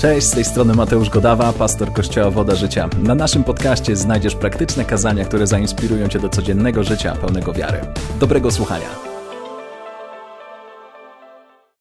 Cześć, 0.00 0.26
z 0.26 0.30
tej 0.30 0.44
strony 0.44 0.74
Mateusz 0.74 1.10
Godawa, 1.10 1.52
pastor 1.52 1.92
Kościoła 1.92 2.30
Woda 2.30 2.54
Życia. 2.54 2.88
Na 3.02 3.14
naszym 3.14 3.44
podcaście 3.44 3.96
znajdziesz 3.96 4.34
praktyczne 4.34 4.84
kazania, 4.84 5.24
które 5.24 5.46
zainspirują 5.46 6.08
Cię 6.08 6.18
do 6.18 6.28
codziennego 6.28 6.84
życia 6.84 7.12
pełnego 7.12 7.52
wiary. 7.52 7.80
Dobrego 8.20 8.50
słuchania. 8.50 8.86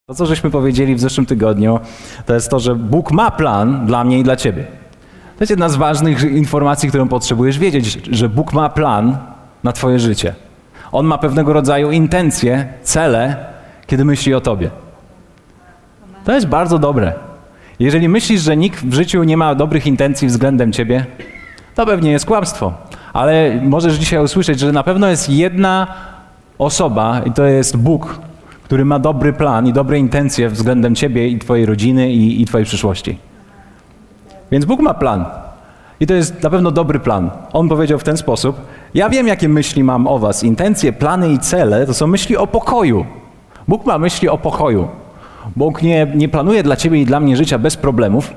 To, 0.06 0.16
co 0.16 0.26
żeśmy 0.26 0.52
powiedzieli 0.52 0.96
w 0.96 1.00
zeszłym 1.00 1.26
tygodniu, 1.26 1.80
to 2.26 2.34
jest 2.34 2.50
to, 2.50 2.60
że 2.60 2.76
Bóg 2.76 3.12
ma 3.12 3.32
plan 3.32 3.86
dla 3.86 4.04
mnie 4.04 4.20
i 4.20 4.24
dla 4.24 4.36
Ciebie. 4.36 4.64
To 5.38 5.44
jest 5.44 5.50
jedna 5.50 5.70
z 5.70 5.76
ważnych 5.76 6.24
informacji, 6.24 6.90
którą 6.90 7.08
potrzebujesz 7.08 7.60
wiedzieć, 7.60 8.00
że 8.12 8.30
Bóg 8.30 8.54
ma 8.54 8.70
plan 8.70 9.18
na 9.64 9.72
Twoje 9.72 10.00
życie. 10.00 10.36
On 10.92 11.06
ma 11.06 11.18
pewnego 11.18 11.54
rodzaju 11.54 11.92
intencje, 11.92 12.74
cele, 12.84 13.46
kiedy 13.88 14.06
myśli 14.06 14.34
o 14.34 14.42
Tobie. 14.42 14.70
To 16.26 16.34
jest 16.34 16.48
bardzo 16.48 16.80
dobre. 16.80 17.29
Jeżeli 17.80 18.10
myślisz, 18.10 18.42
że 18.42 18.58
nikt 18.58 18.86
w 18.86 18.94
życiu 18.94 19.24
nie 19.24 19.38
ma 19.38 19.56
dobrych 19.56 19.88
intencji 19.88 20.28
względem 20.28 20.72
ciebie, 20.72 21.06
to 21.76 21.86
pewnie 21.86 22.12
jest 22.12 22.26
kłamstwo. 22.26 22.74
Ale 23.14 23.62
możesz 23.64 23.96
dzisiaj 23.96 24.24
usłyszeć, 24.24 24.60
że 24.60 24.72
na 24.72 24.84
pewno 24.84 25.08
jest 25.08 25.30
jedna 25.30 25.88
osoba 26.58 27.22
i 27.26 27.32
to 27.32 27.44
jest 27.46 27.78
Bóg, 27.78 28.20
który 28.64 28.86
ma 28.86 29.00
dobry 29.00 29.34
plan 29.34 29.68
i 29.68 29.74
dobre 29.74 30.00
intencje 30.00 30.50
względem 30.50 30.96
ciebie 30.96 31.28
i 31.28 31.40
twojej 31.40 31.66
rodziny 31.66 32.12
i, 32.12 32.42
i 32.42 32.46
twojej 32.46 32.66
przyszłości. 32.66 33.18
Więc 34.52 34.66
Bóg 34.66 34.80
ma 34.80 34.94
plan. 34.94 35.26
I 36.00 36.08
to 36.08 36.14
jest 36.14 36.44
na 36.44 36.50
pewno 36.50 36.72
dobry 36.72 37.00
plan. 37.00 37.30
On 37.54 37.70
powiedział 37.70 38.00
w 38.00 38.04
ten 38.04 38.18
sposób: 38.18 38.62
Ja 38.94 39.10
wiem, 39.10 39.28
jakie 39.28 39.50
myśli 39.50 39.84
mam 39.84 40.08
o 40.08 40.20
Was. 40.20 40.44
Intencje, 40.44 40.94
plany 40.94 41.30
i 41.32 41.40
cele 41.40 41.86
to 41.86 41.94
są 41.94 42.08
myśli 42.08 42.38
o 42.38 42.48
pokoju. 42.48 43.06
Bóg 43.68 43.86
ma 43.86 43.98
myśli 43.98 44.30
o 44.30 44.38
pokoju. 44.38 44.88
Bóg 45.56 45.82
nie, 45.82 46.08
nie 46.16 46.30
planuje 46.30 46.64
dla 46.64 46.76
ciebie 46.76 47.02
i 47.02 47.06
dla 47.06 47.20
mnie 47.20 47.38
życia 47.38 47.60
bez 47.60 47.78
problemów. 47.78 48.34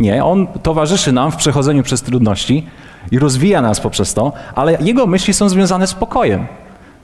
Nie, 0.00 0.24
On 0.24 0.46
towarzyszy 0.62 1.12
nam 1.12 1.32
w 1.32 1.36
przechodzeniu 1.36 1.82
przez 1.82 2.02
trudności 2.02 2.66
i 3.10 3.18
rozwija 3.18 3.62
nas 3.62 3.80
poprzez 3.80 4.14
to, 4.14 4.32
ale 4.54 4.78
Jego 4.80 5.06
myśli 5.06 5.34
są 5.34 5.48
związane 5.48 5.86
z 5.86 5.94
pokojem. 5.94 6.46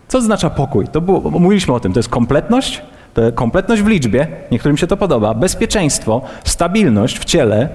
Co 0.09 0.19
oznacza 0.19 0.51
pokój? 0.51 0.89
To 0.89 1.01
było, 1.01 1.21
mówiliśmy 1.31 1.75
o 1.75 1.81
tym, 1.81 1.93
to 1.93 1.99
jest 1.99 2.09
kompletność, 2.09 2.83
to 3.15 3.23
jest 3.23 3.35
kompletność 3.35 3.83
w 3.83 3.87
liczbie, 3.87 4.27
niektórym 4.51 4.77
się 4.77 4.87
to 4.87 4.97
podoba, 4.97 5.35
bezpieczeństwo, 5.35 6.23
stabilność 6.45 7.19
w 7.19 7.25
ciele, 7.25 7.69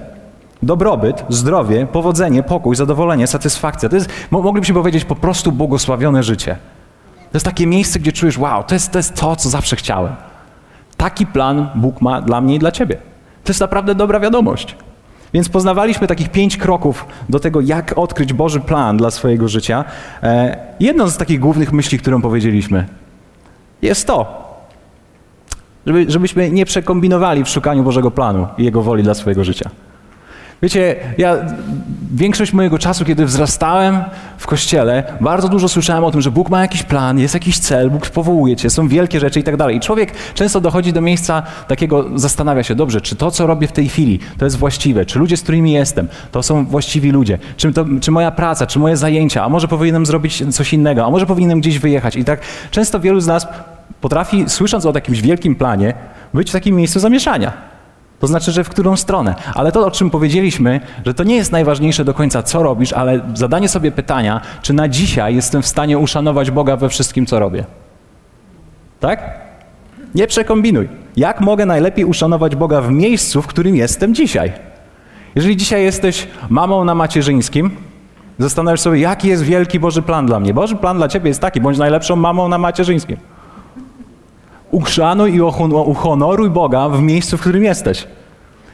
dobrobyt, 0.62 1.24
zdrowie, 1.28 1.86
powodzenie, 1.86 2.42
pokój, 2.42 2.76
zadowolenie, 2.76 3.26
satysfakcja. 3.26 3.88
To 3.88 3.96
jest, 3.96 4.10
moglibyśmy 4.30 4.74
powiedzieć, 4.74 5.04
po 5.04 5.16
prostu 5.16 5.52
błogosławione 5.52 6.22
życie. 6.22 6.56
To 7.16 7.36
jest 7.36 7.46
takie 7.46 7.66
miejsce, 7.66 7.98
gdzie 7.98 8.12
czujesz, 8.12 8.38
wow, 8.38 8.64
to 8.64 8.74
jest 8.74 8.92
to, 8.92 8.98
jest 8.98 9.14
to 9.14 9.36
co 9.36 9.48
zawsze 9.48 9.76
chciałem. 9.76 10.12
Taki 10.98 11.26
plan 11.26 11.68
Bóg 11.74 12.00
ma 12.00 12.22
dla 12.22 12.40
mnie 12.40 12.54
i 12.54 12.58
dla 12.58 12.72
ciebie. 12.72 12.96
To 13.44 13.50
jest 13.50 13.60
naprawdę 13.60 13.94
dobra 13.94 14.20
wiadomość. 14.20 14.76
Więc 15.34 15.48
poznawaliśmy 15.48 16.06
takich 16.06 16.28
pięć 16.28 16.56
kroków 16.56 17.06
do 17.28 17.40
tego, 17.40 17.60
jak 17.60 17.98
odkryć 17.98 18.32
Boży 18.32 18.60
plan 18.60 18.96
dla 18.96 19.10
swojego 19.10 19.48
życia. 19.48 19.84
E, 20.22 20.56
jedną 20.80 21.08
z 21.08 21.16
takich 21.16 21.40
głównych 21.40 21.72
myśli, 21.72 21.98
którą 21.98 22.22
powiedzieliśmy, 22.22 22.86
jest 23.82 24.06
to, 24.06 24.48
żeby, 25.86 26.04
żebyśmy 26.08 26.50
nie 26.50 26.64
przekombinowali 26.64 27.44
w 27.44 27.48
szukaniu 27.48 27.82
Bożego 27.82 28.10
planu 28.10 28.46
i 28.58 28.64
Jego 28.64 28.82
woli 28.82 29.02
dla 29.02 29.14
swojego 29.14 29.44
życia. 29.44 29.70
Wiecie, 30.62 30.96
ja 31.18 31.36
większość 32.14 32.52
mojego 32.52 32.78
czasu, 32.78 33.04
kiedy 33.04 33.24
wzrastałem 33.24 33.98
w 34.38 34.46
kościele, 34.46 35.04
bardzo 35.20 35.48
dużo 35.48 35.68
słyszałem 35.68 36.04
o 36.04 36.10
tym, 36.10 36.20
że 36.20 36.30
Bóg 36.30 36.50
ma 36.50 36.60
jakiś 36.60 36.82
plan, 36.82 37.18
jest 37.18 37.34
jakiś 37.34 37.58
cel, 37.58 37.90
Bóg 37.90 38.10
powołuje 38.10 38.56
cię, 38.56 38.70
są 38.70 38.88
wielkie 38.88 39.20
rzeczy 39.20 39.40
i 39.40 39.42
tak 39.42 39.56
dalej. 39.56 39.76
I 39.76 39.80
człowiek 39.80 40.12
często 40.34 40.60
dochodzi 40.60 40.92
do 40.92 41.00
miejsca 41.00 41.42
takiego, 41.68 42.04
zastanawia 42.14 42.62
się, 42.62 42.74
dobrze, 42.74 43.00
czy 43.00 43.16
to, 43.16 43.30
co 43.30 43.46
robię 43.46 43.66
w 43.66 43.72
tej 43.72 43.88
chwili, 43.88 44.18
to 44.38 44.44
jest 44.44 44.56
właściwe, 44.56 45.06
czy 45.06 45.18
ludzie, 45.18 45.36
z 45.36 45.42
którymi 45.42 45.72
jestem, 45.72 46.08
to 46.32 46.42
są 46.42 46.66
właściwi 46.66 47.10
ludzie, 47.10 47.38
czy, 47.56 47.72
to, 47.72 47.84
czy 48.00 48.10
moja 48.10 48.30
praca, 48.30 48.66
czy 48.66 48.78
moje 48.78 48.96
zajęcia, 48.96 49.44
a 49.44 49.48
może 49.48 49.68
powinienem 49.68 50.06
zrobić 50.06 50.54
coś 50.54 50.72
innego, 50.72 51.06
a 51.06 51.10
może 51.10 51.26
powinienem 51.26 51.60
gdzieś 51.60 51.78
wyjechać. 51.78 52.16
I 52.16 52.24
tak 52.24 52.40
często 52.70 53.00
wielu 53.00 53.20
z 53.20 53.26
nas 53.26 53.48
potrafi, 54.00 54.44
słysząc 54.48 54.86
o 54.86 54.92
jakimś 54.94 55.20
wielkim 55.20 55.54
planie, 55.54 55.94
być 56.34 56.48
w 56.50 56.52
takim 56.52 56.76
miejscu 56.76 57.00
zamieszania. 57.00 57.67
To 58.20 58.26
znaczy, 58.26 58.52
że 58.52 58.64
w 58.64 58.68
którą 58.68 58.96
stronę. 58.96 59.34
Ale 59.54 59.72
to, 59.72 59.86
o 59.86 59.90
czym 59.90 60.10
powiedzieliśmy, 60.10 60.80
że 61.06 61.14
to 61.14 61.24
nie 61.24 61.36
jest 61.36 61.52
najważniejsze 61.52 62.04
do 62.04 62.14
końca, 62.14 62.42
co 62.42 62.62
robisz, 62.62 62.92
ale 62.92 63.20
zadanie 63.34 63.68
sobie 63.68 63.92
pytania, 63.92 64.40
czy 64.62 64.72
na 64.72 64.88
dzisiaj 64.88 65.34
jestem 65.34 65.62
w 65.62 65.66
stanie 65.66 65.98
uszanować 65.98 66.50
Boga 66.50 66.76
we 66.76 66.88
wszystkim, 66.88 67.26
co 67.26 67.38
robię. 67.38 67.64
Tak? 69.00 69.48
Nie 70.14 70.26
przekombinuj. 70.26 70.88
Jak 71.16 71.40
mogę 71.40 71.66
najlepiej 71.66 72.04
uszanować 72.04 72.56
Boga 72.56 72.80
w 72.80 72.90
miejscu, 72.90 73.42
w 73.42 73.46
którym 73.46 73.76
jestem 73.76 74.14
dzisiaj? 74.14 74.52
Jeżeli 75.34 75.56
dzisiaj 75.56 75.82
jesteś 75.82 76.28
mamą 76.48 76.84
na 76.84 76.94
macierzyńskim, 76.94 77.70
zastanawiasz 78.38 78.80
sobie, 78.80 79.00
jaki 79.00 79.28
jest 79.28 79.42
wielki 79.42 79.80
Boży 79.80 80.02
plan 80.02 80.26
dla 80.26 80.40
mnie. 80.40 80.54
Boży 80.54 80.76
plan 80.76 80.96
dla 80.96 81.08
ciebie 81.08 81.28
jest 81.28 81.40
taki, 81.40 81.60
bądź 81.60 81.78
najlepszą 81.78 82.16
mamą 82.16 82.48
na 82.48 82.58
macierzyńskim. 82.58 83.16
Uszanuj 84.70 85.34
i 85.34 85.40
uhonoruj 85.84 86.50
Boga 86.50 86.88
w 86.88 87.02
miejscu, 87.02 87.36
w 87.36 87.40
którym 87.40 87.64
jesteś. 87.64 88.06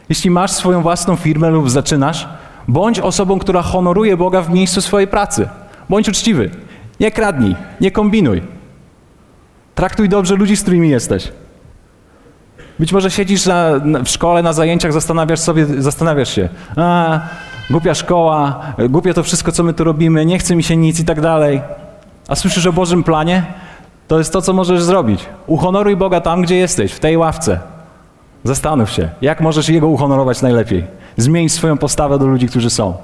Jeśli 0.08 0.30
masz 0.30 0.50
swoją 0.50 0.82
własną 0.82 1.16
firmę 1.16 1.50
lub 1.50 1.70
zaczynasz, 1.70 2.28
bądź 2.68 3.00
osobą, 3.00 3.38
która 3.38 3.62
honoruje 3.62 4.16
Boga 4.16 4.42
w 4.42 4.50
miejscu 4.50 4.80
swojej 4.80 5.08
pracy. 5.08 5.48
Bądź 5.88 6.08
uczciwy. 6.08 6.50
Nie 7.00 7.10
kradnij, 7.10 7.56
nie 7.80 7.90
kombinuj. 7.90 8.42
Traktuj 9.74 10.08
dobrze 10.08 10.36
ludzi, 10.36 10.56
z 10.56 10.62
którymi 10.62 10.88
jesteś. 10.88 11.32
Być 12.78 12.92
może 12.92 13.10
siedzisz 13.10 13.46
na, 13.46 13.78
na, 13.78 14.02
w 14.02 14.08
szkole, 14.08 14.42
na 14.42 14.52
zajęciach, 14.52 14.92
zastanawiasz 14.92 15.40
sobie, 15.40 15.66
zastanawiasz 15.66 16.34
się, 16.34 16.48
a, 16.76 17.20
głupia 17.70 17.94
szkoła, 17.94 18.60
głupie 18.88 19.14
to 19.14 19.22
wszystko, 19.22 19.52
co 19.52 19.62
my 19.62 19.74
tu 19.74 19.84
robimy, 19.84 20.26
nie 20.26 20.38
chce 20.38 20.56
mi 20.56 20.62
się 20.62 20.76
nic 20.76 21.00
i 21.00 21.04
tak 21.04 21.20
dalej. 21.20 21.62
A 22.28 22.34
słyszysz 22.34 22.66
o 22.66 22.72
Bożym 22.72 23.04
planie? 23.04 23.42
To 24.08 24.18
jest 24.18 24.32
to, 24.32 24.42
co 24.42 24.52
możesz 24.52 24.82
zrobić. 24.82 25.26
Uhonoruj 25.46 25.96
Boga 25.96 26.20
tam, 26.20 26.42
gdzie 26.42 26.56
jesteś, 26.56 26.92
w 26.92 27.00
tej 27.00 27.16
ławce. 27.16 27.60
Zastanów 28.44 28.90
się, 28.90 29.08
jak 29.22 29.40
możesz 29.40 29.68
Jego 29.68 29.88
uhonorować 29.88 30.42
najlepiej. 30.42 30.84
Zmień 31.16 31.48
swoją 31.48 31.78
postawę 31.78 32.18
do 32.18 32.26
ludzi, 32.26 32.48
którzy 32.48 32.70
są. 32.70 32.94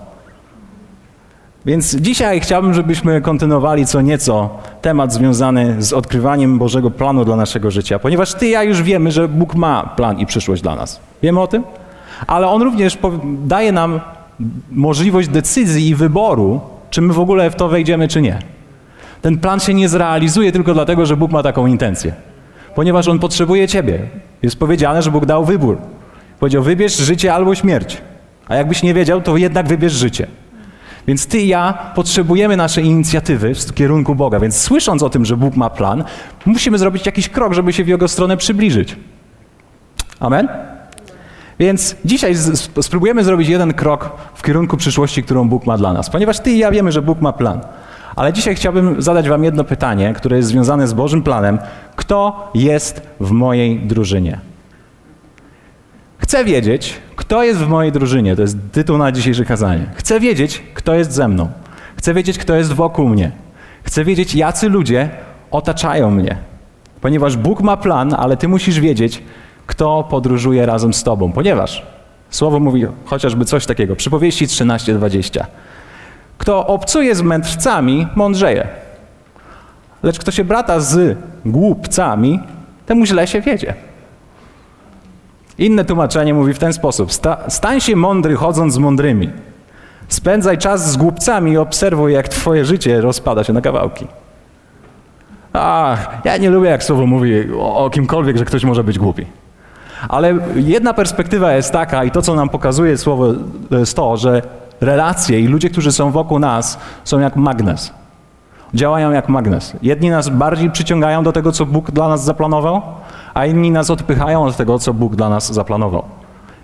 Więc 1.67 1.97
dzisiaj 1.97 2.41
chciałbym, 2.41 2.75
żebyśmy 2.75 3.21
kontynuowali 3.21 3.87
co 3.87 4.01
nieco 4.01 4.51
temat 4.83 5.13
związany 5.13 5.83
z 5.83 5.93
odkrywaniem 5.93 6.59
Bożego 6.59 6.91
planu 6.91 7.25
dla 7.25 7.37
naszego 7.37 7.71
życia, 7.71 7.99
ponieważ 7.99 8.35
Ty 8.35 8.47
i 8.47 8.51
ja 8.51 8.63
już 8.63 8.83
wiemy, 8.83 9.13
że 9.13 9.29
Bóg 9.29 9.55
ma 9.55 9.83
plan 9.97 10.19
i 10.19 10.27
przyszłość 10.27 10.63
dla 10.63 10.77
nas. 10.77 11.01
Wiemy 11.23 11.41
o 11.41 11.47
tym? 11.47 11.65
Ale 12.27 12.49
On 12.49 12.63
również 12.63 12.99
daje 13.45 13.73
nam 13.73 14.01
możliwość 14.71 15.29
decyzji 15.29 15.89
i 15.89 15.95
wyboru, 15.95 16.61
czy 16.91 17.03
my 17.03 17.13
w 17.13 17.21
ogóle 17.21 17.51
w 17.51 17.55
to 17.55 17.69
wejdziemy, 17.69 18.09
czy 18.09 18.23
nie. 18.23 18.39
Ten 19.23 19.39
plan 19.39 19.61
się 19.61 19.75
nie 19.75 19.89
zrealizuje 19.89 20.53
tylko 20.53 20.75
dlatego, 20.75 21.07
że 21.07 21.17
Bóg 21.17 21.31
ma 21.31 21.43
taką 21.43 21.67
intencję. 21.67 22.13
Ponieważ 22.75 23.09
On 23.09 23.19
potrzebuje 23.19 23.69
Ciebie. 23.69 23.99
Jest 24.43 24.59
powiedziane, 24.59 25.03
że 25.03 25.11
Bóg 25.11 25.27
dał 25.27 25.45
wybór. 25.45 25.79
Powiedział, 26.41 26.63
wybierz 26.63 26.97
życie 26.97 27.35
albo 27.35 27.55
śmierć. 27.55 28.03
A 28.49 28.55
jakbyś 28.55 28.83
nie 28.83 28.95
wiedział, 28.95 29.23
to 29.23 29.37
jednak 29.37 29.69
wybierz 29.69 29.93
życie. 29.93 30.27
Więc 31.07 31.27
ty 31.27 31.39
i 31.39 31.49
ja 31.49 31.79
potrzebujemy 31.95 32.57
naszej 32.57 32.85
inicjatywy 32.85 33.55
w 33.55 33.75
kierunku 33.75 34.15
Boga. 34.15 34.41
Więc 34.41 34.57
słysząc 34.57 35.03
o 35.03 35.11
tym, 35.11 35.25
że 35.25 35.37
Bóg 35.37 35.57
ma 35.57 35.71
plan, 35.71 36.05
musimy 36.47 36.79
zrobić 36.79 37.07
jakiś 37.07 37.29
krok, 37.29 37.53
żeby 37.53 37.73
się 37.73 37.85
w 37.85 37.89
Jego 37.89 38.09
stronę 38.09 38.37
przybliżyć. 38.37 38.97
Amen? 40.21 40.49
Więc 41.59 41.97
dzisiaj 42.05 42.35
spróbujemy 42.81 43.25
zrobić 43.25 43.49
jeden 43.49 43.75
krok 43.75 44.11
w 44.35 44.43
kierunku 44.43 44.77
przyszłości, 44.77 45.23
którą 45.23 45.49
Bóg 45.49 45.67
ma 45.67 45.79
dla 45.79 45.93
nas. 45.93 46.11
Ponieważ 46.11 46.41
ty 46.41 46.51
i 46.51 46.59
ja 46.59 46.71
wiemy, 46.71 46.93
że 46.93 47.03
Bóg 47.03 47.21
ma 47.21 47.33
plan. 47.33 47.61
Ale 48.17 48.33
dzisiaj 48.33 48.55
chciałbym 48.55 49.03
zadać 49.03 49.29
Wam 49.29 49.45
jedno 49.45 49.65
pytanie, 49.65 50.15
które 50.17 50.37
jest 50.37 50.49
związane 50.49 50.89
z 50.89 50.93
Bożym 50.93 51.23
planem. 51.23 51.59
Kto 51.97 52.51
jest 52.55 53.03
w 53.21 53.31
mojej 53.31 53.81
drużynie? 53.81 54.39
Chcę 56.19 56.45
wiedzieć, 56.45 57.01
kto 57.17 57.43
jest 57.43 57.61
w 57.61 57.69
mojej 57.69 57.93
drużynie. 57.93 58.37
To 58.37 58.43
jest 58.43 58.59
tytuł 58.73 58.99
na 58.99 59.13
dzisiejsze 59.13 59.45
kazanie. 59.45 59.87
Chcę 59.95 60.21
wiedzieć, 60.21 60.63
kto 60.75 60.95
jest 60.95 61.13
ze 61.13 61.29
mną. 61.29 61.49
Chcę 61.97 62.15
wiedzieć, 62.15 62.39
kto 62.39 62.55
jest 62.55 62.73
wokół 62.73 63.09
mnie. 63.09 63.31
Chcę 63.83 64.05
wiedzieć, 64.05 64.35
jacy 64.35 64.69
ludzie 64.69 65.09
otaczają 65.51 66.11
mnie. 66.11 66.37
Ponieważ 67.01 67.37
Bóg 67.37 67.61
ma 67.61 67.77
plan, 67.77 68.15
ale 68.19 68.37
Ty 68.37 68.49
musisz 68.49 68.81
wiedzieć, 68.81 69.23
kto 69.67 70.05
podróżuje 70.11 70.67
razem 70.67 70.95
z 70.95 71.03
Tobą. 71.03 71.33
Ponieważ 71.33 71.83
Słowo 72.31 72.61
mówi 72.61 72.87
chociażby 73.05 73.45
coś 73.45 73.67
takiego. 73.67 73.97
Przypowieści 73.97 74.47
13:20. 74.47 75.45
Kto 76.41 76.67
obcuje 76.67 77.15
z 77.15 77.23
mędrcami, 77.23 78.07
mądrzeje. 78.17 78.69
Lecz 80.03 80.19
kto 80.19 80.31
się 80.31 80.45
brata 80.45 80.81
z 80.81 81.19
głupcami, 81.45 82.41
temu 82.87 83.07
źle 83.07 83.27
się 83.27 83.41
wiedzie. 83.41 83.75
Inne 85.59 85.85
tłumaczenie 85.85 86.35
mówi 86.35 86.55
w 86.55 86.59
ten 86.59 86.73
sposób: 86.73 87.13
sta, 87.13 87.39
stań 87.49 87.81
się 87.81 87.97
mądry 87.97 88.37
chodząc 88.37 88.75
z 88.75 88.79
mądrymi. 88.79 89.31
Spędzaj 90.09 90.59
czas 90.59 90.93
z 90.93 90.97
głupcami 90.97 91.53
i 91.53 91.59
obserwuj, 91.59 92.13
jak 92.13 92.29
twoje 92.29 92.65
życie 92.65 93.01
rozpada 93.01 93.45
się 93.45 93.53
na 93.53 93.61
kawałki. 93.61 94.07
Ach, 95.53 96.19
ja 96.25 96.37
nie 96.37 96.51
lubię, 96.51 96.69
jak 96.69 96.85
słowo 96.85 97.07
mówi 97.07 97.53
o, 97.59 97.77
o 97.77 97.91
kimkolwiek, 97.91 98.37
że 98.37 98.45
ktoś 98.45 98.65
może 98.65 98.85
być 98.85 98.99
głupi. 98.99 99.27
Ale 100.09 100.39
jedna 100.55 100.95
perspektywa 100.95 101.53
jest 101.53 101.73
taka, 101.73 102.05
i 102.05 102.11
to, 102.11 102.23
co 102.23 102.35
nam 102.35 102.49
pokazuje 102.49 102.99
słowo, 102.99 103.27
jest 103.71 103.97
to, 103.97 104.17
że 104.17 104.60
relacje 104.81 105.41
i 105.41 105.47
ludzie, 105.47 105.71
którzy 105.71 105.93
są 105.93 106.11
wokół 106.11 106.39
nas, 106.39 106.79
są 107.05 107.21
jak 107.21 107.37
magnes. 107.37 107.93
Działają 108.75 109.11
jak 109.11 109.29
magnes. 109.29 109.77
Jedni 109.83 110.11
nas 110.11 110.29
bardziej 110.29 110.71
przyciągają 110.71 111.23
do 111.23 111.33
tego, 111.33 111.53
co 111.53 111.67
Bóg 111.67 111.91
dla 111.91 112.09
nas 112.09 112.25
zaplanował, 112.25 112.83
a 113.35 113.47
inni 113.47 113.71
nas 113.71 113.91
odpychają 113.91 114.45
od 114.45 114.57
tego, 114.57 114.79
co 114.79 114.95
Bóg 114.95 115.17
dla 115.17 115.29
nas 115.29 115.53
zaplanował. 115.53 116.03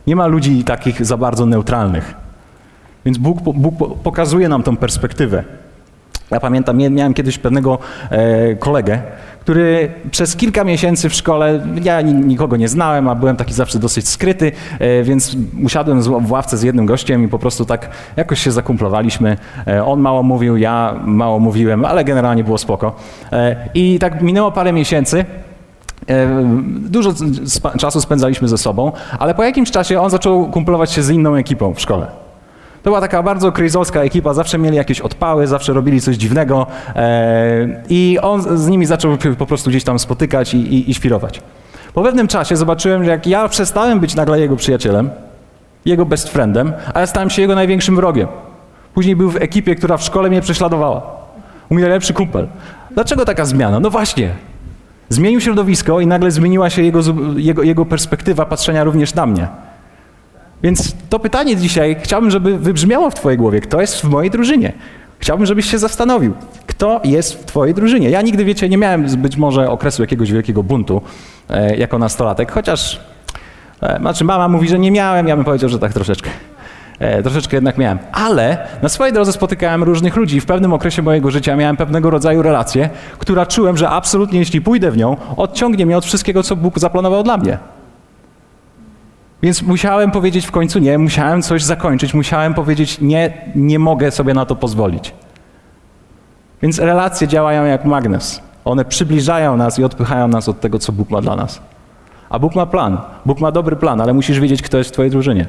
Nie 0.06 0.16
ma 0.16 0.26
ludzi 0.26 0.64
takich 0.64 1.06
za 1.06 1.16
bardzo 1.16 1.46
neutralnych. 1.46 2.14
Więc 3.04 3.18
Bóg, 3.18 3.40
Bóg 3.40 3.74
pokazuje 4.02 4.48
nam 4.48 4.62
tą 4.62 4.76
perspektywę. 4.76 5.44
Ja 6.30 6.40
pamiętam, 6.40 6.76
miałem 6.76 7.14
kiedyś 7.14 7.38
pewnego 7.38 7.78
e, 8.10 8.54
kolegę, 8.54 9.02
który 9.46 9.92
przez 10.10 10.36
kilka 10.36 10.64
miesięcy 10.64 11.08
w 11.08 11.14
szkole, 11.14 11.66
ja 11.82 12.00
nikogo 12.00 12.56
nie 12.56 12.68
znałem, 12.68 13.08
a 13.08 13.14
byłem 13.14 13.36
taki 13.36 13.54
zawsze 13.54 13.78
dosyć 13.78 14.08
skryty, 14.08 14.52
e, 14.78 15.02
więc 15.02 15.36
usiadłem 15.64 16.02
w 16.02 16.30
ławce 16.30 16.56
z 16.56 16.62
jednym 16.62 16.86
gościem 16.86 17.24
i 17.24 17.28
po 17.28 17.38
prostu 17.38 17.64
tak 17.64 17.90
jakoś 18.16 18.40
się 18.40 18.52
zakumplowaliśmy. 18.52 19.36
E, 19.66 19.84
on 19.84 20.00
mało 20.00 20.22
mówił, 20.22 20.56
ja 20.56 20.94
mało 21.04 21.38
mówiłem, 21.38 21.84
ale 21.84 22.04
generalnie 22.04 22.44
było 22.44 22.58
spoko. 22.58 22.96
E, 23.32 23.56
I 23.74 23.98
tak 23.98 24.22
minęło 24.22 24.52
parę 24.52 24.72
miesięcy. 24.72 25.24
Dużo 26.66 27.12
czasu 27.78 28.00
spędzaliśmy 28.00 28.48
ze 28.48 28.58
sobą, 28.58 28.92
ale 29.18 29.34
po 29.34 29.42
jakimś 29.42 29.70
czasie 29.70 30.00
on 30.00 30.10
zaczął 30.10 30.46
kumplować 30.46 30.92
się 30.92 31.02
z 31.02 31.10
inną 31.10 31.34
ekipą 31.34 31.74
w 31.74 31.80
szkole. 31.80 32.25
To 32.86 32.90
była 32.90 33.00
taka 33.00 33.22
bardzo 33.22 33.52
kryzolska 33.52 34.00
ekipa, 34.00 34.34
zawsze 34.34 34.58
mieli 34.58 34.76
jakieś 34.76 35.00
odpały, 35.00 35.46
zawsze 35.46 35.72
robili 35.72 36.00
coś 36.00 36.16
dziwnego 36.16 36.66
e, 36.96 37.82
i 37.88 38.18
on 38.22 38.58
z 38.58 38.68
nimi 38.68 38.86
zaczął 38.86 39.16
po 39.38 39.46
prostu 39.46 39.70
gdzieś 39.70 39.84
tam 39.84 39.98
spotykać 39.98 40.54
i, 40.54 40.56
i, 40.56 40.90
i 40.90 40.94
świrować. 40.94 41.40
Po 41.94 42.02
pewnym 42.02 42.28
czasie 42.28 42.56
zobaczyłem, 42.56 43.04
że 43.04 43.10
jak 43.10 43.26
ja 43.26 43.48
przestałem 43.48 44.00
być 44.00 44.14
nagle 44.14 44.40
jego 44.40 44.56
przyjacielem, 44.56 45.10
jego 45.84 46.06
best 46.06 46.28
friendem, 46.28 46.72
a 46.94 47.00
ja 47.00 47.06
stałem 47.06 47.30
się 47.30 47.42
jego 47.42 47.54
największym 47.54 47.96
wrogiem. 47.96 48.28
Później 48.94 49.16
był 49.16 49.30
w 49.30 49.36
ekipie, 49.36 49.74
która 49.74 49.96
w 49.96 50.02
szkole 50.02 50.28
mnie 50.28 50.40
prześladowała. 50.40 51.02
U 51.68 51.74
mnie 51.74 51.82
najlepszy 51.82 52.12
kumpel. 52.14 52.48
Dlaczego 52.90 53.24
taka 53.24 53.44
zmiana? 53.44 53.80
No 53.80 53.90
właśnie. 53.90 54.30
Zmienił 55.08 55.40
środowisko 55.40 56.00
i 56.00 56.06
nagle 56.06 56.30
zmieniła 56.30 56.70
się 56.70 56.82
jego, 56.82 57.00
jego, 57.36 57.62
jego 57.62 57.84
perspektywa 57.84 58.46
patrzenia 58.46 58.84
również 58.84 59.14
na 59.14 59.26
mnie. 59.26 59.48
Więc 60.62 60.96
to 61.08 61.18
pytanie 61.18 61.56
dzisiaj 61.56 61.96
chciałbym, 62.02 62.30
żeby 62.30 62.58
wybrzmiało 62.58 63.10
w 63.10 63.14
Twojej 63.14 63.38
głowie. 63.38 63.60
Kto 63.60 63.80
jest 63.80 64.00
w 64.00 64.04
mojej 64.04 64.30
drużynie? 64.30 64.72
Chciałbym, 65.18 65.46
żebyś 65.46 65.70
się 65.70 65.78
zastanowił, 65.78 66.34
kto 66.66 67.00
jest 67.04 67.42
w 67.42 67.44
Twojej 67.44 67.74
drużynie. 67.74 68.10
Ja 68.10 68.22
nigdy, 68.22 68.44
wiecie, 68.44 68.68
nie 68.68 68.78
miałem 68.78 69.06
być 69.16 69.36
może 69.36 69.70
okresu 69.70 70.02
jakiegoś 70.02 70.32
wielkiego 70.32 70.62
buntu 70.62 71.02
e, 71.50 71.76
jako 71.76 71.98
nastolatek, 71.98 72.52
chociaż, 72.52 73.00
e, 73.82 73.98
znaczy 74.00 74.24
mama 74.24 74.48
mówi, 74.48 74.68
że 74.68 74.78
nie 74.78 74.90
miałem, 74.90 75.28
ja 75.28 75.36
bym 75.36 75.44
powiedział, 75.44 75.68
że 75.68 75.78
tak 75.78 75.92
troszeczkę. 75.92 76.30
E, 76.98 77.22
troszeczkę 77.22 77.56
jednak 77.56 77.78
miałem. 77.78 77.98
Ale 78.12 78.66
na 78.82 78.88
swojej 78.88 79.12
drodze 79.12 79.32
spotykałem 79.32 79.82
różnych 79.82 80.16
ludzi 80.16 80.36
i 80.36 80.40
w 80.40 80.46
pewnym 80.46 80.72
okresie 80.72 81.02
mojego 81.02 81.30
życia 81.30 81.56
miałem 81.56 81.76
pewnego 81.76 82.10
rodzaju 82.10 82.42
relację, 82.42 82.90
która 83.18 83.46
czułem, 83.46 83.76
że 83.76 83.88
absolutnie, 83.88 84.38
jeśli 84.38 84.60
pójdę 84.60 84.90
w 84.90 84.96
nią, 84.96 85.16
odciągnie 85.36 85.86
mnie 85.86 85.96
od 85.96 86.04
wszystkiego, 86.04 86.42
co 86.42 86.56
Bóg 86.56 86.78
zaplanował 86.78 87.22
dla 87.22 87.36
mnie. 87.36 87.58
Więc 89.46 89.62
musiałem 89.62 90.10
powiedzieć 90.10 90.46
w 90.46 90.50
końcu 90.50 90.78
nie, 90.78 90.98
musiałem 90.98 91.42
coś 91.42 91.64
zakończyć, 91.64 92.14
musiałem 92.14 92.54
powiedzieć 92.54 93.00
nie, 93.00 93.32
nie 93.54 93.78
mogę 93.78 94.10
sobie 94.10 94.34
na 94.34 94.46
to 94.46 94.56
pozwolić. 94.56 95.14
Więc 96.62 96.78
relacje 96.78 97.28
działają 97.28 97.64
jak 97.64 97.84
magnes. 97.84 98.40
One 98.64 98.84
przybliżają 98.84 99.56
nas 99.56 99.78
i 99.78 99.84
odpychają 99.84 100.28
nas 100.28 100.48
od 100.48 100.60
tego, 100.60 100.78
co 100.78 100.92
Bóg 100.92 101.10
ma 101.10 101.20
dla 101.20 101.36
nas. 101.36 101.60
A 102.30 102.38
Bóg 102.38 102.54
ma 102.54 102.66
plan. 102.66 102.98
Bóg 103.26 103.40
ma 103.40 103.52
dobry 103.52 103.76
plan, 103.76 104.00
ale 104.00 104.14
musisz 104.14 104.40
wiedzieć, 104.40 104.62
kto 104.62 104.78
jest 104.78 104.90
w 104.90 104.92
Twojej 104.92 105.10
drużynie. 105.10 105.46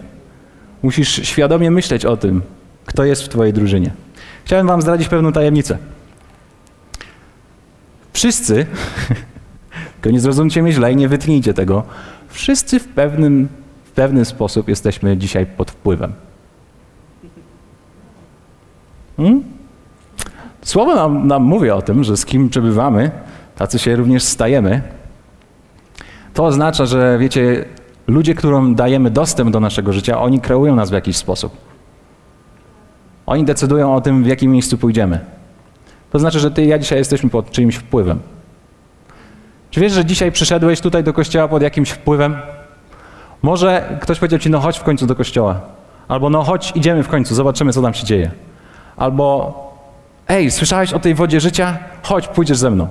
Musisz 0.83 1.27
świadomie 1.27 1.71
myśleć 1.71 2.05
o 2.05 2.17
tym, 2.17 2.41
kto 2.85 3.03
jest 3.03 3.23
w 3.23 3.29
Twojej 3.29 3.53
drużynie. 3.53 3.91
Chciałem 4.45 4.67
Wam 4.67 4.81
zdradzić 4.81 5.07
pewną 5.07 5.31
tajemnicę. 5.31 5.77
Wszyscy, 8.13 8.65
tylko 10.01 10.13
nie 10.13 10.19
zrozumcie 10.19 10.63
mnie 10.63 10.71
źle 10.71 10.93
i 10.93 10.95
nie 10.95 11.07
wytnijcie 11.07 11.53
tego, 11.53 11.83
wszyscy 12.29 12.79
w 12.79 12.87
pewnym 12.87 13.47
pewny 13.97 14.25
sposób 14.25 14.69
jesteśmy 14.69 15.17
dzisiaj 15.17 15.45
pod 15.45 15.71
wpływem. 15.71 16.13
Hmm? 19.17 19.43
Słowo 20.61 20.95
nam, 20.95 21.27
nam 21.27 21.43
mówi 21.43 21.69
o 21.69 21.81
tym, 21.81 22.03
że 22.03 22.17
z 22.17 22.25
kim 22.25 22.49
przebywamy, 22.49 23.11
tacy 23.55 23.79
się 23.79 23.95
również 23.95 24.23
stajemy. 24.23 24.81
To 26.33 26.45
oznacza, 26.45 26.85
że 26.85 27.17
wiecie, 27.19 27.65
ludzie, 28.07 28.35
którym 28.35 28.75
dajemy 28.75 29.11
dostęp 29.11 29.51
do 29.51 29.59
naszego 29.59 29.93
życia, 29.93 30.21
oni 30.21 30.39
kreują 30.39 30.75
nas 30.75 30.89
w 30.89 30.93
jakiś 30.93 31.17
sposób. 31.17 31.57
Oni 33.25 33.45
decydują 33.45 33.95
o 33.95 34.01
tym, 34.01 34.23
w 34.23 34.27
jakim 34.27 34.51
miejscu 34.51 34.77
pójdziemy. 34.77 35.19
To 36.11 36.19
znaczy, 36.19 36.39
że 36.39 36.51
ty 36.51 36.63
i 36.63 36.67
ja 36.67 36.79
dzisiaj 36.79 36.97
jesteśmy 36.97 37.29
pod 37.29 37.51
czyimś 37.51 37.75
wpływem. 37.75 38.19
Czy 39.71 39.79
wiesz, 39.81 39.93
że 39.93 40.05
dzisiaj 40.05 40.31
przyszedłeś 40.31 40.81
tutaj 40.81 41.03
do 41.03 41.13
kościoła 41.13 41.47
pod 41.47 41.61
jakimś 41.61 41.89
wpływem? 41.89 42.35
Może 43.41 43.97
ktoś 44.01 44.19
powiedział 44.19 44.39
ci, 44.39 44.49
no 44.49 44.59
chodź 44.59 44.79
w 44.79 44.83
końcu 44.83 45.07
do 45.07 45.15
kościoła. 45.15 45.59
Albo 46.07 46.29
no 46.29 46.43
chodź, 46.43 46.71
idziemy 46.75 47.03
w 47.03 47.07
końcu, 47.07 47.35
zobaczymy, 47.35 47.73
co 47.73 47.81
tam 47.81 47.93
się 47.93 48.05
dzieje. 48.05 48.31
Albo 48.97 49.53
ej, 50.27 50.51
słyszałeś 50.51 50.93
o 50.93 50.99
tej 50.99 51.15
wodzie 51.15 51.39
życia? 51.39 51.77
Chodź, 52.03 52.27
pójdziesz 52.27 52.57
ze 52.57 52.71
mną. 52.71 52.87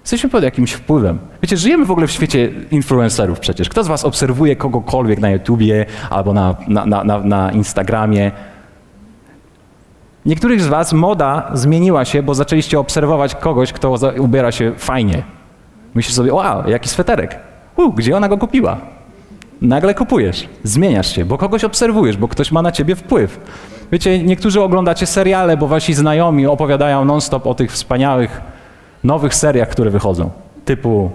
Jesteśmy 0.00 0.30
pod 0.30 0.42
jakimś 0.42 0.72
wpływem. 0.72 1.18
Wiecie, 1.42 1.56
żyjemy 1.56 1.84
w 1.84 1.90
ogóle 1.90 2.06
w 2.06 2.10
świecie 2.10 2.50
influencerów 2.70 3.40
przecież. 3.40 3.68
Kto 3.68 3.84
z 3.84 3.88
was 3.88 4.04
obserwuje 4.04 4.56
kogokolwiek 4.56 5.18
na 5.18 5.30
YouTubie 5.30 5.86
albo 6.10 6.32
na, 6.32 6.56
na, 6.68 7.04
na, 7.04 7.18
na 7.18 7.52
Instagramie? 7.52 8.32
Niektórych 10.26 10.60
z 10.60 10.66
was 10.66 10.92
moda 10.92 11.50
zmieniła 11.54 12.04
się, 12.04 12.22
bo 12.22 12.34
zaczęliście 12.34 12.78
obserwować 12.78 13.34
kogoś, 13.34 13.72
kto 13.72 13.94
ubiera 14.18 14.52
się 14.52 14.72
fajnie. 14.76 15.22
Myślisz 15.94 16.14
sobie, 16.14 16.34
wow, 16.34 16.68
jaki 16.70 16.88
sweterek. 16.88 17.38
U, 17.76 17.92
gdzie 17.92 18.16
ona 18.16 18.28
go 18.28 18.38
kupiła? 18.38 18.76
Nagle 19.62 19.94
kupujesz, 19.94 20.48
zmieniasz 20.64 21.14
się, 21.14 21.24
bo 21.24 21.38
kogoś 21.38 21.64
obserwujesz, 21.64 22.16
bo 22.16 22.28
ktoś 22.28 22.52
ma 22.52 22.62
na 22.62 22.72
ciebie 22.72 22.96
wpływ. 22.96 23.40
Wiecie, 23.92 24.22
niektórzy 24.22 24.62
oglądacie 24.62 25.06
seriale, 25.06 25.56
bo 25.56 25.68
wasi 25.68 25.94
znajomi 25.94 26.46
opowiadają 26.46 27.04
non-stop 27.04 27.46
o 27.46 27.54
tych 27.54 27.72
wspaniałych 27.72 28.40
nowych 29.04 29.34
seriach, 29.34 29.68
które 29.68 29.90
wychodzą. 29.90 30.30
Typu. 30.64 31.10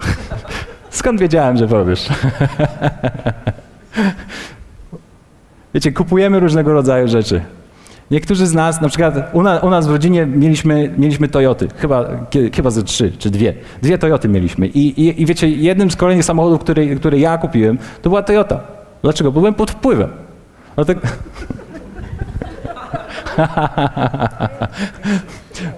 Skąd 0.90 1.20
wiedziałem, 1.20 1.56
że 1.56 1.68
powiesz? 1.68 2.08
Wiecie, 5.74 5.92
kupujemy 5.92 6.40
różnego 6.40 6.72
rodzaju 6.72 7.08
rzeczy. 7.08 7.40
Niektórzy 8.10 8.46
z 8.46 8.54
nas, 8.54 8.80
na 8.80 8.88
przykład 8.88 9.14
u, 9.32 9.38
u 9.38 9.70
nas 9.70 9.86
w 9.86 9.90
rodzinie 9.90 10.26
mieliśmy, 10.26 10.94
mieliśmy 10.98 11.28
Toyoty, 11.28 11.68
chyba, 11.76 12.04
chyba 12.54 12.70
ze 12.70 12.82
trzy 12.82 13.12
czy 13.18 13.30
dwie. 13.30 13.54
Dwie 13.82 13.98
Toyoty 13.98 14.28
mieliśmy. 14.28 14.66
I, 14.66 15.00
i, 15.00 15.22
i 15.22 15.26
wiecie, 15.26 15.48
jednym 15.48 15.90
z 15.90 15.96
kolejnych 15.96 16.24
samochodów, 16.24 16.60
który, 16.60 16.96
który 16.96 17.18
ja 17.18 17.38
kupiłem, 17.38 17.78
to 18.02 18.10
była 18.10 18.22
Toyota. 18.22 18.60
Dlaczego? 19.02 19.32
Bo 19.32 19.40
byłem 19.40 19.54
pod 19.54 19.70
wpływem. 19.70 20.08
Dlatego... 20.76 21.00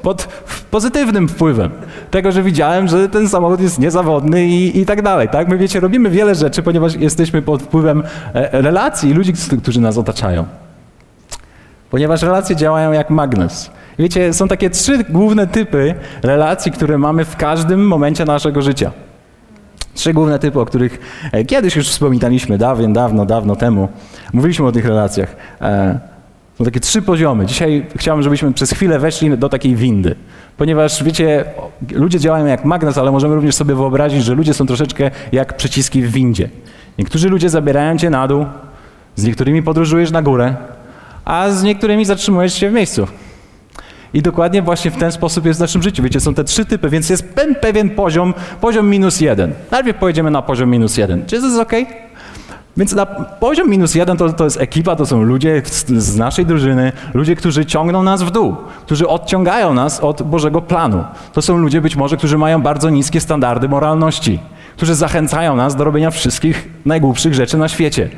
pod 0.02 0.28
pozytywnym 0.70 1.28
wpływem 1.28 1.70
tego, 2.10 2.32
że 2.32 2.42
widziałem, 2.42 2.88
że 2.88 3.08
ten 3.08 3.28
samochód 3.28 3.60
jest 3.60 3.78
niezawodny 3.78 4.46
i, 4.46 4.80
i 4.80 4.86
tak 4.86 5.02
dalej. 5.02 5.28
Tak? 5.28 5.48
My 5.48 5.58
wiecie, 5.58 5.80
robimy 5.80 6.10
wiele 6.10 6.34
rzeczy, 6.34 6.62
ponieważ 6.62 6.94
jesteśmy 6.94 7.42
pod 7.42 7.62
wpływem 7.62 8.02
e, 8.34 8.62
relacji 8.62 9.14
ludzi, 9.14 9.32
którzy 9.62 9.80
nas 9.80 9.98
otaczają 9.98 10.44
ponieważ 11.92 12.22
relacje 12.22 12.56
działają 12.56 12.92
jak 12.92 13.10
magnes. 13.10 13.70
Wiecie, 13.98 14.32
są 14.32 14.48
takie 14.48 14.70
trzy 14.70 15.04
główne 15.04 15.46
typy 15.46 15.94
relacji, 16.22 16.72
które 16.72 16.98
mamy 16.98 17.24
w 17.24 17.36
każdym 17.36 17.86
momencie 17.86 18.24
naszego 18.24 18.62
życia. 18.62 18.92
Trzy 19.94 20.12
główne 20.12 20.38
typy, 20.38 20.60
o 20.60 20.64
których 20.64 21.00
e, 21.32 21.44
kiedyś 21.44 21.76
już 21.76 21.88
wspominaliśmy, 21.88 22.58
dawno, 22.58 22.88
dawno, 22.88 23.26
dawno 23.26 23.56
temu. 23.56 23.88
Mówiliśmy 24.32 24.66
o 24.66 24.72
tych 24.72 24.86
relacjach. 24.86 25.36
E, 25.60 25.98
są 26.58 26.64
takie 26.64 26.80
trzy 26.80 27.02
poziomy. 27.02 27.46
Dzisiaj 27.46 27.86
chciałbym, 27.96 28.22
żebyśmy 28.22 28.52
przez 28.52 28.70
chwilę 28.70 28.98
weszli 28.98 29.38
do 29.38 29.48
takiej 29.48 29.76
windy. 29.76 30.14
Ponieważ, 30.56 31.04
wiecie, 31.04 31.44
ludzie 31.92 32.20
działają 32.20 32.46
jak 32.46 32.64
magnes, 32.64 32.98
ale 32.98 33.12
możemy 33.12 33.34
również 33.34 33.54
sobie 33.54 33.74
wyobrazić, 33.74 34.24
że 34.24 34.34
ludzie 34.34 34.54
są 34.54 34.66
troszeczkę 34.66 35.10
jak 35.32 35.56
przyciski 35.56 36.02
w 36.02 36.12
windzie. 36.12 36.48
Niektórzy 36.98 37.28
ludzie 37.28 37.50
zabierają 37.50 37.98
cię 37.98 38.10
na 38.10 38.28
dół, 38.28 38.46
z 39.16 39.24
niektórymi 39.24 39.62
podróżujesz 39.62 40.10
na 40.10 40.22
górę, 40.22 40.54
a 41.24 41.50
z 41.50 41.62
niektórymi 41.62 42.04
zatrzymujesz 42.04 42.54
się 42.54 42.70
w 42.70 42.72
miejscu. 42.72 43.06
I 44.14 44.22
dokładnie 44.22 44.62
właśnie 44.62 44.90
w 44.90 44.96
ten 44.96 45.12
sposób 45.12 45.46
jest 45.46 45.58
w 45.58 45.60
naszym 45.60 45.82
życiu. 45.82 46.02
Wiecie, 46.02 46.20
są 46.20 46.34
te 46.34 46.44
trzy 46.44 46.64
typy, 46.64 46.88
więc 46.88 47.10
jest 47.10 47.24
pewien 47.60 47.90
poziom, 47.90 48.34
poziom 48.60 48.88
minus 48.90 49.20
jeden. 49.20 49.52
Najpierw 49.70 49.98
pojedziemy 49.98 50.30
na 50.30 50.42
poziom 50.42 50.70
minus 50.70 50.96
jeden. 50.96 51.26
Czy 51.26 51.40
to 51.40 51.46
jest 51.46 51.58
ok? 51.58 51.72
Więc 52.76 52.92
na 52.92 53.06
poziom 53.06 53.70
minus 53.70 53.94
jeden 53.94 54.16
to, 54.16 54.32
to 54.32 54.44
jest 54.44 54.60
ekipa, 54.60 54.96
to 54.96 55.06
są 55.06 55.22
ludzie 55.22 55.62
z, 55.64 55.86
z, 55.86 56.16
naszej 56.16 56.46
drużyny, 56.46 56.92
ludzie, 57.14 57.36
którzy 57.36 57.66
ciągną 57.66 58.02
nas 58.02 58.22
w 58.22 58.30
dół, 58.30 58.56
którzy 58.86 59.08
odciągają 59.08 59.74
nas 59.74 60.00
od 60.00 60.22
Bożego 60.22 60.62
planu. 60.62 61.04
To 61.32 61.42
są 61.42 61.58
ludzie 61.58 61.80
być 61.80 61.96
może, 61.96 62.16
którzy 62.16 62.38
mają 62.38 62.62
bardzo 62.62 62.90
niskie 62.90 63.20
standardy 63.20 63.68
moralności, 63.68 64.38
którzy 64.76 64.94
zachęcają 64.94 65.56
nas 65.56 65.76
do 65.76 65.84
robienia 65.84 66.10
wszystkich 66.10 66.68
najgłupszych 66.84 67.34
rzeczy 67.34 67.58
na 67.58 67.68
świecie. 67.68 68.08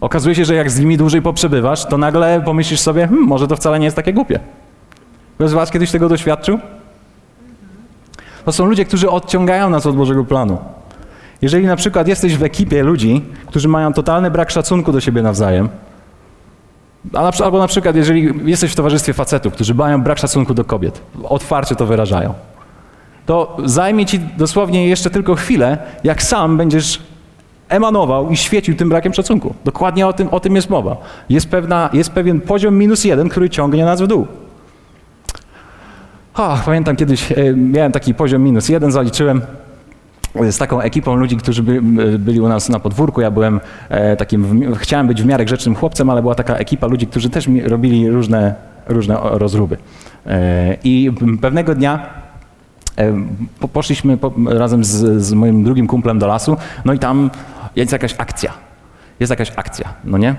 Okazuje 0.00 0.34
się, 0.34 0.44
że 0.44 0.54
jak 0.54 0.70
z 0.70 0.80
nimi 0.80 0.96
dłużej 0.96 1.22
poprzebywasz, 1.22 1.86
to 1.86 1.98
nagle 1.98 2.42
pomyślisz 2.44 2.80
sobie, 2.80 3.08
hm, 3.08 3.20
może 3.20 3.48
to 3.48 3.56
wcale 3.56 3.78
nie 3.78 3.84
jest 3.84 3.96
takie 3.96 4.12
głupie. 4.12 4.40
Ktoś 5.34 5.50
z 5.50 5.52
was 5.52 5.70
kiedyś 5.70 5.90
tego 5.90 6.08
doświadczył? 6.08 6.58
To 8.44 8.52
są 8.52 8.66
ludzie, 8.66 8.84
którzy 8.84 9.10
odciągają 9.10 9.70
nas 9.70 9.86
od 9.86 9.96
Bożego 9.96 10.24
planu. 10.24 10.58
Jeżeli 11.42 11.66
na 11.66 11.76
przykład 11.76 12.08
jesteś 12.08 12.36
w 12.36 12.42
ekipie 12.42 12.82
ludzi, 12.82 13.24
którzy 13.46 13.68
mają 13.68 13.92
totalny 13.92 14.30
brak 14.30 14.50
szacunku 14.50 14.92
do 14.92 15.00
siebie 15.00 15.22
nawzajem, 15.22 15.68
albo 17.44 17.58
na 17.58 17.66
przykład 17.66 17.96
jeżeli 17.96 18.50
jesteś 18.50 18.72
w 18.72 18.74
towarzystwie 18.74 19.12
facetów, 19.12 19.52
którzy 19.52 19.74
mają 19.74 20.02
brak 20.02 20.18
szacunku 20.18 20.54
do 20.54 20.64
kobiet, 20.64 21.00
otwarcie 21.24 21.76
to 21.76 21.86
wyrażają, 21.86 22.34
to 23.26 23.56
zajmie 23.64 24.06
ci 24.06 24.18
dosłownie 24.18 24.88
jeszcze 24.88 25.10
tylko 25.10 25.34
chwilę, 25.34 25.78
jak 26.04 26.22
sam 26.22 26.56
będziesz 26.56 27.02
emanował 27.68 28.30
i 28.30 28.36
świecił 28.36 28.76
tym 28.76 28.88
brakiem 28.88 29.14
szacunku. 29.14 29.54
Dokładnie 29.64 30.06
o 30.06 30.12
tym, 30.12 30.28
o 30.28 30.40
tym 30.40 30.56
jest 30.56 30.70
mowa. 30.70 30.96
Jest, 31.28 31.48
pewna, 31.48 31.90
jest 31.92 32.10
pewien 32.10 32.40
poziom 32.40 32.78
minus 32.78 33.04
jeden, 33.04 33.28
który 33.28 33.50
ciągnie 33.50 33.84
nas 33.84 34.02
w 34.02 34.06
dół. 34.06 34.26
Oh, 36.34 36.62
pamiętam 36.64 36.96
kiedyś, 36.96 37.32
e, 37.32 37.54
miałem 37.56 37.92
taki 37.92 38.14
poziom 38.14 38.42
minus 38.42 38.68
jeden, 38.68 38.92
zaliczyłem 38.92 39.42
z 40.50 40.58
taką 40.58 40.80
ekipą 40.80 41.14
ludzi, 41.14 41.36
którzy 41.36 41.62
by, 41.62 41.82
byli 42.18 42.40
u 42.40 42.48
nas 42.48 42.68
na 42.68 42.80
podwórku. 42.80 43.20
Ja 43.20 43.30
byłem 43.30 43.60
e, 43.88 44.16
takim, 44.16 44.74
chciałem 44.74 45.06
być 45.06 45.22
w 45.22 45.26
miarę 45.26 45.44
grzecznym 45.44 45.74
chłopcem, 45.74 46.10
ale 46.10 46.22
była 46.22 46.34
taka 46.34 46.54
ekipa 46.54 46.86
ludzi, 46.86 47.06
którzy 47.06 47.30
też 47.30 47.48
robili 47.64 48.10
różne, 48.10 48.54
różne 48.88 49.16
rozruby. 49.22 49.76
E, 50.26 50.76
I 50.84 51.12
pewnego 51.40 51.74
dnia 51.74 52.06
e, 52.98 53.12
poszliśmy 53.72 54.16
po, 54.16 54.32
razem 54.46 54.84
z, 54.84 55.22
z 55.22 55.32
moim 55.32 55.64
drugim 55.64 55.86
kumplem 55.86 56.18
do 56.18 56.26
lasu, 56.26 56.56
no 56.84 56.92
i 56.92 56.98
tam 56.98 57.30
jest 57.78 57.92
jakaś 57.92 58.14
akcja. 58.18 58.52
Jest 59.20 59.30
jakaś 59.30 59.52
akcja, 59.56 59.94
no 60.04 60.18
nie? 60.18 60.34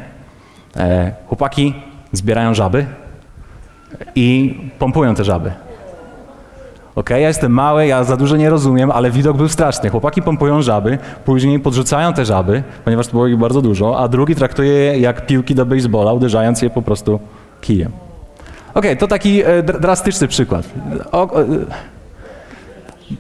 E, 0.78 1.12
chłopaki 1.28 1.74
zbierają 2.12 2.54
żaby 2.54 2.86
i 4.16 4.56
pompują 4.80 5.16
te 5.16 5.24
żaby. 5.24 5.52
Ok, 6.96 7.10
ja 7.10 7.18
jestem 7.18 7.52
mały, 7.52 7.88
ja 7.88 8.04
za 8.04 8.18
dużo 8.18 8.38
nie 8.38 8.50
rozumiem, 8.50 8.92
ale 8.92 9.12
widok 9.12 9.38
był 9.38 9.50
straszny. 9.50 9.90
Chłopaki 9.90 10.22
pompują 10.22 10.62
żaby, 10.62 10.98
później 11.26 11.60
podrzucają 11.60 12.14
te 12.14 12.26
żaby, 12.26 12.64
ponieważ 12.86 13.10
było 13.10 13.28
ich 13.28 13.38
bardzo 13.38 13.62
dużo, 13.62 14.00
a 14.00 14.08
drugi 14.08 14.36
traktuje 14.36 14.74
je 14.74 15.00
jak 15.00 15.26
piłki 15.26 15.56
do 15.56 15.66
baseballa, 15.66 16.14
uderzając 16.14 16.62
je 16.62 16.70
po 16.70 16.82
prostu 16.82 17.20
kijem. 17.62 17.92
Ok, 18.74 18.86
to 19.00 19.08
taki 19.08 19.44
e, 19.44 19.64
drastyczny 19.64 20.28
przykład. 20.28 20.70
O, 21.12 21.42
e, 21.42 21.46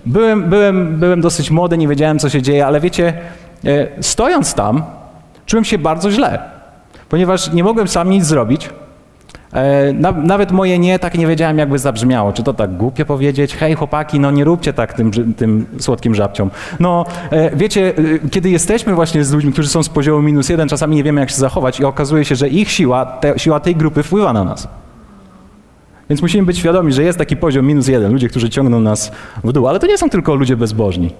byłem, 0.05 0.49
byłem, 0.49 0.99
byłem 0.99 1.21
dosyć 1.21 1.51
młody, 1.51 1.77
nie 1.77 1.88
wiedziałem 1.88 2.19
co 2.19 2.29
się 2.29 2.41
dzieje, 2.41 2.65
ale 2.65 2.79
wiecie, 2.79 3.13
stojąc 4.01 4.54
tam, 4.54 4.84
czułem 5.46 5.66
się 5.66 5.78
bardzo 5.78 6.12
źle, 6.12 6.39
ponieważ 7.10 7.54
nie 7.54 7.63
mogłem 7.63 7.88
sam 7.88 8.10
nic 8.10 8.25
zrobić. 8.25 8.70
E, 9.54 9.94
nawet 10.24 10.51
moje 10.51 10.80
nie, 10.80 11.00
tak 11.00 11.18
nie 11.18 11.28
wiedziałem, 11.28 11.58
jakby 11.58 11.80
zabrzmiało. 11.80 12.34
Czy 12.34 12.44
to 12.44 12.54
tak 12.54 12.78
głupie 12.78 13.06
powiedzieć? 13.06 13.56
Hej, 13.56 13.75
chłopaki, 13.75 14.20
no 14.20 14.32
nie 14.32 14.44
róbcie 14.44 14.74
tak 14.74 14.94
tym, 14.94 15.34
tym 15.34 15.66
słodkim 15.80 16.16
żabciom. 16.16 16.50
No, 16.80 17.06
e, 17.32 17.56
wiecie, 17.56 17.94
e, 18.24 18.30
kiedy 18.30 18.50
jesteśmy 18.50 18.96
właśnie 18.96 19.24
z 19.24 19.32
ludźmi, 19.32 19.54
którzy 19.54 19.70
są 19.70 19.84
z 19.84 19.89
poziomu 19.89 20.22
minus 20.22 20.50
jeden, 20.50 20.70
czasami 20.70 20.96
nie 20.96 21.04
wiemy, 21.04 21.22
jak 21.22 21.30
się 21.30 21.36
zachować 21.36 21.80
i 21.80 21.86
okazuje 21.86 22.25
się, 22.25 22.36
że 22.36 22.50
ich 22.50 22.72
siła, 22.72 23.06
te, 23.06 23.39
siła 23.39 23.60
tej 23.60 23.75
grupy 23.75 24.04
wpływa 24.04 24.34
na 24.34 24.44
nas. 24.44 24.68
Więc 26.10 26.22
musimy 26.22 26.46
być 26.46 26.58
świadomi, 26.58 26.94
że 26.94 27.04
jest 27.04 27.18
taki 27.18 27.38
poziom 27.38 27.66
minus 27.66 27.88
jeden, 27.88 28.12
ludzie, 28.12 28.30
którzy 28.30 28.50
ciągną 28.50 28.80
nas 28.80 29.12
w 29.44 29.51
dół, 29.51 29.68
ale 29.68 29.80
to 29.80 29.88
nie 29.88 29.98
są 29.98 30.10
tylko 30.10 30.36
ludzie 30.36 30.58
bezbożni. 30.58 31.13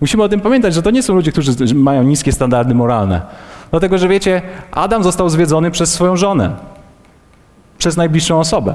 Musimy 0.00 0.22
o 0.22 0.28
tym 0.28 0.40
pamiętać, 0.40 0.74
że 0.74 0.82
to 0.82 0.90
nie 0.90 1.02
są 1.02 1.14
ludzie, 1.14 1.32
którzy 1.32 1.74
mają 1.74 2.02
niskie 2.02 2.32
standardy 2.32 2.74
moralne. 2.74 3.20
Dlatego, 3.70 3.98
że 3.98 4.08
wiecie, 4.08 4.42
Adam 4.72 5.02
został 5.02 5.28
zwiedzony 5.28 5.70
przez 5.70 5.92
swoją 5.92 6.16
żonę 6.16 6.50
przez 7.78 7.96
najbliższą 7.96 8.40
osobę. 8.40 8.74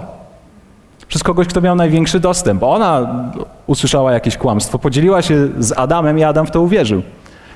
Przez 1.07 1.23
kogoś, 1.23 1.47
kto 1.47 1.61
miał 1.61 1.75
największy 1.75 2.19
dostęp. 2.19 2.63
Ona 2.63 3.23
usłyszała 3.67 4.11
jakieś 4.11 4.37
kłamstwo, 4.37 4.79
podzieliła 4.79 5.21
się 5.21 5.47
z 5.59 5.77
Adamem 5.77 6.19
i 6.19 6.23
Adam 6.23 6.45
w 6.45 6.51
to 6.51 6.61
uwierzył. 6.61 7.01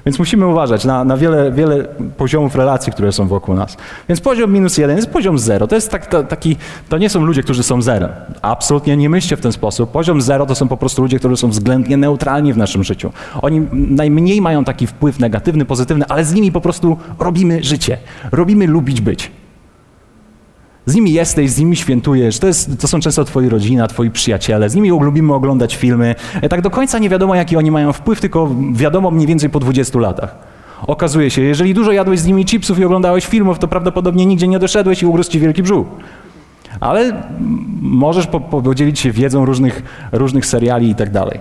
Więc 0.06 0.20
musimy 0.20 0.48
uważać 0.48 0.86
na, 0.86 1.04
na 1.04 1.18
wiele, 1.18 1.52
wiele 1.52 1.84
poziomów 2.18 2.56
relacji, 2.56 2.94
które 2.94 3.12
są 3.12 3.28
wokół 3.28 3.56
nas. 3.56 3.78
Więc 4.10 4.22
poziom 4.22 4.54
minus 4.54 4.78
jeden 4.78 4.98
jest 4.98 5.10
poziom 5.10 5.40
zero. 5.40 5.68
To 5.68 5.76
jest 5.76 5.92
tak, 5.92 6.06
to, 6.06 6.24
taki, 6.24 6.56
to 6.90 6.98
nie 6.98 7.10
są 7.10 7.26
ludzie, 7.26 7.44
którzy 7.44 7.64
są 7.64 7.82
zerem. 7.82 8.10
Absolutnie 8.42 8.98
nie 8.98 9.10
myślcie 9.10 9.38
w 9.38 9.42
ten 9.42 9.52
sposób. 9.52 9.92
Poziom 9.92 10.22
zero 10.22 10.46
to 10.46 10.56
są 10.56 10.68
po 10.68 10.78
prostu 10.78 11.02
ludzie, 11.02 11.20
którzy 11.20 11.38
są 11.38 11.50
względnie 11.50 11.98
neutralni 11.98 12.54
w 12.54 12.58
naszym 12.58 12.84
życiu. 12.84 13.12
Oni 13.42 13.68
najmniej 13.72 14.42
mają 14.42 14.64
taki 14.64 14.88
wpływ 14.88 15.20
negatywny, 15.20 15.66
pozytywny, 15.66 16.06
ale 16.10 16.26
z 16.26 16.34
nimi 16.34 16.52
po 16.52 16.62
prostu 16.62 16.98
robimy 17.20 17.64
życie. 17.64 17.98
Robimy 18.32 18.68
lubić 18.68 19.02
być. 19.02 19.32
Z 20.86 20.96
nimi 20.96 21.14
jesteś, 21.14 21.52
z 21.52 21.60
nimi 21.60 21.76
świętujesz. 21.76 22.40
To, 22.40 22.48
jest, 22.48 22.80
to 22.80 22.88
są 22.88 23.00
często 23.00 23.24
twoi 23.24 23.50
rodzina, 23.50 23.88
twoi 23.88 24.12
przyjaciele. 24.12 24.70
Z 24.70 24.76
nimi 24.76 24.90
lubimy 24.90 25.34
oglądać 25.34 25.76
filmy. 25.76 26.16
E, 26.42 26.50
tak 26.50 26.62
do 26.62 26.70
końca 26.70 27.00
nie 27.00 27.10
wiadomo, 27.10 27.36
jaki 27.36 27.58
oni 27.58 27.72
mają 27.72 27.94
wpływ, 27.94 28.22
tylko 28.22 28.50
wiadomo 28.74 29.12
mniej 29.12 29.28
więcej 29.28 29.50
po 29.50 29.60
20 29.60 30.00
latach. 30.00 30.36
Okazuje 30.88 31.32
się, 31.32 31.42
jeżeli 31.42 31.74
dużo 31.74 31.92
jadłeś 31.92 32.20
z 32.20 32.26
nimi 32.26 32.46
chipsów 32.46 32.80
i 32.80 32.86
oglądałeś 32.86 33.26
filmów, 33.26 33.60
to 33.60 33.68
prawdopodobnie 33.68 34.26
nigdzie 34.26 34.48
nie 34.48 34.60
doszedłeś 34.60 35.02
i 35.02 35.06
ugryzł 35.06 35.32
ci 35.32 35.40
wielki 35.40 35.64
brzuch. 35.64 35.88
Ale 36.80 37.24
możesz 37.82 38.28
po, 38.28 38.40
podzielić 38.40 39.00
się 39.00 39.12
wiedzą 39.12 39.46
różnych, 39.46 39.84
różnych 40.12 40.46
seriali 40.46 40.90
i 40.90 40.96
tak 40.96 41.12
dalej. 41.12 41.40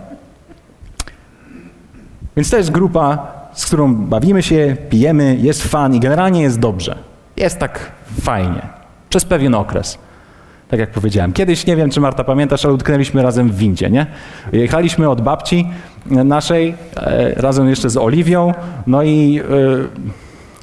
Więc 2.37 2.51
to 2.51 2.57
jest 2.57 2.71
grupa, 2.71 3.33
z 3.53 3.67
którą 3.67 3.95
bawimy 3.95 4.43
się, 4.43 4.77
pijemy, 4.91 5.39
jest 5.41 5.63
fan 5.63 5.95
i 5.95 6.01
generalnie 6.01 6.43
jest 6.43 6.59
dobrze. 6.59 6.99
Jest 7.37 7.59
tak 7.59 7.93
fajnie 8.21 8.74
przez 9.15 9.25
pewien 9.25 9.55
okres. 9.55 9.99
Tak 10.69 10.81
jak 10.81 10.91
powiedziałem. 10.91 11.33
Kiedyś, 11.33 11.67
nie 11.67 11.77
wiem 11.77 11.91
czy 11.91 12.01
Marta 12.01 12.25
pamiętasz, 12.25 12.65
ale 12.65 12.75
utknęliśmy 12.75 13.23
razem 13.23 13.49
w 13.49 13.57
windzie, 13.57 13.91
nie? 13.91 14.07
Jechaliśmy 14.53 15.09
od 15.09 15.21
babci 15.21 15.69
naszej, 16.07 16.75
e, 16.97 17.35
razem 17.37 17.69
jeszcze 17.69 17.91
z 17.91 17.97
Oliwią, 17.97 18.55
no 18.87 19.03
i 19.03 19.41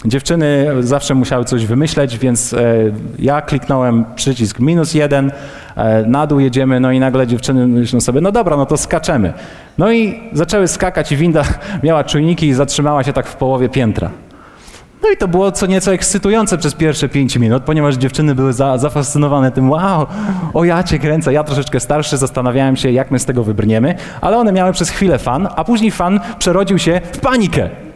e, 0.06 0.10
dziewczyny 0.10 0.68
zawsze 0.80 1.16
musiały 1.16 1.46
coś 1.46 1.66
wymyśleć, 1.66 2.18
więc 2.18 2.54
e, 2.54 2.74
ja 3.20 3.42
kliknąłem 3.42 4.06
przycisk 4.16 4.60
minus 4.60 4.94
jeden, 4.94 5.32
na 6.06 6.28
dół 6.28 6.40
jedziemy, 6.40 6.80
no 6.80 6.92
i 6.92 7.00
nagle 7.00 7.28
dziewczyny 7.28 7.68
myślą 7.68 8.02
sobie, 8.02 8.22
no 8.22 8.32
dobra, 8.32 8.58
no 8.58 8.66
to 8.66 8.78
skaczemy. 8.78 9.34
No 9.78 9.92
i 9.92 10.20
zaczęły 10.34 10.68
skakać 10.68 11.12
i 11.12 11.18
winda 11.18 11.44
miała 11.84 12.04
czujniki 12.04 12.48
i 12.48 12.54
zatrzymała 12.54 13.04
się 13.04 13.14
tak 13.14 13.28
w 13.28 13.36
połowie 13.36 13.70
piętra. 13.70 14.12
No 15.04 15.10
i 15.10 15.18
to 15.18 15.28
było 15.28 15.52
co 15.52 15.66
nieco 15.66 15.94
ekscytujące 15.94 16.58
przez 16.58 16.74
pierwsze 16.74 17.10
pięć 17.10 17.38
minut, 17.38 17.64
ponieważ 17.64 17.96
dziewczyny 17.96 18.36
były 18.36 18.54
za, 18.54 18.78
zafascynowane 18.78 19.52
tym, 19.52 19.70
wow, 19.70 20.08
o 20.54 20.64
ja 20.64 20.84
cię 20.84 21.00
kręcę. 21.00 21.34
Ja 21.34 21.44
troszeczkę 21.44 21.80
starszy, 21.80 22.18
zastanawiałem 22.18 22.76
się, 22.76 22.92
jak 22.92 23.12
my 23.12 23.20
z 23.20 23.26
tego 23.26 23.44
wybrniemy, 23.44 23.96
ale 24.22 24.38
one 24.38 24.52
miały 24.52 24.74
przez 24.74 24.90
chwilę 24.90 25.20
fan, 25.20 25.48
a 25.56 25.64
później 25.64 25.92
fan 25.92 26.20
przerodził 26.40 26.78
się 26.78 27.02
w 27.14 27.20
panikę 27.20 27.91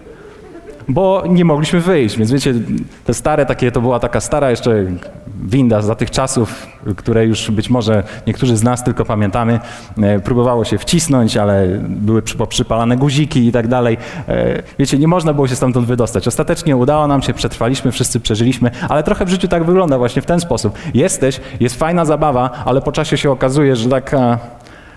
bo 0.88 1.24
nie 1.30 1.46
mogliśmy 1.46 1.80
wyjść. 1.80 2.18
Więc 2.18 2.32
wiecie, 2.32 2.54
te 3.06 3.14
stare 3.14 3.46
takie, 3.46 3.72
to 3.72 3.82
była 3.82 4.00
taka 4.00 4.20
stara 4.20 4.50
jeszcze 4.50 4.86
winda 5.44 5.82
za 5.82 5.96
tych 5.96 6.12
czasów, 6.12 6.68
które 6.96 7.26
już 7.26 7.52
być 7.52 7.70
może 7.70 8.04
niektórzy 8.28 8.58
z 8.58 8.64
nas 8.64 8.84
tylko 8.84 9.06
pamiętamy. 9.06 9.60
E, 10.02 10.20
próbowało 10.20 10.66
się 10.66 10.78
wcisnąć, 10.78 11.38
ale 11.38 11.68
były 11.88 12.22
przypalane 12.50 12.98
guziki 12.98 13.48
i 13.48 13.52
tak 13.52 13.68
dalej. 13.68 13.98
E, 14.28 14.64
wiecie, 14.80 14.98
nie 14.98 15.08
można 15.08 15.34
było 15.34 15.48
się 15.48 15.56
stamtąd 15.56 15.88
wydostać. 15.88 16.28
Ostatecznie 16.28 16.78
udało 16.78 17.08
nam 17.08 17.22
się, 17.22 17.34
przetrwaliśmy, 17.34 17.92
wszyscy 17.92 18.20
przeżyliśmy, 18.20 18.72
ale 18.90 19.04
trochę 19.04 19.26
w 19.26 19.30
życiu 19.30 19.48
tak 19.48 19.64
wygląda 19.64 19.98
właśnie 19.98 20.22
w 20.22 20.26
ten 20.26 20.40
sposób. 20.40 20.78
Jesteś, 20.94 21.42
jest 21.60 21.80
fajna 21.80 22.06
zabawa, 22.06 22.50
ale 22.66 22.82
po 22.82 22.92
czasie 22.92 23.18
się 23.18 23.32
okazuje, 23.32 23.76
że 23.76 23.90
taka 23.90 24.40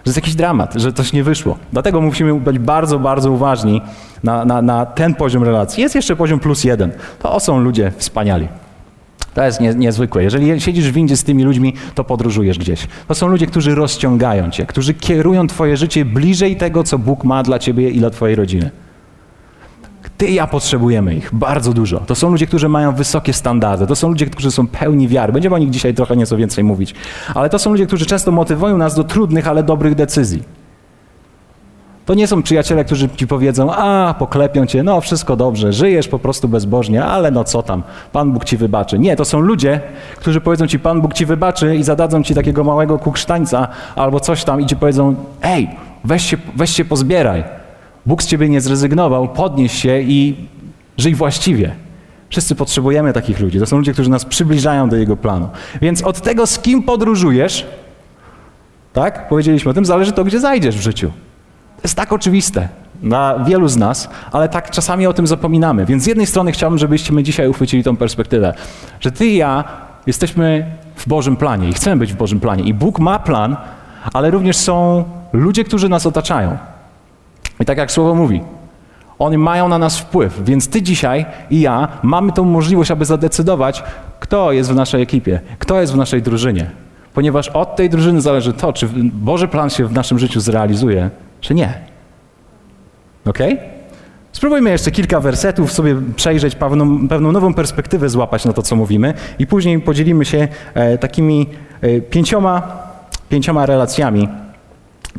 że 0.04 0.10
jest 0.10 0.16
jakiś 0.16 0.34
dramat, 0.34 0.74
że 0.74 0.92
coś 0.92 1.12
nie 1.12 1.24
wyszło. 1.24 1.58
Dlatego 1.72 2.00
musimy 2.00 2.40
być 2.40 2.58
bardzo, 2.58 2.98
bardzo 2.98 3.30
uważni 3.30 3.82
na, 4.24 4.44
na, 4.44 4.62
na 4.62 4.86
ten 4.86 5.14
poziom 5.14 5.44
relacji. 5.44 5.82
Jest 5.82 5.94
jeszcze 5.94 6.16
poziom 6.16 6.40
plus 6.40 6.64
jeden. 6.64 6.92
To 7.18 7.40
są 7.40 7.60
ludzie 7.60 7.92
wspaniali. 7.96 8.48
To 9.34 9.44
jest 9.44 9.60
nie, 9.60 9.74
niezwykłe. 9.74 10.22
Jeżeli 10.22 10.60
siedzisz 10.60 10.90
w 10.90 10.92
windzie 10.92 11.16
z 11.16 11.24
tymi 11.24 11.44
ludźmi, 11.44 11.74
to 11.94 12.04
podróżujesz 12.04 12.58
gdzieś. 12.58 12.86
To 13.08 13.14
są 13.14 13.28
ludzie, 13.28 13.46
którzy 13.46 13.74
rozciągają 13.74 14.50
cię, 14.50 14.66
którzy 14.66 14.94
kierują 14.94 15.46
twoje 15.46 15.76
życie 15.76 16.04
bliżej 16.04 16.56
tego, 16.56 16.84
co 16.84 16.98
Bóg 16.98 17.24
ma 17.24 17.42
dla 17.42 17.58
ciebie 17.58 17.90
i 17.90 17.98
dla 17.98 18.10
twojej 18.10 18.36
rodziny. 18.36 18.70
Ty 20.18 20.26
i 20.26 20.34
ja 20.34 20.46
potrzebujemy 20.46 21.14
ich 21.14 21.34
bardzo 21.34 21.72
dużo. 21.72 22.00
To 22.00 22.14
są 22.14 22.30
ludzie, 22.30 22.46
którzy 22.46 22.68
mają 22.68 22.94
wysokie 22.94 23.32
standardy. 23.32 23.86
To 23.86 23.96
są 23.96 24.08
ludzie, 24.08 24.26
którzy 24.26 24.50
są 24.50 24.66
pełni 24.66 25.08
wiary. 25.08 25.32
Będziemy 25.32 25.54
o 25.54 25.58
nich 25.58 25.70
dzisiaj 25.70 25.94
trochę 25.94 26.16
nieco 26.16 26.36
więcej 26.36 26.64
mówić. 26.64 26.94
Ale 27.34 27.50
to 27.50 27.58
są 27.58 27.70
ludzie, 27.70 27.86
którzy 27.86 28.06
często 28.06 28.32
motywują 28.32 28.78
nas 28.78 28.94
do 28.94 29.04
trudnych, 29.04 29.48
ale 29.48 29.62
dobrych 29.62 29.94
decyzji. 29.94 30.42
To 32.06 32.14
nie 32.14 32.26
są 32.26 32.42
przyjaciele, 32.42 32.84
którzy 32.84 33.08
ci 33.08 33.26
powiedzą, 33.26 33.72
a 33.72 34.14
poklepią 34.18 34.66
cię, 34.66 34.82
no 34.82 35.00
wszystko 35.00 35.36
dobrze, 35.36 35.72
żyjesz 35.72 36.08
po 36.08 36.18
prostu 36.18 36.48
bezbożnie, 36.48 37.04
ale 37.04 37.30
no 37.30 37.44
co 37.44 37.62
tam, 37.62 37.82
Pan 38.12 38.32
Bóg 38.32 38.44
ci 38.44 38.56
wybaczy. 38.56 38.98
Nie, 38.98 39.16
to 39.16 39.24
są 39.24 39.40
ludzie, 39.40 39.80
którzy 40.16 40.40
powiedzą 40.40 40.66
ci, 40.66 40.78
Pan 40.78 41.00
Bóg 41.00 41.14
ci 41.14 41.26
wybaczy 41.26 41.76
i 41.76 41.82
zadadzą 41.82 42.22
ci 42.22 42.34
takiego 42.34 42.64
małego 42.64 42.98
kuksztańca 42.98 43.68
albo 43.96 44.20
coś 44.20 44.44
tam 44.44 44.60
i 44.60 44.66
ci 44.66 44.76
powiedzą, 44.76 45.14
ej, 45.42 45.70
weź 46.04 46.22
się, 46.22 46.36
weź 46.56 46.70
się 46.70 46.84
pozbieraj, 46.84 47.44
Bóg 48.06 48.22
z 48.22 48.26
ciebie 48.26 48.48
nie 48.48 48.60
zrezygnował, 48.60 49.28
podnieś 49.28 49.72
się 49.72 50.00
i 50.00 50.36
żyj 50.98 51.14
właściwie. 51.14 51.74
Wszyscy 52.30 52.54
potrzebujemy 52.54 53.12
takich 53.12 53.40
ludzi. 53.40 53.58
To 53.58 53.66
są 53.66 53.78
ludzie, 53.78 53.92
którzy 53.92 54.10
nas 54.10 54.24
przybliżają 54.24 54.88
do 54.88 54.96
Jego 54.96 55.16
planu. 55.16 55.48
Więc 55.80 56.02
od 56.02 56.20
tego, 56.20 56.46
z 56.46 56.58
kim 56.58 56.82
podróżujesz, 56.82 57.66
tak, 58.92 59.28
powiedzieliśmy 59.28 59.70
o 59.70 59.74
tym, 59.74 59.84
zależy 59.84 60.12
to, 60.12 60.24
gdzie 60.24 60.40
zajdziesz 60.40 60.76
w 60.76 60.80
życiu. 60.80 61.08
To 61.76 61.82
jest 61.82 61.94
tak 61.94 62.12
oczywiste 62.12 62.68
dla 63.02 63.44
wielu 63.44 63.68
z 63.68 63.76
nas, 63.76 64.08
ale 64.32 64.48
tak 64.48 64.70
czasami 64.70 65.06
o 65.06 65.12
tym 65.12 65.26
zapominamy. 65.26 65.86
Więc 65.86 66.02
z 66.02 66.06
jednej 66.06 66.26
strony 66.26 66.52
chciałbym, 66.52 66.78
żebyście 66.78 67.12
my 67.12 67.22
dzisiaj 67.22 67.48
uchwycili 67.48 67.84
tą 67.84 67.96
perspektywę, 67.96 68.54
że 69.00 69.12
ty 69.12 69.26
i 69.26 69.36
ja 69.36 69.64
jesteśmy 70.06 70.66
w 70.96 71.08
Bożym 71.08 71.36
planie 71.36 71.68
i 71.68 71.72
chcemy 71.72 71.96
być 71.96 72.12
w 72.12 72.16
Bożym 72.16 72.40
planie. 72.40 72.64
I 72.64 72.74
Bóg 72.74 72.98
ma 72.98 73.18
plan, 73.18 73.56
ale 74.12 74.30
również 74.30 74.56
są 74.56 75.04
ludzie, 75.32 75.64
którzy 75.64 75.88
nas 75.88 76.06
otaczają. 76.06 76.58
I 77.60 77.64
tak 77.64 77.78
jak 77.78 77.92
słowo 77.92 78.14
mówi, 78.14 78.42
oni 79.18 79.38
mają 79.38 79.68
na 79.68 79.78
nas 79.78 79.98
wpływ, 79.98 80.44
więc 80.44 80.68
ty 80.68 80.82
dzisiaj 80.82 81.26
i 81.50 81.60
ja 81.60 81.88
mamy 82.02 82.32
tą 82.32 82.44
możliwość, 82.44 82.90
aby 82.90 83.04
zadecydować, 83.04 83.82
kto 84.20 84.52
jest 84.52 84.72
w 84.72 84.74
naszej 84.74 85.02
ekipie, 85.02 85.40
kto 85.58 85.80
jest 85.80 85.92
w 85.92 85.96
naszej 85.96 86.22
drużynie. 86.22 86.70
Ponieważ 87.14 87.48
od 87.48 87.76
tej 87.76 87.90
drużyny 87.90 88.20
zależy 88.20 88.52
to, 88.52 88.72
czy 88.72 88.88
Boży 89.12 89.48
plan 89.48 89.70
się 89.70 89.86
w 89.86 89.92
naszym 89.92 90.18
życiu 90.18 90.40
zrealizuje, 90.40 91.10
czy 91.40 91.54
nie. 91.54 91.74
Ok? 93.26 93.38
Spróbujmy 94.32 94.70
jeszcze 94.70 94.90
kilka 94.90 95.20
wersetów 95.20 95.72
sobie 95.72 95.96
przejrzeć, 96.16 96.54
pewną, 96.54 97.08
pewną 97.08 97.32
nową 97.32 97.54
perspektywę 97.54 98.08
złapać 98.08 98.44
na 98.44 98.52
to, 98.52 98.62
co 98.62 98.76
mówimy 98.76 99.14
i 99.38 99.46
później 99.46 99.80
podzielimy 99.80 100.24
się 100.24 100.48
e, 100.74 100.98
takimi 100.98 101.46
e, 101.80 102.00
pięcioma, 102.00 102.62
pięcioma 103.28 103.66
relacjami, 103.66 104.28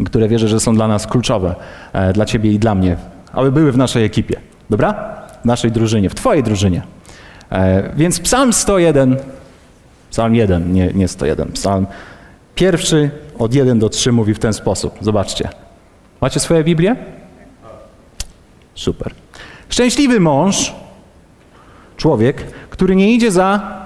które 0.06 0.28
wierzę, 0.28 0.48
że 0.48 0.60
są 0.60 0.76
dla 0.76 0.88
nas 0.88 1.08
kluczowe, 1.08 1.56
e, 1.94 2.14
dla 2.14 2.26
ciebie 2.26 2.52
i 2.52 2.60
dla 2.60 2.76
mnie, 2.76 2.98
aby 3.34 3.52
były 3.52 3.72
w 3.72 3.78
naszej 3.78 4.06
ekipie. 4.06 4.40
Dobra? 4.70 5.16
W 5.42 5.46
naszej 5.46 5.72
drużynie, 5.72 6.10
w 6.10 6.16
twojej 6.16 6.44
drużynie. 6.44 6.82
E, 7.52 7.90
więc 7.96 8.20
psalm 8.20 8.54
101, 8.54 9.18
psalm 10.12 10.36
1, 10.36 10.74
nie, 10.74 10.92
nie 10.94 11.08
101, 11.08 11.52
psalm 11.52 11.88
pierwszy 12.56 13.12
od 13.40 13.54
1 13.54 13.80
do 13.80 13.90
3 13.90 14.12
mówi 14.12 14.34
w 14.34 14.40
ten 14.40 14.54
sposób. 14.54 14.98
Zobaczcie. 15.02 15.50
Macie 16.22 16.40
swoje 16.40 16.64
Biblię? 16.64 16.96
Super. 18.76 19.14
Szczęśliwy 19.70 20.20
mąż, 20.20 20.74
człowiek, 21.98 22.44
który 22.70 22.96
nie 22.96 23.14
idzie 23.14 23.32
za 23.32 23.80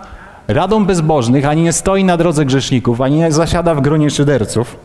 radą 0.48 0.86
bezbożnych, 0.86 1.46
ani 1.46 1.64
nie 1.64 1.74
stoi 1.74 2.04
na 2.04 2.18
drodze 2.18 2.46
grzeszników, 2.46 3.02
ani 3.02 3.18
nie 3.18 3.32
zasiada 3.32 3.76
w 3.76 3.82
gronie 3.82 4.10
szyderców, 4.10 4.76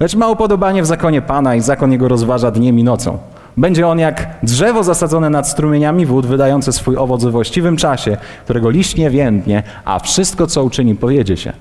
lecz 0.00 0.14
ma 0.14 0.28
upodobanie 0.28 0.82
w 0.82 0.86
zakonie 0.86 1.22
Pana 1.22 1.54
i 1.54 1.60
zakon 1.60 1.92
jego 1.92 2.08
rozważa 2.08 2.50
dniem 2.50 2.78
i 2.78 2.84
nocą. 2.84 3.18
Będzie 3.56 3.86
on 3.88 3.98
jak 3.98 4.28
drzewo 4.42 4.84
zasadzone 4.84 5.30
nad 5.30 5.48
strumieniami 5.48 6.06
wód, 6.06 6.26
wydające 6.26 6.72
swój 6.72 6.96
owoc 6.96 7.24
we 7.24 7.30
właściwym 7.30 7.76
czasie, 7.76 8.16
którego 8.44 8.70
liść 8.70 8.96
nie 8.96 9.10
więdnie, 9.10 9.62
a 9.84 9.98
wszystko, 9.98 10.46
co 10.46 10.64
uczyni, 10.64 10.94
powiedzie 10.94 11.36
się. 11.36 11.52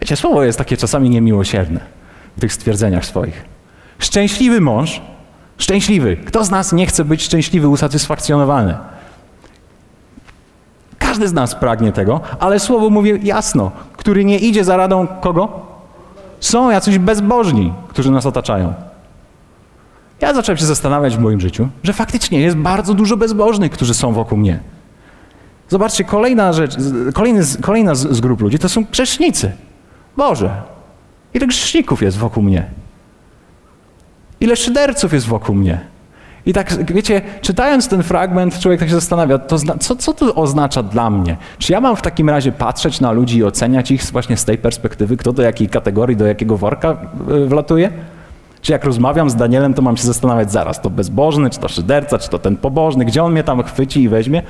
Wiecie, 0.00 0.16
słowo 0.16 0.44
jest 0.44 0.58
takie 0.58 0.76
czasami 0.76 1.10
niemiłosierne 1.10 1.80
w 2.36 2.40
tych 2.40 2.52
stwierdzeniach 2.52 3.06
swoich. 3.06 3.44
Szczęśliwy 3.98 4.60
mąż, 4.60 5.02
szczęśliwy. 5.58 6.16
Kto 6.16 6.44
z 6.44 6.50
nas 6.50 6.72
nie 6.72 6.86
chce 6.86 7.04
być 7.04 7.22
szczęśliwy, 7.22 7.68
usatysfakcjonowany? 7.68 8.76
Każdy 10.98 11.28
z 11.28 11.32
nas 11.32 11.54
pragnie 11.54 11.92
tego, 11.92 12.20
ale 12.40 12.60
słowo 12.60 12.90
mówi 12.90 13.20
jasno, 13.22 13.70
który 13.96 14.24
nie 14.24 14.38
idzie 14.38 14.64
za 14.64 14.76
radą 14.76 15.06
kogo? 15.06 15.67
Są 16.40 16.70
jacyś 16.70 16.98
bezbożni, 16.98 17.72
którzy 17.88 18.10
nas 18.10 18.26
otaczają. 18.26 18.74
Ja 20.20 20.34
zacząłem 20.34 20.58
się 20.58 20.64
zastanawiać 20.64 21.16
w 21.16 21.20
moim 21.20 21.40
życiu, 21.40 21.68
że 21.82 21.92
faktycznie 21.92 22.40
jest 22.40 22.56
bardzo 22.56 22.94
dużo 22.94 23.16
bezbożnych, 23.16 23.72
którzy 23.72 23.94
są 23.94 24.12
wokół 24.12 24.38
mnie. 24.38 24.60
Zobaczcie, 25.68 26.04
kolejna 26.04 26.52
rzecz, 26.52 26.76
kolejny, 27.14 27.42
kolejna 27.62 27.94
z, 27.94 28.16
z 28.16 28.20
grup 28.20 28.40
ludzi 28.40 28.58
to 28.58 28.68
są 28.68 28.84
grzesznicy. 28.84 29.52
Boże, 30.16 30.62
ile 31.34 31.46
grzeszników 31.46 32.02
jest 32.02 32.18
wokół 32.18 32.42
mnie? 32.42 32.70
Ile 34.40 34.56
szyderców 34.56 35.12
jest 35.12 35.26
wokół 35.26 35.54
mnie? 35.54 35.80
I 36.48 36.52
tak, 36.52 36.92
wiecie, 36.92 37.20
czytając 37.40 37.88
ten 37.88 38.02
fragment, 38.02 38.58
człowiek 38.58 38.80
tak 38.80 38.88
się 38.88 38.94
zastanawia, 38.94 39.38
to 39.38 39.58
zna, 39.58 39.74
co, 39.78 39.96
co 39.96 40.14
to 40.14 40.34
oznacza 40.34 40.82
dla 40.82 41.10
mnie? 41.10 41.36
Czy 41.58 41.72
ja 41.72 41.80
mam 41.80 41.96
w 41.96 42.02
takim 42.02 42.30
razie 42.30 42.52
patrzeć 42.52 43.00
na 43.00 43.12
ludzi 43.12 43.38
i 43.38 43.44
oceniać 43.44 43.90
ich 43.90 44.02
właśnie 44.02 44.36
z 44.36 44.44
tej 44.44 44.58
perspektywy, 44.58 45.16
kto 45.16 45.32
do 45.32 45.42
jakiej 45.42 45.68
kategorii, 45.68 46.16
do 46.16 46.26
jakiego 46.26 46.56
worka 46.56 46.96
e, 47.30 47.46
wlatuje? 47.46 47.90
Czy 48.62 48.72
jak 48.72 48.84
rozmawiam 48.84 49.30
z 49.30 49.34
Danielem, 49.34 49.74
to 49.74 49.82
mam 49.82 49.96
się 49.96 50.02
zastanawiać 50.02 50.52
zaraz, 50.52 50.80
to 50.80 50.90
bezbożny, 50.90 51.50
czy 51.50 51.58
to 51.60 51.68
szyderca, 51.68 52.18
czy 52.18 52.30
to 52.30 52.38
ten 52.38 52.56
pobożny, 52.56 53.04
gdzie 53.04 53.24
on 53.24 53.32
mnie 53.32 53.44
tam 53.44 53.62
chwyci 53.62 54.02
i 54.02 54.08
weźmie? 54.08 54.42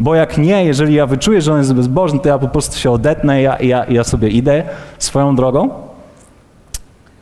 Bo 0.00 0.14
jak 0.14 0.38
nie, 0.38 0.64
jeżeli 0.64 0.94
ja 0.94 1.06
wyczuję, 1.06 1.42
że 1.42 1.52
on 1.52 1.58
jest 1.58 1.74
bezbożny, 1.74 2.18
to 2.18 2.28
ja 2.28 2.38
po 2.38 2.48
prostu 2.48 2.78
się 2.78 2.90
odetnę 2.90 3.42
ja, 3.42 3.58
ja, 3.58 3.86
ja 3.88 4.04
sobie 4.04 4.28
idę 4.28 4.62
swoją 4.98 5.36
drogą. 5.36 5.70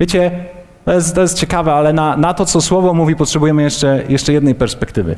Wiecie, 0.01 0.31
to 0.85 0.93
jest, 0.93 1.15
to 1.15 1.21
jest 1.21 1.39
ciekawe, 1.39 1.73
ale 1.75 1.93
na, 1.93 2.17
na 2.17 2.35
to, 2.35 2.47
co 2.47 2.61
Słowo 2.61 2.95
mówi, 2.95 3.17
potrzebujemy 3.17 3.63
jeszcze, 3.63 4.03
jeszcze 4.09 4.33
jednej 4.33 4.55
perspektywy. 4.55 5.17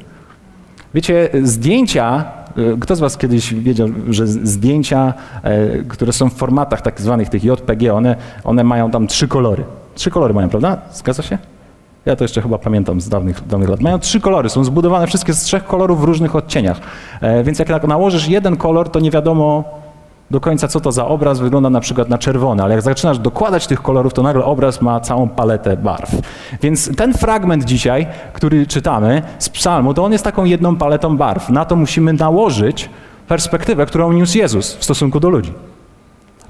Wiecie, 0.95 1.29
zdjęcia, 1.43 2.25
e, 2.57 2.77
kto 2.81 2.97
z 2.97 3.01
Was 3.01 3.19
kiedyś 3.19 3.55
wiedział, 3.55 3.89
że 4.11 4.27
zdjęcia, 4.27 5.15
e, 5.43 5.69
które 5.83 6.13
są 6.13 6.31
w 6.31 6.35
formatach 6.35 6.83
tak 6.83 7.01
zwanych 7.01 7.29
tych 7.29 7.45
JPG, 7.45 7.95
one, 7.95 8.17
one 8.45 8.65
mają 8.65 8.91
tam 8.91 9.07
trzy 9.07 9.29
kolory. 9.29 9.65
Trzy 9.95 10.11
kolory 10.11 10.35
mają, 10.35 10.49
prawda? 10.49 10.79
Zgadza 10.93 11.23
się? 11.23 11.39
Ja 12.07 12.17
to 12.17 12.25
jeszcze 12.25 12.43
chyba 12.43 12.59
pamiętam 12.59 13.01
z 13.01 13.09
dawnych, 13.09 13.47
dawnych 13.47 13.69
lat. 13.69 13.81
Mają 13.81 13.99
trzy 13.99 14.21
kolory, 14.21 14.49
są 14.49 14.65
zbudowane 14.65 15.07
wszystkie 15.07 15.33
z 15.33 15.43
trzech 15.43 15.65
kolorów 15.65 16.01
w 16.01 16.05
różnych 16.05 16.37
odcieniach. 16.37 16.81
E, 17.21 17.45
więc 17.45 17.59
jak 17.59 17.87
nałożysz 17.87 18.29
jeden 18.29 18.57
kolor, 18.57 18.89
to 18.89 19.01
nie 19.01 19.11
wiadomo 19.11 19.65
do 20.31 20.41
końca, 20.41 20.69
co 20.69 20.81
to 20.81 20.93
za 20.93 21.07
obraz. 21.07 21.41
Wygląda 21.41 21.71
na 21.71 21.81
przykład 21.81 22.09
na 22.09 22.19
czerwony, 22.19 22.63
ale 22.63 22.75
jak 22.75 22.83
zaczynasz 22.83 23.19
dokładać 23.19 23.67
tych 23.67 23.83
kolorów, 23.83 24.15
to 24.15 24.23
nagle 24.23 24.45
obraz 24.45 24.83
ma 24.83 25.01
całą 25.01 25.29
paletę 25.29 25.77
barw. 25.77 26.11
Więc 26.63 26.97
ten 26.97 27.15
fragment 27.15 27.65
dzisiaj, 27.65 28.07
który 28.33 28.67
czytamy 28.67 29.23
z 29.39 29.49
psalmu, 29.49 29.95
to 29.95 30.05
on 30.05 30.13
jest 30.13 30.25
taką 30.25 30.45
jedną 30.45 30.77
paletą 30.77 31.17
barw. 31.17 31.49
Na 31.49 31.65
to 31.65 31.77
musimy 31.77 32.13
nałożyć 32.13 32.91
perspektywę, 33.29 33.87
którą 33.87 34.13
niósł 34.13 34.39
Jezus 34.39 34.75
w 34.75 34.85
stosunku 34.85 35.21
do 35.21 35.29
ludzi. 35.31 35.53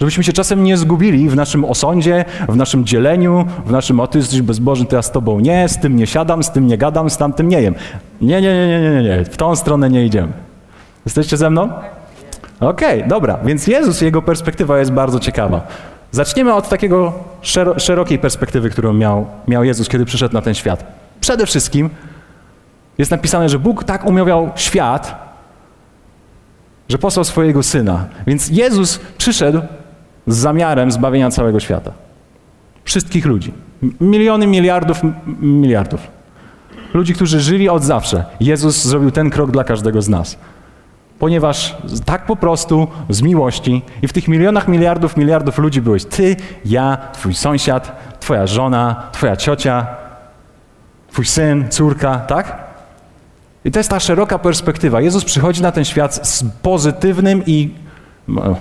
Żebyśmy 0.00 0.24
się 0.24 0.32
czasem 0.32 0.64
nie 0.64 0.76
zgubili 0.76 1.28
w 1.28 1.36
naszym 1.36 1.64
osądzie, 1.64 2.24
w 2.48 2.56
naszym 2.56 2.84
dzieleniu, 2.84 3.44
w 3.66 3.70
naszym 3.70 4.00
o 4.00 4.06
ty 4.06 4.18
jesteś 4.18 4.42
bezbożny, 4.42 4.86
to 4.86 4.96
ja 4.96 5.02
z 5.02 5.10
tobą 5.10 5.40
nie, 5.40 5.68
z 5.68 5.78
tym 5.78 5.96
nie 5.96 6.06
siadam, 6.06 6.42
z 6.42 6.50
tym 6.50 6.66
nie 6.66 6.78
gadam, 6.78 7.10
z 7.10 7.16
tamtym 7.16 7.48
nie 7.48 7.62
jem. 7.62 7.74
Nie, 8.20 8.40
nie, 8.40 8.54
nie, 8.54 8.80
nie, 8.80 8.90
nie, 8.90 9.02
nie, 9.02 9.24
w 9.24 9.36
tą 9.36 9.56
stronę 9.56 9.90
nie 9.90 10.06
idziemy. 10.06 10.32
Jesteście 11.06 11.36
ze 11.36 11.50
mną? 11.50 11.68
Okej, 12.60 12.98
okay, 12.98 13.08
dobra, 13.08 13.38
więc 13.44 13.66
Jezus, 13.66 14.00
jego 14.00 14.22
perspektywa 14.22 14.78
jest 14.78 14.92
bardzo 14.92 15.20
ciekawa. 15.20 15.66
Zaczniemy 16.10 16.54
od 16.54 16.68
takiego 16.68 17.12
szero, 17.42 17.78
szerokiej 17.78 18.18
perspektywy, 18.18 18.70
którą 18.70 18.92
miał, 18.92 19.26
miał 19.48 19.64
Jezus, 19.64 19.88
kiedy 19.88 20.04
przyszedł 20.04 20.34
na 20.34 20.42
ten 20.42 20.54
świat. 20.54 20.84
Przede 21.20 21.46
wszystkim 21.46 21.90
jest 22.98 23.10
napisane, 23.10 23.48
że 23.48 23.58
Bóg 23.58 23.84
tak 23.84 24.04
umawiał 24.04 24.50
świat, 24.56 25.24
że 26.88 26.98
posłał 26.98 27.24
swojego 27.24 27.62
Syna. 27.62 28.04
Więc 28.26 28.48
Jezus 28.48 29.00
przyszedł 29.18 29.60
z 30.26 30.36
zamiarem 30.36 30.92
zbawienia 30.92 31.30
całego 31.30 31.60
świata. 31.60 31.92
Wszystkich 32.84 33.26
ludzi. 33.26 33.52
Miliony, 34.00 34.46
miliardów, 34.46 35.00
miliardów. 35.40 36.00
Ludzi, 36.94 37.14
którzy 37.14 37.40
żyli 37.40 37.68
od 37.68 37.84
zawsze. 37.84 38.24
Jezus 38.40 38.84
zrobił 38.84 39.10
ten 39.10 39.30
krok 39.30 39.50
dla 39.50 39.64
każdego 39.64 40.02
z 40.02 40.08
nas. 40.08 40.36
Ponieważ 41.24 41.76
tak 42.04 42.26
po 42.26 42.36
prostu, 42.36 42.88
z 43.08 43.22
miłości 43.22 43.82
i 44.02 44.08
w 44.08 44.12
tych 44.12 44.28
milionach, 44.28 44.68
miliardów, 44.68 45.16
miliardów 45.16 45.58
ludzi 45.58 45.80
byłeś 45.80 46.04
ty, 46.04 46.36
ja, 46.64 46.98
twój 47.12 47.34
sąsiad, 47.34 47.92
twoja 48.20 48.46
żona, 48.46 49.02
twoja 49.12 49.36
ciocia, 49.36 49.86
twój 51.12 51.24
syn, 51.24 51.68
córka, 51.68 52.18
tak? 52.18 52.58
I 53.64 53.70
to 53.70 53.78
jest 53.78 53.90
ta 53.90 54.00
szeroka 54.00 54.38
perspektywa. 54.38 55.00
Jezus 55.00 55.24
przychodzi 55.24 55.62
na 55.62 55.72
ten 55.72 55.84
świat 55.84 56.28
z 56.28 56.44
pozytywnym 56.62 57.42
i 57.46 57.74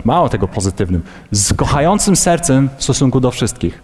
mało 0.06 0.30
tego 0.30 0.47
pozytywnym, 0.47 1.02
z 1.32 1.54
kochającym 1.54 2.15
sercem 2.15 2.69
w 2.78 2.84
stosunku 2.84 3.19
do 3.19 3.32
wszystkich. 3.32 3.82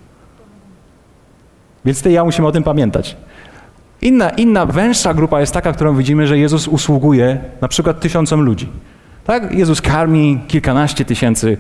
Więc 1.86 2.02
ty 2.02 2.10
i 2.10 2.14
ja 2.14 2.24
musimy 2.24 2.48
o 2.48 2.52
tym 2.52 2.64
pamiętać. 2.64 3.18
Inna, 4.02 4.30
inna, 4.30 4.66
węższa 4.66 5.14
grupa 5.14 5.40
jest 5.40 5.54
taka, 5.54 5.74
którą 5.74 5.96
widzimy, 5.96 6.28
że 6.28 6.38
Jezus 6.38 6.68
usługuje 6.68 7.40
na 7.62 7.68
przykład 7.68 8.00
tysiącom 8.00 8.42
ludzi. 8.42 8.70
Tak? 9.26 9.52
Jezus 9.54 9.82
karmi 9.82 10.40
kilkanaście 10.48 11.06
tysięcy 11.06 11.58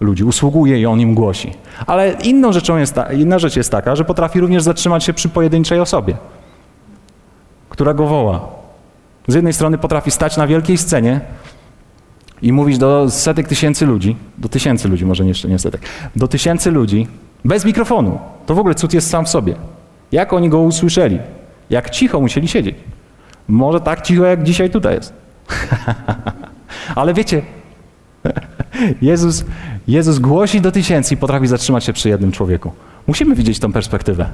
ludzi, 0.00 0.24
usługuje 0.24 0.80
i 0.80 0.86
On 0.86 1.00
im 1.00 1.14
głosi. 1.14 1.52
Ale 1.86 2.12
inną 2.12 2.52
rzeczą 2.52 2.76
jest 2.76 2.94
ta, 2.94 3.12
inna 3.12 3.38
rzecz 3.38 3.56
jest 3.56 3.70
taka, 3.70 3.96
że 3.96 4.04
potrafi 4.04 4.40
również 4.40 4.62
zatrzymać 4.62 5.04
się 5.04 5.12
przy 5.12 5.28
pojedynczej 5.28 5.80
osobie, 5.80 6.16
która 7.68 7.94
go 7.94 8.06
woła. 8.06 8.48
Z 9.28 9.34
jednej 9.34 9.52
strony 9.52 9.78
potrafi 9.78 10.10
stać 10.10 10.36
na 10.36 10.46
wielkiej 10.46 10.78
scenie, 10.78 11.20
i 12.42 12.52
mówić 12.52 12.78
do 12.78 13.10
setek 13.10 13.48
tysięcy 13.48 13.86
ludzi, 13.86 14.16
do 14.38 14.48
tysięcy 14.48 14.88
ludzi, 14.88 15.06
może 15.06 15.24
jeszcze 15.24 15.48
nie 15.48 15.58
setek, 15.58 15.80
do 16.16 16.28
tysięcy 16.28 16.70
ludzi 16.70 17.06
bez 17.44 17.64
mikrofonu. 17.64 18.18
To 18.46 18.54
w 18.54 18.58
ogóle 18.58 18.74
cud 18.74 18.94
jest 18.94 19.10
sam 19.10 19.24
w 19.24 19.28
sobie. 19.28 19.54
Jak 20.12 20.32
oni 20.32 20.48
go 20.48 20.60
usłyszeli? 20.60 21.18
Jak 21.72 21.90
cicho 21.90 22.20
musieli 22.20 22.48
siedzieć? 22.48 22.76
Może 23.48 23.80
tak 23.80 24.02
cicho, 24.02 24.24
jak 24.24 24.42
dzisiaj 24.42 24.70
tutaj 24.70 24.94
jest. 24.94 25.12
Ale 26.94 27.14
wiecie, 27.14 27.42
Jezus, 29.02 29.44
Jezus 29.88 30.18
głosi 30.18 30.60
do 30.60 30.72
tysięcy 30.72 31.14
i 31.14 31.16
potrafi 31.16 31.46
zatrzymać 31.46 31.84
się 31.84 31.92
przy 31.92 32.08
jednym 32.08 32.32
człowieku. 32.32 32.72
Musimy 33.06 33.34
widzieć 33.34 33.58
tą 33.58 33.72
perspektywę, 33.72 34.30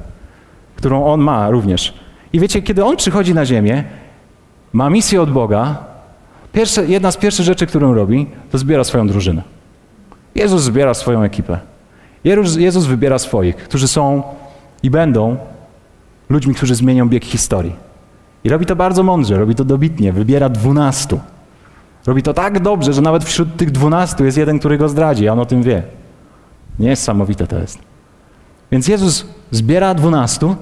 którą 0.77 1.05
On 1.07 1.21
ma 1.21 1.51
również. 1.51 1.95
I 2.33 2.41
wiecie, 2.41 2.63
kiedy 2.63 2.85
On 2.85 2.97
przychodzi 2.97 3.35
na 3.35 3.47
ziemię, 3.47 3.85
ma 4.73 4.91
misję 4.91 5.23
od 5.23 5.31
Boga, 5.31 5.85
pierwsze, 6.53 6.87
jedna 6.87 7.11
z 7.11 7.17
pierwszych 7.17 7.47
rzeczy, 7.47 7.67
którą 7.67 7.95
robi, 7.95 8.27
to 8.51 8.59
zbiera 8.59 8.85
swoją 8.85 9.07
drużynę. 9.07 9.43
Jezus 10.35 10.63
zbiera 10.63 10.95
swoją 10.95 11.23
ekipę. 11.23 11.59
Jezus, 12.25 12.57
Jezus 12.57 12.87
wybiera 12.87 13.19
swoich, 13.19 13.57
którzy 13.57 13.89
są 13.89 14.23
i 14.83 14.91
będą 14.91 15.37
ludźmi, 16.29 16.55
którzy 16.55 16.75
zmienią 16.75 17.09
bieg 17.09 17.25
historii. 17.25 17.77
I 18.45 18.49
robi 18.49 18.67
to 18.67 18.77
bardzo 18.77 19.03
mądrze, 19.03 19.39
robi 19.39 19.55
to 19.55 19.65
dobitnie, 19.65 20.13
wybiera 20.13 20.49
dwunastu. 20.49 21.21
Robi 22.07 22.23
to 22.23 22.35
tak 22.35 22.61
dobrze, 22.61 22.93
że 22.93 23.03
nawet 23.03 23.25
wśród 23.25 23.57
tych 23.57 23.71
dwunastu 23.71 24.25
jest 24.25 24.39
jeden, 24.39 24.59
który 24.59 24.79
go 24.79 24.89
zdradzi, 24.89 25.29
a 25.29 25.33
on 25.33 25.39
o 25.39 25.47
tym 25.47 25.63
wie. 25.63 25.83
Niesamowite 26.79 27.47
to 27.47 27.59
jest. 27.59 27.79
Więc 28.73 28.89
Jezus 28.89 29.27
zbiera 29.51 29.95
dwunastu, 29.95 30.57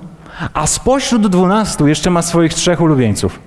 a 0.54 0.66
spośród 0.66 1.26
dwunastu 1.26 1.86
jeszcze 1.86 2.10
ma 2.10 2.22
swoich 2.22 2.54
trzech 2.54 2.80
ulubieńców. 2.80 3.45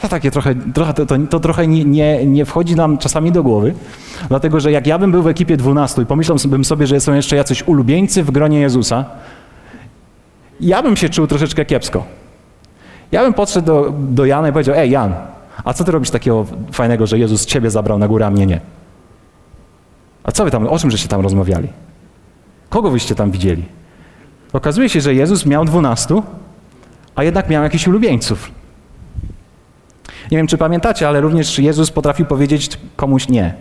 To 0.00 0.08
takie 0.08 0.30
trochę, 0.30 0.54
trochę 0.54 0.94
to, 0.94 1.06
to, 1.30 1.40
trochę 1.40 1.66
nie, 1.66 1.84
nie, 1.84 2.26
nie 2.26 2.44
wchodzi 2.44 2.76
nam 2.76 2.98
czasami 2.98 3.32
do 3.32 3.42
głowy, 3.42 3.74
dlatego 4.28 4.60
że 4.60 4.72
jak 4.72 4.86
ja 4.86 4.98
bym 4.98 5.10
był 5.10 5.22
w 5.22 5.26
ekipie 5.26 5.56
dwunastu 5.56 6.02
i 6.02 6.06
pomyślałbym 6.06 6.64
sobie, 6.64 6.86
że 6.86 7.00
są 7.00 7.14
jeszcze 7.14 7.36
jacyś 7.36 7.68
ulubieńcy 7.68 8.22
w 8.24 8.30
gronie 8.30 8.60
Jezusa, 8.60 9.04
ja 10.60 10.82
bym 10.82 10.96
się 10.96 11.08
czuł 11.08 11.26
troszeczkę 11.26 11.64
kiepsko. 11.64 12.04
Ja 13.12 13.22
bym 13.22 13.34
podszedł 13.34 13.66
do, 13.66 13.94
do 13.98 14.26
Jana 14.26 14.48
i 14.48 14.52
powiedział, 14.52 14.74
ej 14.74 14.90
Jan, 14.90 15.14
a 15.64 15.72
co 15.74 15.84
ty 15.84 15.92
robisz 15.92 16.10
takiego 16.10 16.46
fajnego, 16.72 17.06
że 17.06 17.18
Jezus 17.18 17.46
ciebie 17.46 17.70
zabrał 17.70 17.98
na 17.98 18.08
górę, 18.08 18.26
a 18.26 18.30
mnie 18.30 18.46
nie? 18.46 18.60
A 20.24 20.32
co 20.32 20.44
wy 20.44 20.50
tam, 20.50 20.66
o 20.66 20.78
czym 20.78 20.90
żeście 20.90 21.08
tam 21.08 21.20
rozmawiali? 21.20 21.68
Kogo 22.68 22.90
wyście 22.90 23.14
tam 23.14 23.30
widzieli? 23.30 23.64
Okazuje 24.52 24.88
się, 24.88 25.00
że 25.00 25.14
Jezus 25.14 25.46
miał 25.46 25.64
dwunastu, 25.64 26.22
a 27.14 27.24
jednak 27.24 27.48
miał 27.50 27.62
jakichś 27.62 27.86
ulubieńców. 27.86 28.57
Nie 30.30 30.38
wiem, 30.38 30.46
czy 30.46 30.58
pamiętacie, 30.58 31.08
ale 31.08 31.20
również 31.20 31.58
Jezus 31.58 31.90
potrafił 31.90 32.26
powiedzieć 32.26 32.78
komuś 32.96 33.28
nie. 33.28 33.54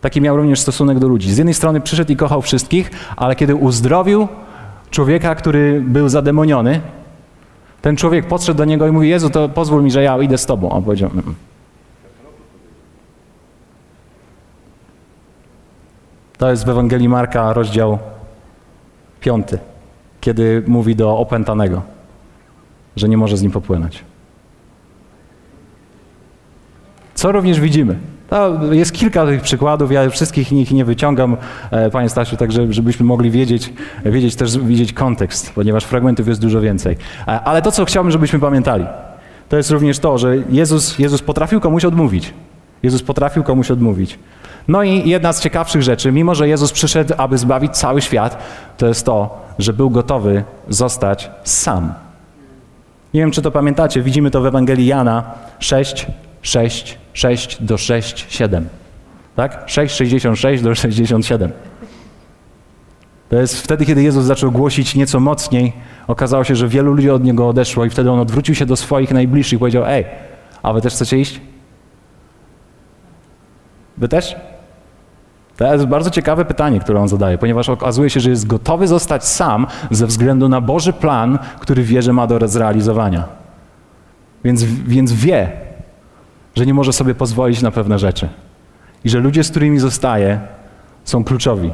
Taki 0.00 0.20
miał 0.20 0.36
również 0.36 0.60
stosunek 0.60 0.98
do 0.98 1.08
ludzi. 1.08 1.32
Z 1.32 1.38
jednej 1.38 1.54
strony 1.54 1.80
przyszedł 1.80 2.12
i 2.12 2.16
kochał 2.16 2.42
wszystkich, 2.42 2.90
ale 3.16 3.36
kiedy 3.36 3.54
uzdrowił 3.54 4.28
człowieka, 4.90 5.34
który 5.34 5.80
był 5.80 6.08
zademoniony, 6.08 6.80
ten 7.82 7.96
człowiek 7.96 8.26
podszedł 8.26 8.58
do 8.58 8.64
niego 8.64 8.86
i 8.86 8.92
mówi: 8.92 9.08
Jezu, 9.08 9.30
to 9.30 9.48
pozwól 9.48 9.82
mi, 9.82 9.90
że 9.90 10.02
ja 10.02 10.18
idę 10.22 10.38
z 10.38 10.46
tobą. 10.46 10.70
A 10.70 10.74
on 10.74 10.82
powiedział: 10.82 11.10
mm. 11.10 11.34
To 16.38 16.50
jest 16.50 16.64
w 16.64 16.68
Ewangelii 16.68 17.08
Marka 17.08 17.52
rozdział 17.52 17.98
piąty, 19.20 19.58
kiedy 20.20 20.62
mówi 20.66 20.96
do 20.96 21.18
opętanego, 21.18 21.82
że 22.96 23.08
nie 23.08 23.16
może 23.16 23.36
z 23.36 23.42
nim 23.42 23.50
popłynąć. 23.50 24.04
Co 27.22 27.32
również 27.32 27.60
widzimy? 27.60 27.96
To 28.28 28.58
jest 28.72 28.92
kilka 28.92 29.26
tych 29.26 29.42
przykładów, 29.42 29.92
ja 29.92 30.10
wszystkich 30.10 30.52
nich 30.52 30.70
nie 30.70 30.84
wyciągam, 30.84 31.36
e, 31.70 31.90
Panie 31.90 32.08
Stasiu, 32.08 32.36
tak 32.36 32.52
żebyśmy 32.52 33.06
mogli 33.06 33.30
wiedzieć, 33.30 33.72
wiedzieć 34.04 34.36
też 34.36 34.58
widzieć 34.58 34.92
kontekst, 34.92 35.52
ponieważ 35.54 35.84
fragmentów 35.84 36.28
jest 36.28 36.40
dużo 36.40 36.60
więcej. 36.60 36.96
E, 37.28 37.40
ale 37.40 37.62
to, 37.62 37.72
co 37.72 37.84
chciałbym, 37.84 38.10
żebyśmy 38.10 38.38
pamiętali, 38.38 38.86
to 39.48 39.56
jest 39.56 39.70
również 39.70 39.98
to, 39.98 40.18
że 40.18 40.36
Jezus, 40.50 40.98
Jezus 40.98 41.22
potrafił 41.22 41.60
komuś 41.60 41.84
odmówić. 41.84 42.34
Jezus 42.82 43.02
potrafił 43.02 43.42
komuś 43.42 43.70
odmówić. 43.70 44.18
No 44.68 44.82
i 44.82 45.08
jedna 45.08 45.32
z 45.32 45.40
ciekawszych 45.40 45.82
rzeczy, 45.82 46.12
mimo 46.12 46.34
że 46.34 46.48
Jezus 46.48 46.72
przyszedł, 46.72 47.14
aby 47.16 47.38
zbawić 47.38 47.76
cały 47.76 48.02
świat, 48.02 48.38
to 48.76 48.86
jest 48.86 49.06
to, 49.06 49.44
że 49.58 49.72
był 49.72 49.90
gotowy 49.90 50.44
zostać 50.68 51.30
sam. 51.44 51.94
Nie 53.14 53.20
wiem, 53.20 53.30
czy 53.30 53.42
to 53.42 53.50
pamiętacie, 53.50 54.02
widzimy 54.02 54.30
to 54.30 54.40
w 54.40 54.46
Ewangelii 54.46 54.86
Jana 54.86 55.24
6, 55.58 56.06
6, 56.42 56.98
6 57.12 57.62
do 57.62 57.78
6, 57.78 58.26
7. 58.28 58.68
Tak? 59.36 59.62
6, 59.66 59.96
66 59.96 60.62
do 60.62 60.74
67. 60.74 61.52
To 63.28 63.36
jest 63.36 63.62
wtedy, 63.62 63.86
kiedy 63.86 64.02
Jezus 64.02 64.24
zaczął 64.24 64.52
głosić 64.52 64.94
nieco 64.94 65.20
mocniej, 65.20 65.72
okazało 66.06 66.44
się, 66.44 66.56
że 66.56 66.68
wielu 66.68 66.92
ludzi 66.92 67.10
od 67.10 67.24
Niego 67.24 67.48
odeszło 67.48 67.84
i 67.84 67.90
wtedy 67.90 68.10
On 68.10 68.18
odwrócił 68.18 68.54
się 68.54 68.66
do 68.66 68.76
swoich 68.76 69.10
najbliższych 69.10 69.56
i 69.56 69.58
powiedział, 69.58 69.84
ej, 69.86 70.04
a 70.62 70.72
wy 70.72 70.80
też 70.80 70.94
chcecie 70.94 71.18
iść? 71.18 71.40
Wy 73.98 74.08
też? 74.08 74.36
To 75.56 75.72
jest 75.72 75.86
bardzo 75.86 76.10
ciekawe 76.10 76.44
pytanie, 76.44 76.80
które 76.80 77.00
on 77.00 77.08
zadaje, 77.08 77.38
ponieważ 77.38 77.68
okazuje 77.68 78.10
się, 78.10 78.20
że 78.20 78.30
jest 78.30 78.46
gotowy 78.46 78.88
zostać 78.88 79.24
sam 79.24 79.66
ze 79.90 80.06
względu 80.06 80.48
na 80.48 80.60
Boży 80.60 80.92
plan, 80.92 81.38
który 81.60 81.82
wie, 81.82 82.02
że 82.02 82.12
ma 82.12 82.26
do 82.26 82.48
zrealizowania. 82.48 83.24
Więc, 84.44 84.64
więc 84.64 85.12
wie, 85.12 85.61
że 86.54 86.66
nie 86.66 86.74
może 86.74 86.92
sobie 86.92 87.14
pozwolić 87.14 87.62
na 87.62 87.70
pewne 87.70 87.98
rzeczy. 87.98 88.28
I 89.04 89.10
że 89.10 89.18
ludzie, 89.18 89.44
z 89.44 89.50
którymi 89.50 89.78
zostaje, 89.78 90.40
są 91.04 91.24
kluczowi. 91.24 91.70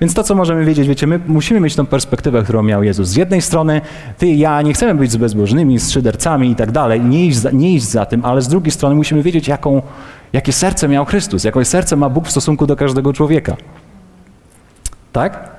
Więc 0.00 0.14
to, 0.14 0.22
co 0.22 0.34
możemy 0.34 0.64
wiedzieć, 0.64 0.88
wiecie, 0.88 1.06
my 1.06 1.20
musimy 1.26 1.60
mieć 1.60 1.76
tą 1.76 1.86
perspektywę, 1.86 2.42
którą 2.42 2.62
miał 2.62 2.82
Jezus. 2.82 3.08
Z 3.08 3.16
jednej 3.16 3.42
strony, 3.42 3.80
ty 4.18 4.26
i 4.26 4.38
ja 4.38 4.62
nie 4.62 4.72
chcemy 4.72 4.94
być 4.94 5.10
z 5.10 5.16
bezbożnymi, 5.16 5.78
z 5.78 5.90
szydercami 5.90 6.50
i 6.50 6.54
tak 6.54 6.72
dalej, 6.72 7.00
nie 7.00 7.26
iść, 7.26 7.36
za, 7.36 7.50
nie 7.50 7.74
iść 7.74 7.84
za 7.84 8.06
tym, 8.06 8.24
ale 8.24 8.42
z 8.42 8.48
drugiej 8.48 8.70
strony 8.70 8.94
musimy 8.94 9.22
wiedzieć, 9.22 9.48
jaką, 9.48 9.82
jakie 10.32 10.52
serce 10.52 10.88
miał 10.88 11.04
Chrystus, 11.04 11.44
jakie 11.44 11.64
serce 11.64 11.96
ma 11.96 12.08
Bóg 12.08 12.26
w 12.26 12.30
stosunku 12.30 12.66
do 12.66 12.76
każdego 12.76 13.12
człowieka. 13.12 13.56
Tak? 15.12 15.50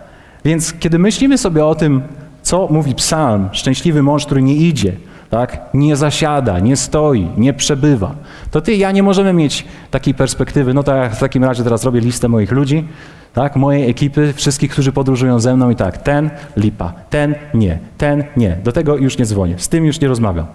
Więc 0.46 0.74
kiedy 0.74 1.00
myślimy 1.00 1.38
sobie 1.38 1.66
o 1.66 1.76
tym, 1.76 2.02
co 2.42 2.68
mówi 2.72 2.96
psalm, 2.96 3.50
szczęśliwy 3.52 4.04
mąż, 4.04 4.26
który 4.26 4.42
nie 4.42 4.56
idzie, 4.56 4.94
tak? 5.30 5.62
nie 5.74 5.96
zasiada, 5.96 6.60
nie 6.60 6.76
stoi, 6.76 7.28
nie 7.38 7.54
przebywa, 7.54 8.16
to 8.52 8.62
ty 8.62 8.74
i 8.74 8.80
ja 8.80 8.92
nie 8.92 9.04
możemy 9.04 9.34
mieć 9.34 9.66
takiej 9.92 10.14
perspektywy, 10.14 10.74
no 10.74 10.84
tak 10.84 11.16
w 11.16 11.20
takim 11.20 11.44
razie 11.44 11.64
teraz 11.64 11.84
robię 11.84 12.00
listę 12.00 12.28
moich 12.28 12.52
ludzi, 12.52 12.88
tak? 13.34 13.56
mojej 13.56 13.90
ekipy, 13.90 14.34
wszystkich, 14.34 14.72
którzy 14.72 14.92
podróżują 14.92 15.40
ze 15.40 15.56
mną 15.56 15.70
i 15.70 15.76
tak, 15.76 15.98
ten 15.98 16.30
lipa, 16.58 16.94
ten 17.10 17.36
nie, 17.54 17.80
ten 17.98 18.24
nie, 18.38 18.58
do 18.64 18.72
tego 18.72 18.98
już 18.98 19.18
nie 19.18 19.26
dzwonię, 19.26 19.56
z 19.58 19.70
tym 19.70 19.86
już 19.86 20.02
nie 20.02 20.08
rozmawiam. 20.08 20.46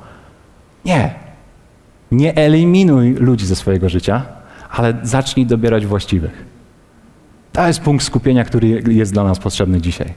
Nie. 0.84 1.14
Nie 2.10 2.36
eliminuj 2.36 3.14
ludzi 3.14 3.46
ze 3.46 3.56
swojego 3.56 3.88
życia, 3.88 4.22
ale 4.70 4.94
zacznij 5.02 5.46
dobierać 5.46 5.86
właściwych. 5.86 6.44
To 7.52 7.66
jest 7.66 7.80
punkt 7.80 8.04
skupienia, 8.04 8.44
który 8.44 8.82
jest 8.88 9.12
dla 9.12 9.24
nas 9.24 9.38
potrzebny 9.38 9.80
dzisiaj. 9.80 10.14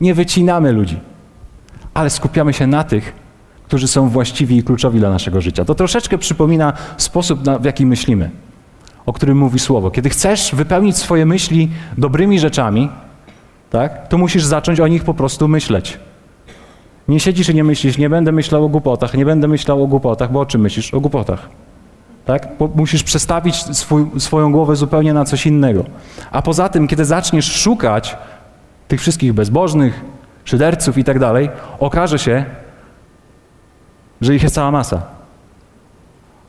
Nie 0.00 0.14
wycinamy 0.14 0.72
ludzi, 0.72 1.00
ale 1.94 2.10
skupiamy 2.10 2.52
się 2.52 2.66
na 2.66 2.84
tych, 2.84 3.12
którzy 3.70 3.88
są 3.88 4.08
właściwi 4.08 4.56
i 4.56 4.62
kluczowi 4.62 4.98
dla 4.98 5.10
naszego 5.10 5.40
życia. 5.40 5.64
To 5.64 5.74
troszeczkę 5.74 6.18
przypomina 6.18 6.72
sposób, 6.96 7.40
w 7.60 7.64
jaki 7.64 7.86
myślimy, 7.86 8.30
o 9.06 9.12
którym 9.12 9.38
mówi 9.38 9.58
Słowo. 9.58 9.90
Kiedy 9.90 10.10
chcesz 10.10 10.54
wypełnić 10.54 10.96
swoje 10.96 11.26
myśli 11.26 11.70
dobrymi 11.98 12.38
rzeczami, 12.38 12.88
tak, 13.70 14.08
to 14.08 14.18
musisz 14.18 14.44
zacząć 14.44 14.80
o 14.80 14.88
nich 14.88 15.04
po 15.04 15.14
prostu 15.14 15.48
myśleć. 15.48 15.98
Nie 17.08 17.20
siedzisz 17.20 17.48
i 17.48 17.54
nie 17.54 17.64
myślisz, 17.64 17.98
nie 17.98 18.10
będę 18.10 18.32
myślał 18.32 18.64
o 18.64 18.68
głupotach, 18.68 19.14
nie 19.14 19.24
będę 19.24 19.48
myślał 19.48 19.82
o 19.82 19.86
głupotach, 19.86 20.32
bo 20.32 20.40
o 20.40 20.46
czym 20.46 20.60
myślisz? 20.60 20.94
O 20.94 21.00
głupotach. 21.00 21.48
Tak? 22.24 22.48
Musisz 22.74 23.02
przestawić 23.02 23.76
swój, 23.76 24.06
swoją 24.18 24.52
głowę 24.52 24.76
zupełnie 24.76 25.14
na 25.14 25.24
coś 25.24 25.46
innego. 25.46 25.84
A 26.30 26.42
poza 26.42 26.68
tym, 26.68 26.88
kiedy 26.88 27.04
zaczniesz 27.04 27.52
szukać 27.52 28.16
tych 28.88 29.00
wszystkich 29.00 29.32
bezbożnych, 29.32 30.04
szyderców 30.44 30.98
i 30.98 31.04
tak 31.04 31.18
dalej, 31.18 31.50
okaże 31.78 32.18
się, 32.18 32.44
że 34.20 34.34
ich 34.34 34.42
jest 34.42 34.54
cała 34.54 34.70
masa. 34.70 35.02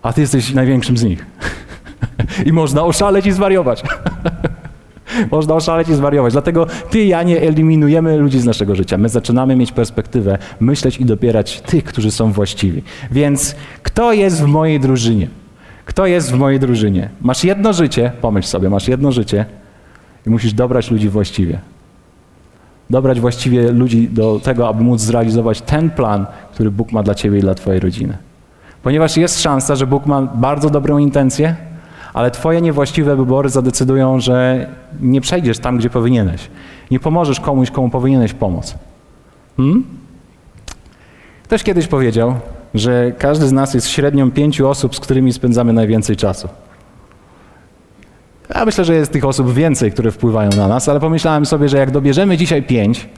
A 0.02 0.14
ty 0.14 0.22
jesteś 0.22 0.54
największym 0.54 0.98
z 0.98 1.04
nich. 1.04 1.26
I 2.46 2.54
można 2.54 2.84
oszaleć 2.84 3.26
i 3.26 3.32
zwariować. 3.32 3.84
można 5.32 5.56
oszaleć 5.56 5.90
i 5.90 5.94
zwariować. 5.94 6.34
Dlatego 6.34 6.68
ty 6.90 7.00
i 7.00 7.08
ja 7.08 7.24
nie 7.24 7.42
eliminujemy 7.42 8.18
ludzi 8.18 8.40
z 8.40 8.46
naszego 8.46 8.76
życia. 8.76 8.98
My 8.98 9.10
zaczynamy 9.10 9.56
mieć 9.56 9.72
perspektywę, 9.72 10.38
myśleć 10.60 10.98
i 10.98 11.06
dobierać 11.06 11.62
tych, 11.62 11.84
którzy 11.84 12.12
są 12.12 12.32
właściwi. 12.32 12.84
Więc 13.12 13.56
kto 13.84 14.14
jest 14.14 14.44
w 14.44 14.46
mojej 14.46 14.80
drużynie? 14.80 15.28
Kto 15.86 16.06
jest 16.06 16.32
w 16.32 16.38
mojej 16.38 16.60
drużynie? 16.60 17.10
Masz 17.22 17.44
jedno 17.44 17.74
życie, 17.74 18.12
pomyśl 18.22 18.48
sobie, 18.48 18.70
masz 18.70 18.88
jedno 18.88 19.12
życie 19.12 19.46
i 20.28 20.30
musisz 20.30 20.54
dobrać 20.54 20.92
ludzi 20.92 21.10
właściwie 21.10 21.60
dobrać 22.92 23.20
właściwie 23.20 23.72
ludzi 23.72 24.10
do 24.10 24.40
tego, 24.44 24.68
aby 24.68 24.84
móc 24.84 25.02
zrealizować 25.02 25.62
ten 25.62 25.90
plan, 25.90 26.26
który 26.54 26.72
Bóg 26.72 26.92
ma 26.92 27.04
dla 27.04 27.16
ciebie 27.16 27.38
i 27.38 27.42
dla 27.42 27.56
twojej 27.56 27.80
rodziny. 27.80 28.18
Ponieważ 28.84 29.18
jest 29.18 29.42
szansa, 29.42 29.76
że 29.76 29.88
Bóg 29.88 30.06
ma 30.06 30.22
bardzo 30.22 30.70
dobrą 30.70 30.98
intencję, 30.98 31.56
Ale 32.14 32.32
twoje 32.32 32.62
niewłaściwe 32.62 33.16
wybory 33.16 33.50
zadecydują, 33.50 34.20
że 34.20 34.68
nie 35.02 35.22
przejdziesz 35.22 35.60
tam, 35.60 35.78
gdzie 35.78 35.90
powinieneś. 35.90 36.50
Nie 36.92 37.00
pomożesz 37.00 37.40
komuś, 37.40 37.72
komu 37.72 37.90
powinieneś 37.90 38.34
pomóc. 38.34 38.76
Hmm? 39.58 39.84
Ktoś 41.44 41.64
kiedyś 41.64 41.88
powiedział, 41.88 42.36
że 42.74 43.12
każdy 43.18 43.48
z 43.48 43.52
nas 43.52 43.74
jest 43.74 43.88
średnią 43.88 44.32
pięciu 44.32 44.70
osób, 44.70 44.96
z 44.96 45.00
którymi 45.00 45.34
spędzamy 45.34 45.74
najwięcej 45.74 46.16
czasu. 46.16 46.48
Ja 48.56 48.66
myślę, 48.66 48.86
że 48.86 48.96
jest 48.96 49.12
tych 49.12 49.26
osób 49.26 49.54
więcej, 49.54 49.92
które 49.92 50.12
wpływają 50.12 50.50
na 50.50 50.68
nas, 50.68 50.90
ale 50.90 51.00
pomyślałem 51.00 51.46
sobie, 51.46 51.70
że 51.70 51.78
jak 51.78 51.92
dobierzemy 51.92 52.38
dzisiaj 52.38 52.64
pięć, 52.64 53.10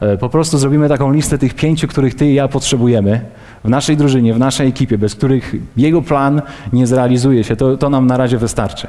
e, 0.00 0.18
po 0.18 0.28
prostu 0.28 0.58
zrobimy 0.58 0.88
taką 0.88 1.12
listę 1.12 1.38
tych 1.38 1.54
pięciu, 1.54 1.88
których 1.88 2.14
ty 2.14 2.26
i 2.26 2.34
ja 2.34 2.48
potrzebujemy 2.48 3.20
w 3.64 3.68
naszej 3.68 3.96
drużynie, 3.96 4.34
w 4.34 4.38
naszej 4.38 4.68
ekipie, 4.68 4.98
bez 4.98 5.14
których 5.14 5.54
jego 5.76 6.02
plan 6.02 6.42
nie 6.72 6.86
zrealizuje 6.86 7.44
się, 7.44 7.56
to, 7.56 7.76
to 7.76 7.90
nam 7.90 8.06
na 8.06 8.16
razie 8.16 8.38
wystarczy. 8.38 8.88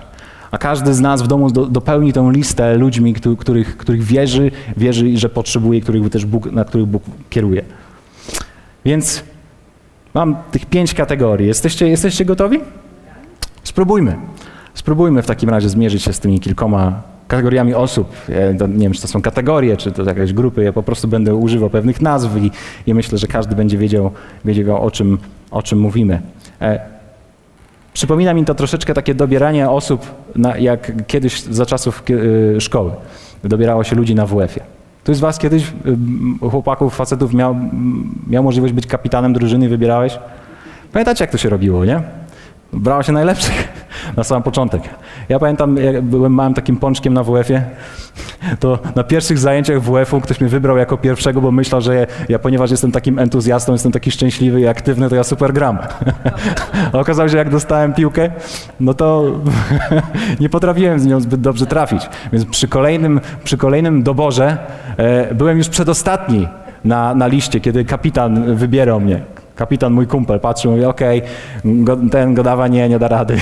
A 0.52 0.58
każdy 0.58 0.94
z 0.94 1.02
nas 1.02 1.22
w 1.22 1.28
domu 1.28 1.52
do, 1.52 1.66
dopełni 1.66 2.14
tę 2.14 2.32
listę 2.32 2.78
ludźmi, 2.78 3.14
których, 3.40 3.78
których 3.78 4.04
wierzy, 4.04 4.52
wierzy, 4.78 5.18
że 5.18 5.30
potrzebuje, 5.30 5.82
których 5.82 6.10
też 6.10 6.26
Bóg, 6.26 6.52
na 6.52 6.66
których 6.66 6.88
Bóg 6.88 7.04
kieruje. 7.30 7.62
Więc 8.86 9.24
mam 10.14 10.36
tych 10.52 10.66
pięć 10.66 10.94
kategorii. 10.94 11.48
Jesteście, 11.48 11.88
jesteście 11.88 12.26
gotowi? 12.26 12.60
Spróbujmy. 13.64 14.16
Spróbujmy 14.86 15.22
w 15.22 15.26
takim 15.26 15.50
razie 15.50 15.70
zmierzyć 15.70 16.04
się 16.04 16.14
z 16.14 16.20
tymi 16.20 16.40
kilkoma 16.40 17.02
kategoriami 17.28 17.74
osób. 17.74 18.10
Ja 18.30 18.68
nie 18.68 18.80
wiem, 18.80 18.94
czy 18.94 19.02
to 19.02 19.08
są 19.08 19.22
kategorie, 19.22 19.78
czy 19.78 19.92
to 19.92 20.04
jakieś 20.04 20.34
grupy. 20.34 20.64
Ja 20.64 20.74
po 20.74 20.84
prostu 20.84 21.08
będę 21.08 21.36
używał 21.36 21.70
pewnych 21.70 22.02
nazw 22.02 22.30
i, 22.38 22.52
i 22.88 22.94
myślę, 22.94 23.18
że 23.18 23.28
każdy 23.28 23.56
będzie 23.56 23.78
wiedział, 23.78 24.12
wiedział 24.46 24.86
o, 24.86 24.92
czym, 24.92 25.18
o 25.52 25.62
czym 25.62 25.80
mówimy. 25.80 26.22
E, 26.62 26.80
przypomina 27.94 28.34
mi 28.34 28.46
to 28.46 28.56
troszeczkę 28.56 28.94
takie 28.94 29.16
dobieranie 29.16 29.70
osób, 29.70 30.06
na, 30.36 30.58
jak 30.58 31.08
kiedyś 31.08 31.42
za 31.42 31.66
czasów 31.66 32.04
e, 32.56 32.62
szkoły. 32.62 32.92
Dobierało 33.44 33.84
się 33.84 33.96
ludzi 33.96 34.16
na 34.16 34.26
WF-ie. 34.26 34.66
Ktoś 35.04 35.18
z 35.18 35.20
was 35.20 35.38
kiedyś, 35.38 35.74
e, 36.44 36.50
chłopaków, 36.50 36.96
facetów, 36.96 37.34
miał, 37.34 37.56
miał 38.28 38.44
możliwość 38.44 38.74
być 38.74 38.88
kapitanem 38.88 39.34
drużyny, 39.34 39.70
wybierałeś? 39.70 40.20
Pamiętacie, 40.94 41.24
jak 41.24 41.32
to 41.32 41.38
się 41.38 41.50
robiło, 41.50 41.86
nie? 41.86 42.02
Brało 42.74 43.04
się 43.04 43.12
najlepszych 43.12 43.75
na 44.18 44.24
sam 44.24 44.44
początek. 44.44 44.82
Ja 45.30 45.40
pamiętam, 45.40 45.78
jak 45.78 46.02
byłem 46.02 46.34
małym 46.34 46.54
takim 46.54 46.78
pączkiem 46.78 47.14
na 47.14 47.24
WF-ie, 47.24 47.64
to 48.60 48.80
na 48.96 49.04
pierwszych 49.04 49.40
zajęciach 49.40 49.82
WF-u 49.82 50.22
ktoś 50.22 50.42
mnie 50.42 50.50
wybrał 50.50 50.78
jako 50.78 50.98
pierwszego, 50.98 51.42
bo 51.42 51.52
myślał, 51.52 51.82
że 51.82 52.08
ja, 52.30 52.40
ponieważ 52.40 52.72
jestem 52.72 52.92
takim 52.92 53.20
entuzjastą, 53.20 53.72
jestem 53.72 53.92
taki 53.92 54.12
szczęśliwy 54.12 54.62
i 54.62 54.68
aktywny, 54.68 55.10
to 55.10 55.16
ja 55.16 55.24
super 55.24 55.54
gram. 55.54 55.78
A 56.94 57.00
okazało 57.00 57.28
się, 57.28 57.32
że 57.32 57.38
jak 57.38 57.50
dostałem 57.50 57.94
piłkę, 57.94 58.32
no 58.80 58.94
to 58.94 59.32
nie 60.40 60.50
potrafiłem 60.50 61.00
z 61.00 61.06
nią 61.06 61.20
zbyt 61.20 61.42
dobrze 61.42 61.66
trafić. 61.66 62.10
Więc 62.34 62.46
przy 62.46 62.68
kolejnym, 62.68 63.22
przy 63.44 63.58
kolejnym 63.58 64.04
doborze 64.04 64.58
e, 64.98 65.34
byłem 65.34 65.58
już 65.58 65.70
przedostatni 65.70 66.48
na, 66.86 67.16
na 67.16 67.28
liście, 67.28 67.60
kiedy 67.60 67.86
kapitan 67.86 68.56
wybierał 68.56 69.00
mnie. 69.00 69.35
Kapitan, 69.56 69.94
mój 69.94 70.08
kumpel, 70.08 70.40
patrzył, 70.40 70.72
mówi, 70.72 70.86
okej, 70.86 71.22
okay, 71.84 72.10
ten 72.10 72.34
Godawa 72.34 72.68
nie, 72.68 72.90
nie 72.90 73.00
da 73.00 73.08
rady, 73.08 73.38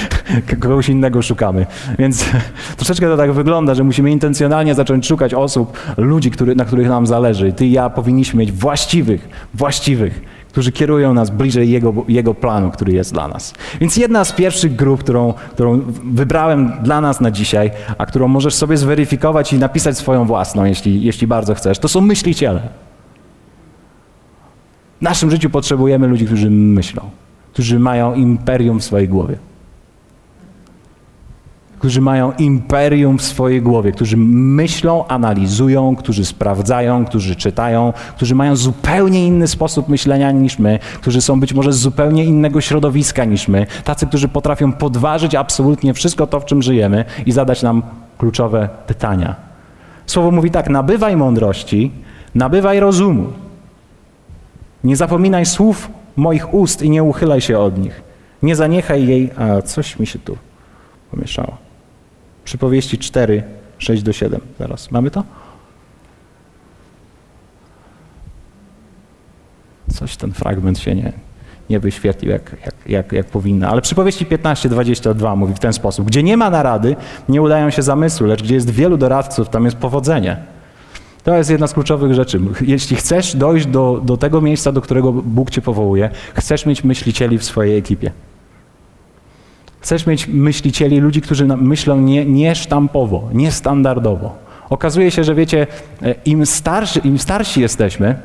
kogoś 0.62 0.88
innego 0.88 1.22
szukamy. 1.22 1.66
Więc 1.98 2.24
troszeczkę 2.76 3.06
to 3.06 3.16
tak 3.16 3.32
wygląda, 3.32 3.74
że 3.74 3.84
musimy 3.84 4.10
intencjonalnie 4.10 4.74
zacząć 4.74 5.06
szukać 5.06 5.34
osób, 5.34 5.78
ludzi, 5.96 6.30
który, 6.30 6.54
na 6.54 6.64
których 6.64 6.88
nam 6.88 7.06
zależy. 7.06 7.52
Ty 7.52 7.66
i 7.66 7.72
ja 7.72 7.90
powinniśmy 7.90 8.40
mieć 8.40 8.52
właściwych, 8.52 9.28
właściwych, 9.54 10.20
którzy 10.48 10.72
kierują 10.72 11.14
nas 11.14 11.30
bliżej 11.30 11.70
jego, 11.70 11.94
jego 12.08 12.34
planu, 12.34 12.70
który 12.70 12.92
jest 12.92 13.12
dla 13.12 13.28
nas. 13.28 13.54
Więc 13.80 13.96
jedna 13.96 14.24
z 14.24 14.32
pierwszych 14.32 14.76
grup, 14.76 15.00
którą, 15.00 15.32
którą 15.32 15.80
wybrałem 16.04 16.72
dla 16.82 17.00
nas 17.00 17.20
na 17.20 17.30
dzisiaj, 17.30 17.70
a 17.98 18.06
którą 18.06 18.28
możesz 18.28 18.54
sobie 18.54 18.76
zweryfikować 18.76 19.52
i 19.52 19.58
napisać 19.58 19.98
swoją 19.98 20.24
własną, 20.24 20.64
jeśli, 20.64 21.02
jeśli 21.02 21.26
bardzo 21.26 21.54
chcesz, 21.54 21.78
to 21.78 21.88
są 21.88 22.00
myśliciele. 22.00 22.85
W 24.98 25.02
naszym 25.02 25.30
życiu 25.30 25.50
potrzebujemy 25.50 26.06
ludzi, 26.06 26.26
którzy 26.26 26.50
myślą, 26.50 27.02
którzy 27.52 27.78
mają 27.78 28.14
imperium 28.14 28.80
w 28.80 28.84
swojej 28.84 29.08
głowie. 29.08 29.36
Którzy 31.78 32.00
mają 32.00 32.32
imperium 32.32 33.18
w 33.18 33.22
swojej 33.22 33.62
głowie, 33.62 33.92
którzy 33.92 34.16
myślą, 34.16 35.06
analizują, 35.06 35.96
którzy 35.96 36.24
sprawdzają, 36.24 37.04
którzy 37.04 37.36
czytają, 37.36 37.92
którzy 38.16 38.34
mają 38.34 38.56
zupełnie 38.56 39.26
inny 39.26 39.48
sposób 39.48 39.88
myślenia 39.88 40.30
niż 40.30 40.58
my, 40.58 40.78
którzy 41.00 41.20
są 41.20 41.40
być 41.40 41.54
może 41.54 41.72
z 41.72 41.76
zupełnie 41.76 42.24
innego 42.24 42.60
środowiska 42.60 43.24
niż 43.24 43.48
my, 43.48 43.66
tacy, 43.84 44.06
którzy 44.06 44.28
potrafią 44.28 44.72
podważyć 44.72 45.34
absolutnie 45.34 45.94
wszystko 45.94 46.26
to, 46.26 46.40
w 46.40 46.44
czym 46.44 46.62
żyjemy 46.62 47.04
i 47.26 47.32
zadać 47.32 47.62
nam 47.62 47.82
kluczowe 48.18 48.68
pytania. 48.86 49.36
Słowo 50.06 50.30
mówi 50.30 50.50
tak: 50.50 50.68
nabywaj 50.68 51.16
mądrości, 51.16 51.92
nabywaj 52.34 52.80
rozumu. 52.80 53.26
Nie 54.86 54.96
zapominaj 54.96 55.46
słów 55.46 55.90
moich 56.16 56.54
ust 56.54 56.82
i 56.82 56.90
nie 56.90 57.02
uchylaj 57.02 57.40
się 57.40 57.58
od 57.58 57.78
nich. 57.78 58.02
Nie 58.42 58.56
zaniechaj 58.56 59.06
jej, 59.06 59.30
a 59.36 59.62
coś 59.62 59.98
mi 59.98 60.06
się 60.06 60.18
tu 60.18 60.38
pomieszało. 61.10 61.56
Przypowieści 62.44 62.98
4, 62.98 63.42
6 63.78 64.02
do 64.02 64.12
7. 64.12 64.40
Zaraz, 64.58 64.90
mamy 64.90 65.10
to? 65.10 65.22
Coś 69.94 70.16
ten 70.16 70.32
fragment 70.32 70.78
się 70.78 70.94
nie, 70.94 71.12
nie 71.70 71.80
wyświetlił 71.80 72.30
jak, 72.30 72.56
jak, 72.64 72.74
jak, 72.86 73.12
jak 73.12 73.26
powinno. 73.26 73.68
Ale 73.68 73.82
przypowieści 73.82 74.26
15, 74.26 74.68
22 74.68 75.36
mówi 75.36 75.54
w 75.54 75.58
ten 75.58 75.72
sposób. 75.72 76.06
Gdzie 76.06 76.22
nie 76.22 76.36
ma 76.36 76.50
narady, 76.50 76.96
nie 77.28 77.42
udają 77.42 77.70
się 77.70 77.82
zamysły, 77.82 78.28
lecz 78.28 78.42
gdzie 78.42 78.54
jest 78.54 78.70
wielu 78.70 78.96
doradców, 78.96 79.48
tam 79.48 79.64
jest 79.64 79.76
powodzenie. 79.76 80.55
To 81.26 81.36
jest 81.36 81.50
jedna 81.50 81.66
z 81.66 81.72
kluczowych 81.72 82.14
rzeczy. 82.14 82.40
Jeśli 82.60 82.96
chcesz 82.96 83.36
dojść 83.36 83.66
do, 83.66 84.00
do 84.04 84.16
tego 84.16 84.40
miejsca, 84.40 84.72
do 84.72 84.80
którego 84.80 85.12
Bóg 85.12 85.50
cię 85.50 85.62
powołuje, 85.62 86.10
chcesz 86.34 86.66
mieć 86.66 86.84
myślicieli 86.84 87.38
w 87.38 87.44
swojej 87.44 87.78
ekipie. 87.78 88.12
Chcesz 89.80 90.06
mieć 90.06 90.28
myślicieli, 90.28 91.00
ludzi, 91.00 91.20
którzy 91.20 91.46
myślą 91.46 92.00
nie, 92.00 92.24
nie 92.24 92.54
sztampowo, 92.54 93.28
niestandardowo. 93.32 94.38
Okazuje 94.70 95.10
się, 95.10 95.24
że 95.24 95.34
wiecie, 95.34 95.66
e, 96.02 96.14
im 96.24 96.46
starszy, 96.46 97.00
im 97.00 97.18
starsi 97.18 97.60
jesteśmy, 97.60 98.18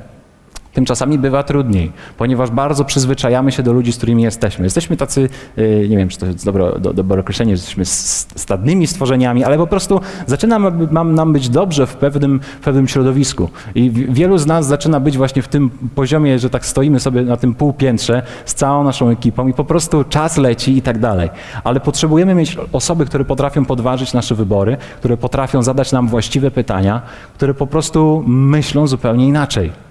tym 0.74 0.86
czasami 0.86 1.18
bywa 1.18 1.44
trudniej, 1.44 1.92
ponieważ 2.18 2.52
bardzo 2.52 2.86
przyzwyczajamy 2.86 3.52
się 3.52 3.64
do 3.64 3.74
ludzi, 3.74 3.92
z 3.92 3.98
którymi 3.98 4.24
jesteśmy. 4.24 4.64
Jesteśmy 4.66 4.98
tacy, 4.98 5.30
y, 5.58 5.88
nie 5.90 5.98
wiem, 5.98 6.10
czy 6.10 6.18
to 6.18 6.26
jest 6.26 6.46
dobre, 6.46 6.80
do, 6.80 6.94
dobre 6.94 7.20
określenie, 7.20 7.52
jesteśmy 7.52 7.86
stadnymi 7.86 8.88
stworzeniami, 8.88 9.44
ale 9.44 9.58
po 9.58 9.68
prostu 9.68 10.02
zaczyna 10.26 10.60
nam 11.04 11.34
być 11.34 11.50
dobrze 11.50 11.88
w 11.88 11.96
pewnym, 11.96 12.40
w 12.40 12.64
pewnym 12.64 12.88
środowisku. 12.88 13.50
I 13.76 13.92
wielu 13.92 14.38
z 14.38 14.46
nas 14.46 14.68
zaczyna 14.68 15.00
być 15.00 15.18
właśnie 15.18 15.42
w 15.42 15.48
tym 15.48 15.70
poziomie, 15.96 16.40
że 16.40 16.50
tak 16.50 16.66
stoimy 16.66 17.00
sobie 17.00 17.22
na 17.22 17.38
tym 17.38 17.56
półpiętrze 17.56 18.22
z 18.46 18.54
całą 18.54 18.84
naszą 18.84 19.10
ekipą 19.10 19.48
i 19.48 19.54
po 19.54 19.64
prostu 19.64 20.04
czas 20.04 20.38
leci 20.38 20.78
i 20.78 20.82
tak 20.82 21.00
dalej. 21.00 21.30
Ale 21.64 21.80
potrzebujemy 21.80 22.36
mieć 22.36 22.58
osoby, 22.72 23.06
które 23.06 23.26
potrafią 23.26 23.66
podważyć 23.66 24.14
nasze 24.14 24.36
wybory, 24.36 24.78
które 25.00 25.18
potrafią 25.18 25.64
zadać 25.64 25.92
nam 25.92 26.08
właściwe 26.08 26.52
pytania, 26.52 27.02
które 27.36 27.54
po 27.54 27.68
prostu 27.68 28.24
myślą 28.28 28.88
zupełnie 28.88 29.28
inaczej 29.28 29.91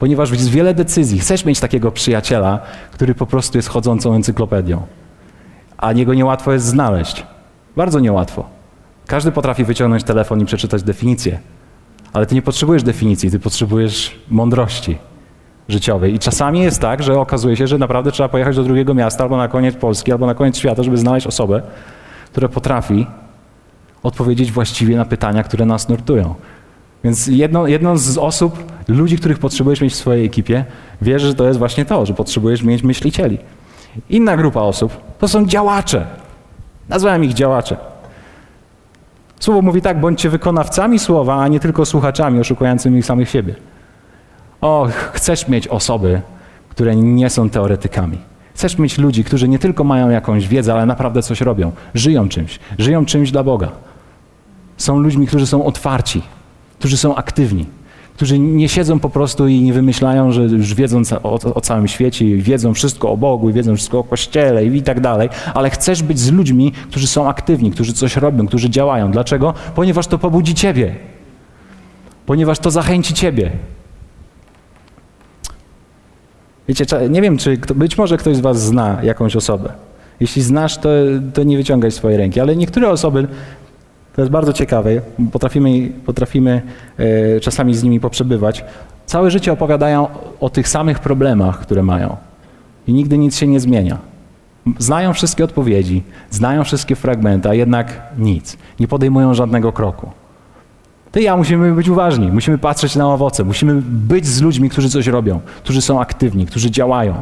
ponieważ 0.00 0.30
jest 0.30 0.48
wiele 0.48 0.74
decyzji. 0.74 1.18
Chcesz 1.18 1.44
mieć 1.44 1.60
takiego 1.60 1.92
przyjaciela, 1.92 2.58
który 2.92 3.14
po 3.14 3.26
prostu 3.26 3.58
jest 3.58 3.68
chodzącą 3.68 4.14
encyklopedią, 4.14 4.82
a 5.78 5.92
niego 5.92 6.14
niełatwo 6.14 6.52
jest 6.52 6.66
znaleźć. 6.66 7.26
Bardzo 7.76 8.00
niełatwo. 8.00 8.44
Każdy 9.06 9.32
potrafi 9.32 9.64
wyciągnąć 9.64 10.04
telefon 10.04 10.40
i 10.40 10.44
przeczytać 10.44 10.82
definicję, 10.82 11.38
ale 12.12 12.26
ty 12.26 12.34
nie 12.34 12.42
potrzebujesz 12.42 12.82
definicji, 12.82 13.30
ty 13.30 13.38
potrzebujesz 13.38 14.20
mądrości 14.30 14.98
życiowej. 15.68 16.14
I 16.14 16.18
czasami 16.18 16.60
jest 16.60 16.80
tak, 16.80 17.02
że 17.02 17.20
okazuje 17.20 17.56
się, 17.56 17.66
że 17.66 17.78
naprawdę 17.78 18.12
trzeba 18.12 18.28
pojechać 18.28 18.56
do 18.56 18.64
drugiego 18.64 18.94
miasta, 18.94 19.24
albo 19.24 19.36
na 19.36 19.48
koniec 19.48 19.76
Polski, 19.76 20.12
albo 20.12 20.26
na 20.26 20.34
koniec 20.34 20.58
świata, 20.58 20.82
żeby 20.82 20.96
znaleźć 20.96 21.26
osobę, 21.26 21.62
która 22.30 22.48
potrafi 22.48 23.06
odpowiedzieć 24.02 24.52
właściwie 24.52 24.96
na 24.96 25.04
pytania, 25.04 25.42
które 25.42 25.66
nas 25.66 25.88
nurtują. 25.88 26.34
Więc 27.04 27.26
jedną, 27.26 27.66
jedną 27.66 27.98
z 27.98 28.18
osób, 28.18 28.64
ludzi, 28.88 29.18
których 29.18 29.38
potrzebujesz 29.38 29.80
mieć 29.80 29.92
w 29.92 29.96
swojej 29.96 30.26
ekipie, 30.26 30.64
wierzę, 31.02 31.26
że 31.26 31.34
to 31.34 31.46
jest 31.46 31.58
właśnie 31.58 31.84
to, 31.84 32.06
że 32.06 32.14
potrzebujesz 32.14 32.62
mieć 32.62 32.82
myślicieli. 32.82 33.38
Inna 34.10 34.36
grupa 34.36 34.60
osób 34.60 34.96
to 35.18 35.28
są 35.28 35.46
działacze. 35.46 36.06
Nazwałem 36.88 37.24
ich 37.24 37.34
działacze. 37.34 37.76
Słowo 39.40 39.62
mówi 39.62 39.82
tak, 39.82 40.00
bądźcie 40.00 40.30
wykonawcami 40.30 40.98
słowa, 40.98 41.42
a 41.42 41.48
nie 41.48 41.60
tylko 41.60 41.86
słuchaczami 41.86 42.40
oszukującymi 42.40 43.02
samych 43.02 43.30
siebie. 43.30 43.54
O, 44.60 44.88
chcesz 45.12 45.48
mieć 45.48 45.68
osoby, 45.68 46.20
które 46.68 46.96
nie 46.96 47.30
są 47.30 47.50
teoretykami. 47.50 48.18
Chcesz 48.54 48.78
mieć 48.78 48.98
ludzi, 48.98 49.24
którzy 49.24 49.48
nie 49.48 49.58
tylko 49.58 49.84
mają 49.84 50.10
jakąś 50.10 50.48
wiedzę, 50.48 50.72
ale 50.72 50.86
naprawdę 50.86 51.22
coś 51.22 51.40
robią. 51.40 51.72
Żyją 51.94 52.28
czymś. 52.28 52.58
Żyją 52.78 53.06
czymś 53.06 53.30
dla 53.30 53.44
Boga. 53.44 53.68
Są 54.76 54.98
ludźmi, 54.98 55.26
którzy 55.26 55.46
są 55.46 55.64
otwarci, 55.64 56.22
którzy 56.80 56.96
są 56.96 57.14
aktywni, 57.14 57.66
którzy 58.16 58.38
nie 58.38 58.68
siedzą 58.68 58.98
po 58.98 59.10
prostu 59.10 59.48
i 59.48 59.60
nie 59.60 59.72
wymyślają, 59.72 60.32
że 60.32 60.42
już 60.42 60.74
wiedzą 60.74 61.02
o, 61.22 61.54
o 61.54 61.60
całym 61.60 61.88
świecie, 61.88 62.24
i 62.24 62.36
wiedzą 62.36 62.74
wszystko 62.74 63.10
o 63.10 63.16
Bogu, 63.16 63.50
i 63.50 63.52
wiedzą 63.52 63.76
wszystko 63.76 63.98
o 63.98 64.04
Kościele 64.04 64.64
i 64.64 64.82
tak 64.82 65.00
dalej, 65.00 65.28
ale 65.54 65.70
chcesz 65.70 66.02
być 66.02 66.18
z 66.18 66.32
ludźmi, 66.32 66.72
którzy 66.90 67.06
są 67.06 67.28
aktywni, 67.28 67.70
którzy 67.70 67.92
coś 67.92 68.16
robią, 68.16 68.46
którzy 68.46 68.70
działają. 68.70 69.10
Dlaczego? 69.10 69.54
Ponieważ 69.74 70.06
to 70.06 70.18
pobudzi 70.18 70.54
Ciebie. 70.54 70.94
Ponieważ 72.26 72.58
to 72.58 72.70
zachęci 72.70 73.14
Ciebie. 73.14 73.50
Wiecie, 76.68 76.84
nie 77.10 77.22
wiem, 77.22 77.38
czy 77.38 77.58
być 77.74 77.98
może 77.98 78.16
ktoś 78.16 78.36
z 78.36 78.40
Was 78.40 78.62
zna 78.62 78.98
jakąś 79.02 79.36
osobę. 79.36 79.72
Jeśli 80.20 80.42
znasz, 80.42 80.78
to, 80.78 80.88
to 81.34 81.42
nie 81.42 81.56
wyciągaj 81.56 81.90
swojej 81.90 82.18
ręki, 82.18 82.40
ale 82.40 82.56
niektóre 82.56 82.90
osoby 82.90 83.28
to 84.14 84.22
jest 84.22 84.32
bardzo 84.32 84.52
ciekawe. 84.52 84.90
Potrafimy, 85.32 85.92
potrafimy 86.06 86.62
e, 86.98 87.40
czasami 87.40 87.74
z 87.74 87.82
nimi 87.82 88.00
poprzebywać. 88.00 88.64
Całe 89.06 89.30
życie 89.30 89.52
opowiadają 89.52 90.08
o 90.40 90.50
tych 90.50 90.68
samych 90.68 90.98
problemach, 90.98 91.60
które 91.60 91.82
mają. 91.82 92.16
I 92.86 92.92
nigdy 92.92 93.18
nic 93.18 93.36
się 93.36 93.46
nie 93.46 93.60
zmienia. 93.60 93.98
Znają 94.78 95.12
wszystkie 95.12 95.44
odpowiedzi, 95.44 96.02
znają 96.30 96.64
wszystkie 96.64 96.96
fragmenty, 96.96 97.48
a 97.48 97.54
jednak 97.54 98.02
nic. 98.18 98.56
Nie 98.80 98.88
podejmują 98.88 99.34
żadnego 99.34 99.72
kroku. 99.72 100.10
Ty 101.12 101.20
i 101.20 101.24
ja 101.24 101.36
musimy 101.36 101.72
być 101.72 101.88
uważni, 101.88 102.32
musimy 102.32 102.58
patrzeć 102.58 102.96
na 102.96 103.12
owoce, 103.12 103.44
musimy 103.44 103.82
być 103.84 104.26
z 104.26 104.40
ludźmi, 104.42 104.70
którzy 104.70 104.90
coś 104.90 105.06
robią, 105.06 105.40
którzy 105.64 105.82
są 105.82 106.00
aktywni, 106.00 106.46
którzy 106.46 106.70
działają. 106.70 107.14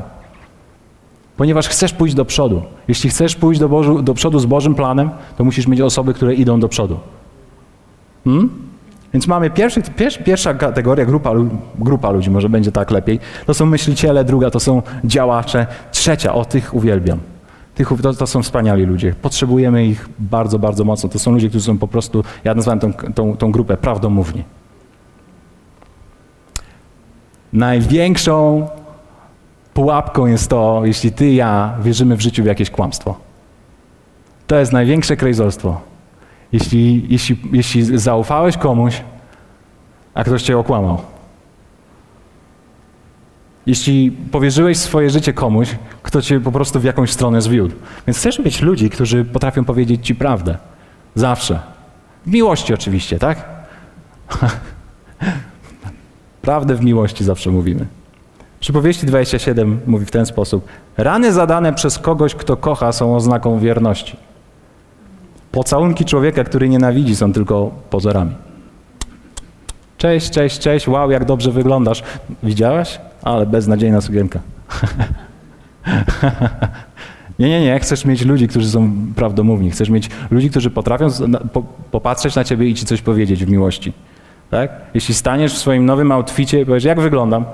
Ponieważ 1.39 1.69
chcesz 1.69 1.93
pójść 1.93 2.15
do 2.15 2.25
przodu. 2.25 2.63
Jeśli 2.89 3.11
chcesz 3.11 3.37
pójść 3.37 3.61
do, 3.61 3.69
Bożu, 3.69 4.03
do 4.03 4.15
przodu 4.15 4.39
z 4.39 4.47
Bożym 4.47 4.75
planem, 4.75 5.11
to 5.37 5.45
musisz 5.45 5.67
mieć 5.67 5.81
osoby, 5.81 6.15
które 6.15 6.35
idą 6.35 6.61
do 6.61 6.69
przodu. 6.69 6.99
Hmm? 8.25 8.51
Więc 9.13 9.27
mamy 9.27 9.51
pierwszy, 9.51 9.83
pierwsza 10.25 10.55
kategoria, 10.55 11.07
grupa, 11.07 11.33
grupa 11.79 12.11
ludzi, 12.11 12.31
może 12.31 12.49
będzie 12.49 12.73
tak 12.73 12.91
lepiej. 12.91 13.21
To 13.47 13.55
są 13.55 13.67
myśliciele, 13.67 14.25
druga 14.25 14.51
to 14.51 14.61
są 14.61 14.83
działacze, 15.05 15.67
trzecia, 15.93 16.35
o 16.35 16.45
tych 16.45 16.75
uwielbiam. 16.75 17.19
Tych, 17.75 17.89
to, 18.03 18.15
to, 18.15 18.27
są 18.27 18.43
wspaniali 18.43 18.85
ludzie. 18.85 19.15
Potrzebujemy 19.23 19.87
ich 19.87 20.09
bardzo, 20.19 20.59
bardzo 20.59 20.85
mocno. 20.85 21.09
To 21.09 21.19
są 21.19 21.33
ludzie, 21.33 21.49
którzy 21.49 21.65
są 21.65 21.79
po 21.79 21.89
prostu, 21.89 22.25
ja 22.45 22.55
nazywam 22.55 22.81
tą, 22.81 22.93
tą, 22.93 23.37
tą 23.37 23.53
grupę 23.53 23.77
prawdomówni. 23.77 24.45
Największą 27.53 28.69
pułapką 29.79 30.27
jest 30.27 30.51
to, 30.51 30.83
jeśli 30.85 31.13
ty 31.13 31.31
i 31.31 31.37
ja 31.37 31.75
wierzymy 31.83 32.17
w 32.17 32.21
życiu 32.21 32.43
w 32.43 32.47
jakieś 32.47 32.71
kłamstwo. 32.71 33.19
To 34.47 34.57
jest 34.57 34.73
największe 34.73 35.17
krejzolstwo. 35.17 35.81
Jeśli, 36.53 37.07
jeśli, 37.09 37.37
jeśli 37.53 37.99
zaufałeś 37.99 38.57
komuś, 38.57 39.03
a 40.15 40.25
ktoś 40.25 40.43
cię 40.43 40.59
okłamał. 40.59 40.99
Jeśli 43.67 44.11
powierzyłeś 44.11 44.79
swoje 44.79 45.11
życie 45.11 45.33
komuś, 45.33 45.69
kto 46.03 46.23
cię 46.23 46.41
po 46.41 46.53
prostu 46.53 46.81
w 46.81 46.85
jakąś 46.85 47.11
stronę 47.11 47.43
zwiódł. 47.43 47.75
Więc 48.07 48.19
chcesz 48.19 48.39
mieć 48.39 48.63
ludzi, 48.63 48.91
którzy 48.91 49.25
potrafią 49.25 49.65
powiedzieć 49.65 50.07
ci 50.07 50.15
prawdę. 50.15 50.59
Zawsze. 51.15 51.61
W 52.27 52.33
miłości 52.33 52.75
oczywiście, 52.75 53.19
tak? 53.19 53.45
Prawdę 56.43 56.75
w 56.75 56.85
miłości 56.85 57.25
zawsze 57.25 57.51
mówimy. 57.51 57.98
Przypowieści 58.61 59.07
27 59.07 59.81
mówi 59.87 60.07
w 60.07 60.11
ten 60.11 60.27
sposób. 60.27 60.69
Rany 60.97 61.33
zadane 61.33 61.73
przez 61.73 61.99
kogoś, 61.99 62.35
kto 62.35 62.57
kocha, 62.57 62.93
są 62.93 63.17
oznaką 63.17 63.59
wierności. 63.59 64.17
Pocałunki 65.53 66.05
człowieka, 66.05 66.45
który 66.45 66.69
nienawidzi, 66.69 67.17
są 67.17 67.33
tylko 67.33 67.71
pozorami. 67.91 68.35
Cześć, 69.99 70.31
cześć, 70.31 70.59
cześć, 70.59 70.89
wow, 70.89 71.11
jak 71.11 71.25
dobrze 71.25 71.51
wyglądasz. 71.51 72.03
Widziałaś? 72.43 73.01
Ale 73.23 73.47
beznadziejna 73.47 74.01
sukienka. 74.01 74.41
nie, 77.39 77.49
nie, 77.49 77.61
nie. 77.61 77.81
Chcesz 77.81 78.05
mieć 78.05 78.25
ludzi, 78.25 78.49
którzy 78.49 78.71
są 78.71 78.93
prawdomówni. 79.17 79.71
Chcesz 79.71 79.91
mieć 79.91 80.11
ludzi, 80.31 80.51
którzy 80.51 80.71
potrafią 80.71 81.09
popatrzeć 81.91 82.35
na 82.35 82.45
ciebie 82.45 82.69
i 82.69 82.75
ci 82.75 82.87
coś 82.87 83.03
powiedzieć 83.03 83.45
w 83.45 83.51
miłości. 83.51 83.93
Tak? 84.51 84.71
Jeśli 84.95 85.15
staniesz 85.15 85.55
w 85.55 85.59
swoim 85.59 85.87
nowym 85.87 86.13
outficie 86.13 86.61
i 86.61 86.67
powiesz, 86.67 86.85
jak 86.85 87.01
wyglądam? 87.01 87.45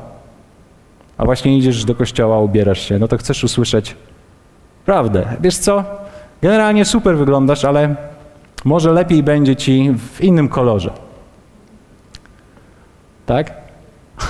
A 1.18 1.24
właśnie 1.24 1.58
idziesz 1.58 1.84
do 1.84 1.94
kościoła, 1.94 2.38
ubierasz 2.38 2.80
się, 2.80 2.98
no 2.98 3.08
to 3.08 3.18
chcesz 3.18 3.44
usłyszeć 3.44 3.96
prawdę. 4.84 5.26
Wiesz 5.40 5.58
co? 5.58 5.84
Generalnie 6.42 6.84
super 6.84 7.16
wyglądasz, 7.16 7.64
ale 7.64 7.96
może 8.64 8.92
lepiej 8.92 9.22
będzie 9.22 9.56
ci 9.56 9.94
w 9.98 10.20
innym 10.20 10.48
kolorze. 10.48 10.90
Tak? 13.26 13.52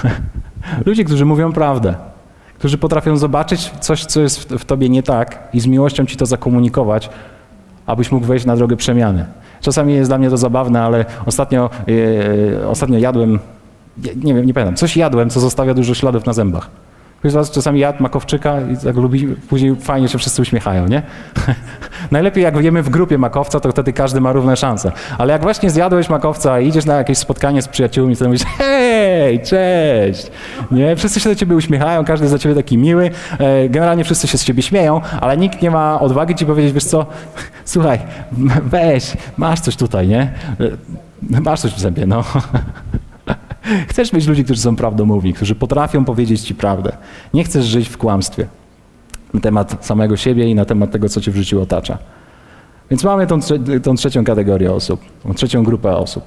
Ludzie, 0.86 1.04
którzy 1.04 1.24
mówią 1.24 1.52
prawdę, 1.52 1.94
którzy 2.58 2.78
potrafią 2.78 3.16
zobaczyć 3.16 3.70
coś, 3.80 4.04
co 4.04 4.20
jest 4.20 4.40
w, 4.52 4.64
tobie 4.64 4.88
nie 4.88 5.02
tak 5.02 5.48
i 5.52 5.60
z 5.60 5.66
miłością 5.66 6.06
ci 6.06 6.16
to 6.16 6.26
zakomunikować, 6.26 7.10
abyś 7.86 8.12
mógł 8.12 8.26
wejść 8.26 8.46
na 8.46 8.56
drogę 8.56 8.76
przemiany. 8.76 9.26
Czasami 9.60 9.94
jest 9.94 10.10
dla 10.10 10.18
mnie 10.18 10.30
to 10.30 10.36
zabawne, 10.36 10.82
ale 10.82 11.04
ostatnio, 11.26 11.70
yy, 11.86 12.68
ostatnio 12.68 12.98
jadłem 12.98 13.38
nie 14.16 14.34
wiem, 14.34 14.46
nie 14.46 14.54
pamiętam, 14.54 14.76
coś 14.76 14.96
jadłem, 14.96 15.30
co 15.30 15.40
zostawia 15.40 15.74
dużo 15.74 15.94
śladów 15.94 16.26
na 16.26 16.32
zębach. 16.32 16.70
Ktoś 17.24 17.32
z 17.32 17.34
was 17.34 17.50
czasami 17.50 17.80
jadł 17.80 18.02
makowczyka 18.02 18.60
i 18.60 18.76
tak 18.76 18.96
lubi, 18.96 19.26
później 19.26 19.76
fajnie 19.76 20.08
się 20.08 20.18
wszyscy 20.18 20.42
uśmiechają, 20.42 20.86
nie? 20.86 21.02
Najlepiej 22.10 22.44
jak 22.44 22.56
jemy 22.56 22.82
w 22.82 22.88
grupie 22.90 23.18
makowca, 23.18 23.60
to 23.60 23.70
wtedy 23.70 23.92
każdy 23.92 24.20
ma 24.20 24.32
równe 24.32 24.56
szanse. 24.56 24.92
Ale 25.18 25.32
jak 25.32 25.42
właśnie 25.42 25.70
zjadłeś 25.70 26.08
makowca 26.08 26.60
i 26.60 26.68
idziesz 26.68 26.84
na 26.84 26.94
jakieś 26.94 27.18
spotkanie 27.18 27.62
z 27.62 27.68
przyjaciółmi, 27.68 28.16
to 28.16 28.24
mówisz, 28.24 28.44
hej, 28.58 29.40
cześć! 29.40 30.30
Nie? 30.70 30.96
Wszyscy 30.96 31.20
się 31.20 31.30
do 31.30 31.36
ciebie 31.36 31.56
uśmiechają, 31.56 32.04
każdy 32.04 32.26
jest 32.26 32.42
ciebie 32.42 32.54
taki 32.54 32.78
miły, 32.78 33.10
e, 33.38 33.68
generalnie 33.68 34.04
wszyscy 34.04 34.26
się 34.26 34.38
z 34.38 34.44
ciebie 34.44 34.62
śmieją, 34.62 35.00
ale 35.20 35.36
nikt 35.36 35.62
nie 35.62 35.70
ma 35.70 36.00
odwagi 36.00 36.34
ci 36.34 36.46
powiedzieć, 36.46 36.72
wiesz 36.72 36.84
co, 36.84 37.06
słuchaj, 37.64 37.98
weź, 38.62 39.16
masz 39.36 39.60
coś 39.60 39.76
tutaj, 39.76 40.08
nie? 40.08 40.32
E, 41.32 41.40
masz 41.40 41.60
coś 41.60 41.72
w 41.72 41.80
zębie, 41.80 42.06
no. 42.06 42.24
Chcesz 43.90 44.12
mieć 44.12 44.26
ludzi, 44.26 44.44
którzy 44.44 44.60
są 44.60 44.76
prawdomówni, 44.76 45.32
którzy 45.32 45.54
potrafią 45.54 46.04
powiedzieć 46.04 46.40
ci 46.40 46.54
prawdę. 46.54 46.96
Nie 47.34 47.44
chcesz 47.44 47.64
żyć 47.64 47.88
w 47.88 47.98
kłamstwie 47.98 48.46
na 49.34 49.40
temat 49.40 49.86
samego 49.86 50.16
siebie 50.16 50.48
i 50.50 50.54
na 50.54 50.64
temat 50.64 50.90
tego, 50.90 51.08
co 51.08 51.20
cię 51.20 51.30
w 51.30 51.36
życiu 51.36 51.62
otacza. 51.62 51.98
Więc 52.90 53.04
mamy 53.04 53.26
tą, 53.26 53.38
tą 53.82 53.94
trzecią 53.94 54.24
kategorię 54.24 54.72
osób, 54.72 55.00
tą 55.22 55.34
trzecią 55.34 55.64
grupę 55.64 55.96
osób. 55.96 56.24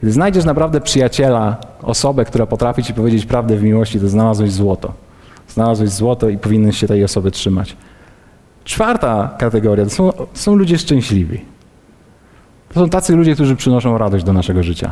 Kiedy 0.00 0.12
znajdziesz 0.12 0.44
naprawdę 0.44 0.80
przyjaciela, 0.80 1.56
osobę, 1.82 2.24
która 2.24 2.46
potrafi 2.46 2.82
ci 2.82 2.94
powiedzieć 2.94 3.26
prawdę 3.26 3.56
w 3.56 3.62
miłości, 3.62 4.00
to 4.00 4.08
znalazłeś 4.08 4.52
złoto. 4.52 4.92
Znalazłeś 5.48 5.90
złoto 5.90 6.28
i 6.28 6.38
powinieneś 6.38 6.78
się 6.78 6.86
tej 6.86 7.04
osoby 7.04 7.30
trzymać. 7.30 7.76
Czwarta 8.64 9.34
kategoria 9.38 9.84
to 9.84 9.90
są, 9.90 10.12
to 10.12 10.26
są 10.34 10.54
ludzie 10.54 10.78
szczęśliwi. 10.78 11.40
To 12.74 12.80
są 12.80 12.88
tacy 12.88 13.16
ludzie, 13.16 13.34
którzy 13.34 13.56
przynoszą 13.56 13.98
radość 13.98 14.24
do 14.24 14.32
naszego 14.32 14.62
życia. 14.62 14.90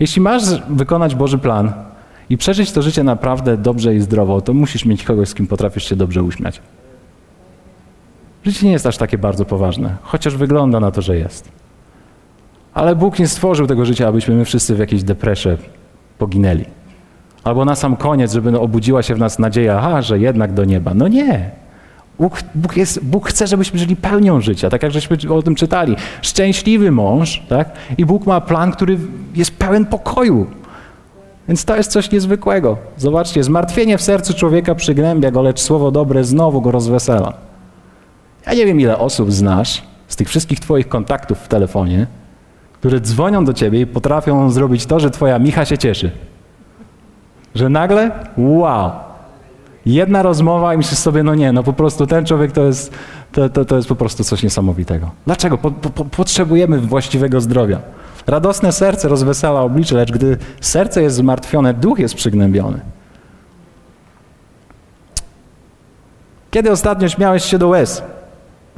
Jeśli 0.00 0.22
masz 0.22 0.42
wykonać 0.68 1.14
Boży 1.14 1.38
plan 1.38 1.72
i 2.30 2.36
przeżyć 2.36 2.72
to 2.72 2.82
życie 2.82 3.02
naprawdę 3.04 3.56
dobrze 3.56 3.94
i 3.94 4.00
zdrowo, 4.00 4.40
to 4.40 4.54
musisz 4.54 4.84
mieć 4.84 5.04
kogoś, 5.04 5.28
z 5.28 5.34
kim 5.34 5.46
potrafisz 5.46 5.88
się 5.88 5.96
dobrze 5.96 6.22
uśmiać. 6.22 6.60
Życie 8.44 8.66
nie 8.66 8.72
jest 8.72 8.86
aż 8.86 8.96
takie 8.96 9.18
bardzo 9.18 9.44
poważne, 9.44 9.96
chociaż 10.02 10.36
wygląda 10.36 10.80
na 10.80 10.90
to, 10.90 11.02
że 11.02 11.16
jest. 11.16 11.48
Ale 12.74 12.96
Bóg 12.96 13.18
nie 13.18 13.28
stworzył 13.28 13.66
tego 13.66 13.84
życia, 13.84 14.08
abyśmy 14.08 14.34
my 14.34 14.44
wszyscy 14.44 14.74
w 14.74 14.78
jakiejś 14.78 15.02
depresie 15.02 15.56
poginęli. 16.18 16.64
Albo 17.44 17.64
na 17.64 17.74
sam 17.74 17.96
koniec, 17.96 18.32
żeby 18.32 18.60
obudziła 18.60 19.02
się 19.02 19.14
w 19.14 19.18
nas 19.18 19.38
nadzieja, 19.38 19.78
aha, 19.78 20.02
że 20.02 20.18
jednak 20.18 20.52
do 20.52 20.64
nieba. 20.64 20.94
No 20.94 21.08
nie. 21.08 21.50
Bóg, 22.18 22.42
Bóg, 22.54 22.76
jest, 22.76 23.04
Bóg 23.04 23.28
chce, 23.28 23.46
żebyśmy 23.46 23.78
żyli 23.78 23.96
pełnią 23.96 24.40
życia, 24.40 24.70
tak 24.70 24.82
jak 24.82 24.92
żeśmy 24.92 25.16
o 25.30 25.42
tym 25.42 25.54
czytali. 25.54 25.96
Szczęśliwy 26.22 26.90
mąż, 26.90 27.42
tak? 27.48 27.70
I 27.98 28.06
Bóg 28.06 28.26
ma 28.26 28.40
plan, 28.40 28.72
który 28.72 28.98
jest 29.34 29.50
pełen 29.58 29.86
pokoju. 29.86 30.46
Więc 31.48 31.64
to 31.64 31.76
jest 31.76 31.90
coś 31.90 32.10
niezwykłego. 32.10 32.76
Zobaczcie, 32.96 33.44
zmartwienie 33.44 33.98
w 33.98 34.02
sercu 34.02 34.34
człowieka 34.34 34.74
przygnębia 34.74 35.30
go, 35.30 35.42
lecz 35.42 35.60
słowo 35.60 35.90
dobre 35.90 36.24
znowu 36.24 36.60
go 36.60 36.70
rozwesela. 36.70 37.32
Ja 38.46 38.54
nie 38.54 38.66
wiem, 38.66 38.80
ile 38.80 38.98
osób 38.98 39.32
znasz 39.32 39.82
z 40.08 40.16
tych 40.16 40.28
wszystkich 40.28 40.60
twoich 40.60 40.88
kontaktów 40.88 41.38
w 41.38 41.48
telefonie, 41.48 42.06
które 42.72 43.00
dzwonią 43.00 43.44
do 43.44 43.52
ciebie 43.52 43.80
i 43.80 43.86
potrafią 43.86 44.50
zrobić 44.50 44.86
to, 44.86 45.00
że 45.00 45.10
twoja 45.10 45.38
Micha 45.38 45.64
się 45.64 45.78
cieszy. 45.78 46.10
Że 47.54 47.68
nagle, 47.68 48.10
wow, 48.36 48.90
Jedna 49.86 50.22
rozmowa 50.22 50.74
i 50.74 50.76
myślisz 50.76 50.98
sobie, 50.98 51.22
no 51.22 51.34
nie, 51.34 51.52
no 51.52 51.62
po 51.62 51.72
prostu 51.72 52.06
ten 52.06 52.26
człowiek 52.26 52.52
to 52.52 52.64
jest, 52.64 52.92
to, 53.32 53.48
to, 53.48 53.64
to 53.64 53.76
jest 53.76 53.88
po 53.88 53.96
prostu 53.96 54.24
coś 54.24 54.42
niesamowitego. 54.42 55.10
Dlaczego? 55.26 55.58
Po, 55.58 55.70
po, 55.70 56.04
potrzebujemy 56.04 56.78
właściwego 56.78 57.40
zdrowia. 57.40 57.80
Radosne 58.26 58.72
serce 58.72 59.08
rozwesela 59.08 59.60
oblicze, 59.60 59.96
lecz 59.96 60.12
gdy 60.12 60.36
serce 60.60 61.02
jest 61.02 61.16
zmartwione, 61.16 61.74
duch 61.74 61.98
jest 61.98 62.14
przygnębiony. 62.14 62.80
Kiedy 66.50 66.70
ostatnio 66.70 67.08
śmiałeś 67.08 67.44
się 67.44 67.58
do 67.58 67.68
łez? 67.68 68.02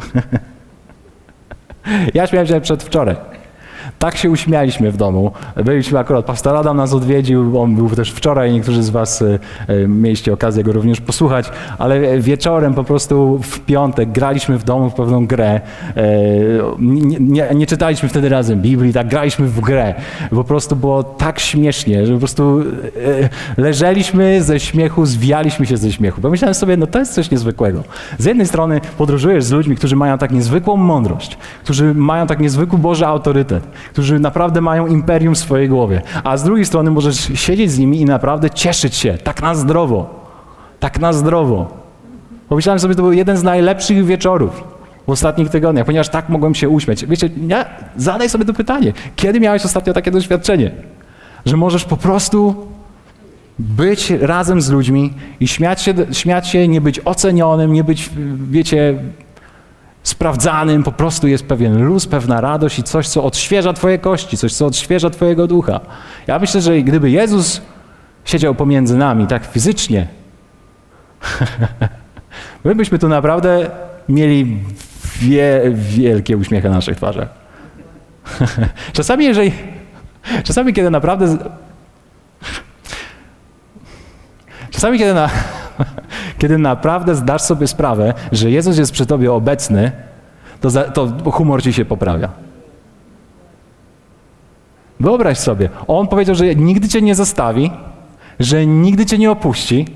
ja 2.15 2.27
śmiałem 2.27 2.47
się 2.47 2.61
przedwczoraj. 2.61 3.17
Tak 3.99 4.17
się 4.17 4.31
uśmialiśmy 4.31 4.93
w 4.93 4.97
domu. 4.97 5.33
Byliśmy 5.65 5.99
akurat, 5.99 6.25
pastor 6.25 6.57
Adam 6.57 6.77
nas 6.77 6.93
odwiedził, 6.93 7.61
on 7.61 7.77
był 7.77 7.91
też 7.91 8.13
wczoraj, 8.13 8.53
niektórzy 8.53 8.83
z 8.83 8.91
was 8.91 9.23
e, 9.23 9.39
e, 9.69 9.89
mieliście 9.89 10.33
okazję 10.33 10.65
go 10.65 10.73
również 10.73 11.01
posłuchać, 11.01 11.51
ale 11.79 12.21
wieczorem 12.21 12.75
po 12.75 12.85
prostu 12.85 13.41
w 13.43 13.61
piątek 13.61 14.13
graliśmy 14.13 14.59
w 14.59 14.65
domu 14.65 14.91
w 14.91 14.95
pewną 14.95 15.27
grę. 15.27 15.61
E, 15.97 16.03
nie, 16.79 17.19
nie, 17.21 17.49
nie 17.55 17.67
czytaliśmy 17.67 18.09
wtedy 18.09 18.29
razem 18.29 18.61
Biblii, 18.61 18.93
tak 18.93 19.09
graliśmy 19.09 19.47
w 19.47 19.61
grę. 19.61 19.95
Po 20.31 20.45
prostu 20.45 20.77
było 20.77 21.03
tak 21.03 21.39
śmiesznie, 21.39 22.07
że 22.07 22.13
po 22.13 22.19
prostu 22.19 22.63
leżeliśmy 23.57 24.43
ze 24.43 24.61
śmiechu, 24.61 25.07
zwijaliśmy 25.07 25.67
się 25.67 25.77
ze 25.77 25.93
śmiechu. 25.93 26.21
Pomyślałem 26.21 26.55
sobie, 26.55 26.77
no 26.77 26.87
to 26.87 26.99
jest 26.99 27.15
coś 27.15 27.31
niezwykłego. 27.31 27.85
Z 28.19 28.25
jednej 28.25 28.47
strony 28.47 28.81
podróżujesz 28.99 29.45
z 29.45 29.51
ludźmi, 29.51 29.77
którzy 29.77 29.97
mają 29.97 30.19
tak 30.19 30.31
niezwykłą 30.31 30.77
mądrość, 30.77 31.39
którzy 31.65 31.95
mają 31.95 32.27
tak 32.27 32.41
niezwykły 32.41 32.79
Boży 32.79 33.07
autorytet, 33.07 33.65
którzy 33.93 34.19
naprawdę 34.19 34.61
mają 34.61 34.87
imperium 34.87 35.35
w 35.35 35.39
swojej 35.39 35.69
głowie. 35.69 36.03
A 36.25 36.37
z 36.37 36.45
drugiej 36.45 36.67
strony 36.67 36.91
możesz 36.91 37.17
siedzieć 37.35 37.71
z 37.71 37.79
nimi 37.79 38.01
i 38.01 38.05
naprawdę 38.05 38.51
cieszyć 38.51 38.95
się, 38.95 39.19
tak 39.25 39.43
na 39.43 39.55
zdrowo. 39.55 40.25
Tak 40.81 41.01
na 41.01 41.13
zdrowo. 41.13 41.67
Pomyślałem 42.49 42.81
sobie, 42.81 42.95
to 42.95 43.03
był 43.03 43.13
jeden 43.13 43.37
z 43.37 43.43
najlepszych 43.43 44.05
wieczorów 44.05 44.65
w 45.07 45.11
ostatnich 45.11 45.51
tygodniach, 45.51 45.87
ponieważ 45.87 46.09
tak 46.09 46.29
mogłem 46.29 46.55
się 46.55 46.69
uśmiać. 46.69 47.07
Wiecie, 47.07 47.31
ja, 47.47 47.65
zadaj 47.97 48.29
sobie 48.29 48.45
to 48.45 48.55
pytanie. 48.55 48.93
Kiedy 49.17 49.41
miałeś 49.41 49.65
ostatnio 49.65 49.93
takie 49.93 50.11
doświadczenie? 50.11 50.71
Że 51.47 51.57
możesz 51.57 51.85
po 51.85 51.97
prostu 51.97 52.67
być 53.59 54.11
razem 54.11 54.61
z 54.61 54.71
ludźmi 54.71 55.13
i 55.41 55.49
śmiać 55.49 55.83
się, 55.83 55.95
śmiać 56.13 56.49
się, 56.49 56.69
nie 56.69 56.81
być 56.81 57.01
ocenionym, 57.01 57.73
nie 57.73 57.85
być, 57.85 58.11
wiecie, 58.51 58.95
sprawdzanym, 60.09 60.83
po 60.83 60.93
prostu 60.93 61.29
jest 61.29 61.47
pewien 61.47 61.85
luz, 61.85 62.07
pewna 62.07 62.41
radość 62.41 62.79
i 62.79 62.83
coś, 62.83 63.09
co 63.09 63.25
odświeża 63.25 63.73
Twoje 63.73 63.99
kości, 63.99 64.37
coś, 64.37 64.55
co 64.55 64.67
odświeża 64.67 65.11
Twojego 65.11 65.47
ducha. 65.47 65.81
Ja 66.27 66.39
myślę, 66.39 66.61
że 66.61 66.83
gdyby 66.83 67.11
Jezus 67.11 67.61
siedział 68.25 68.55
pomiędzy 68.55 68.97
nami 68.97 69.27
tak 69.27 69.47
fizycznie, 69.47 70.09
my 72.65 72.75
byśmy 72.75 72.99
tu 72.99 73.09
naprawdę 73.09 73.71
mieli 74.09 74.59
wie, 75.21 75.63
wielkie 75.75 76.37
uśmiechy 76.37 76.69
na 76.69 76.75
naszych 76.75 76.97
twarzach. 76.97 77.29
czasami, 78.93 79.25
jeżeli, 79.25 79.53
czasami, 80.45 80.73
kiedy 80.73 80.91
naprawdę, 80.91 81.37
czasami, 84.75 84.99
kiedy 84.99 85.15
na, 85.15 85.31
kiedy 86.39 86.59
naprawdę 86.59 87.15
zdasz 87.15 87.43
sobie 87.43 87.67
sprawę, 87.67 88.15
że 88.33 88.51
Jezus 88.51 88.79
jest 88.79 88.93
przy 88.93 89.07
tobie 89.07 89.33
obecny, 89.33 89.93
to, 90.61 90.71
za, 90.71 90.85
to 90.85 91.09
humor 91.31 91.63
ci 91.63 91.73
się 91.73 91.85
poprawia. 91.85 92.29
Wyobraź 95.01 95.39
sobie, 95.39 95.69
on 95.87 96.09
powiedział, 96.09 96.35
że 96.35 96.55
nigdy 96.55 96.89
cię 96.89 97.03
nie 97.03 97.15
zostawi, 97.15 97.71
że 98.41 98.67
nigdy 98.67 99.07
cię 99.07 99.19
nie 99.19 99.31
opuści. 99.31 99.87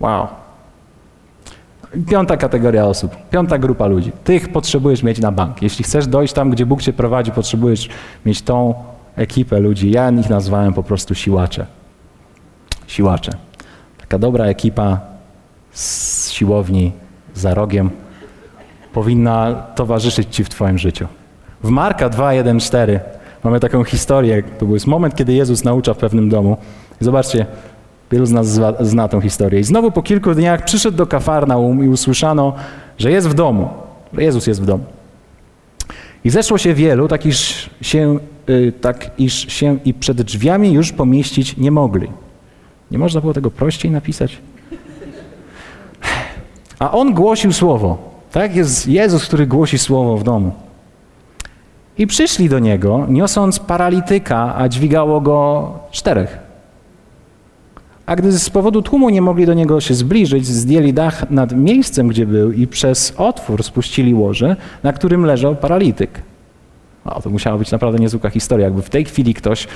Wow. 0.00 0.26
Piąta 2.08 2.36
kategoria 2.36 2.84
osób, 2.84 3.16
piąta 3.30 3.58
grupa 3.58 3.86
ludzi. 3.86 4.12
Tych 4.24 4.52
potrzebujesz 4.52 5.02
mieć 5.02 5.18
na 5.18 5.32
bank. 5.32 5.62
Jeśli 5.62 5.84
chcesz 5.84 6.06
dojść 6.06 6.34
tam, 6.34 6.50
gdzie 6.50 6.66
Bóg 6.66 6.82
cię 6.82 6.92
prowadzi, 6.92 7.30
potrzebujesz 7.30 7.88
mieć 8.26 8.42
tą 8.42 8.74
ekipę 9.16 9.60
ludzi. 9.60 9.90
Ja 9.90 10.10
ich 10.10 10.30
nazwałem 10.30 10.74
po 10.74 10.82
prostu 10.82 11.14
siłacze. 11.14 11.66
Siłacze. 12.86 13.32
Taka 13.98 14.18
dobra 14.18 14.44
ekipa 14.44 15.00
z 15.72 16.30
siłowni 16.30 16.92
za 17.34 17.54
rogiem 17.54 17.90
powinna 18.92 19.54
towarzyszyć 19.74 20.28
Ci 20.34 20.44
w 20.44 20.48
Twoim 20.48 20.78
życiu. 20.78 21.06
W 21.62 21.68
Marka 21.70 22.10
2:1-4 22.10 23.00
mamy 23.44 23.60
taką 23.60 23.84
historię. 23.84 24.42
To 24.58 24.66
był 24.66 24.76
moment, 24.86 25.14
kiedy 25.14 25.32
Jezus 25.32 25.64
naucza 25.64 25.94
w 25.94 25.96
pewnym 25.96 26.28
domu. 26.28 26.56
zobaczcie, 27.00 27.46
wielu 28.12 28.26
z 28.26 28.30
nas 28.30 28.48
zna, 28.48 28.72
zna 28.80 29.08
tę 29.08 29.20
historię. 29.20 29.60
I 29.60 29.64
znowu 29.64 29.90
po 29.90 30.02
kilku 30.02 30.34
dniach 30.34 30.64
przyszedł 30.64 30.96
do 30.96 31.06
Kafarnaum 31.06 31.84
i 31.84 31.88
usłyszano, 31.88 32.52
że 32.98 33.10
jest 33.10 33.28
w 33.28 33.34
domu, 33.34 33.68
że 34.12 34.22
Jezus 34.22 34.46
jest 34.46 34.62
w 34.62 34.66
domu. 34.66 34.84
I 36.24 36.30
zeszło 36.30 36.58
się 36.58 36.74
wielu, 36.74 37.08
tak 37.08 37.26
iż 37.26 37.70
się, 37.80 38.18
yy, 38.46 38.72
tak 38.72 39.10
iż 39.18 39.52
się 39.52 39.78
i 39.84 39.94
przed 39.94 40.22
drzwiami 40.22 40.72
już 40.72 40.92
pomieścić 40.92 41.56
nie 41.56 41.70
mogli. 41.70 42.08
Nie 42.90 42.98
można 42.98 43.20
było 43.20 43.32
tego 43.32 43.50
prościej 43.50 43.90
napisać? 43.90 44.38
A 46.78 46.92
on 46.92 47.14
głosił 47.14 47.52
słowo. 47.52 47.98
Tak 48.32 48.56
jest 48.56 48.88
Jezus, 48.88 49.26
który 49.26 49.46
głosi 49.46 49.78
słowo 49.78 50.16
w 50.16 50.22
domu. 50.22 50.52
I 51.98 52.06
przyszli 52.06 52.48
do 52.48 52.58
niego, 52.58 53.06
niosąc 53.08 53.58
paralityka, 53.58 54.54
a 54.56 54.68
dźwigało 54.68 55.20
go 55.20 55.72
czterech. 55.90 56.38
A 58.06 58.16
gdy 58.16 58.32
z 58.32 58.50
powodu 58.50 58.82
tłumu 58.82 59.10
nie 59.10 59.22
mogli 59.22 59.46
do 59.46 59.54
niego 59.54 59.80
się 59.80 59.94
zbliżyć, 59.94 60.46
zdjęli 60.46 60.92
dach 60.92 61.30
nad 61.30 61.52
miejscem, 61.56 62.08
gdzie 62.08 62.26
był 62.26 62.52
i 62.52 62.66
przez 62.66 63.14
otwór 63.18 63.62
spuścili 63.62 64.14
łoże, 64.14 64.56
na 64.82 64.92
którym 64.92 65.24
leżał 65.24 65.56
paralityk. 65.56 66.22
O, 67.04 67.22
to 67.22 67.30
musiała 67.30 67.58
być 67.58 67.70
naprawdę 67.70 67.98
niezwykła 67.98 68.30
historia. 68.30 68.64
Jakby 68.64 68.82
w 68.82 68.90
tej 68.90 69.04
chwili 69.04 69.34
ktoś 69.34 69.68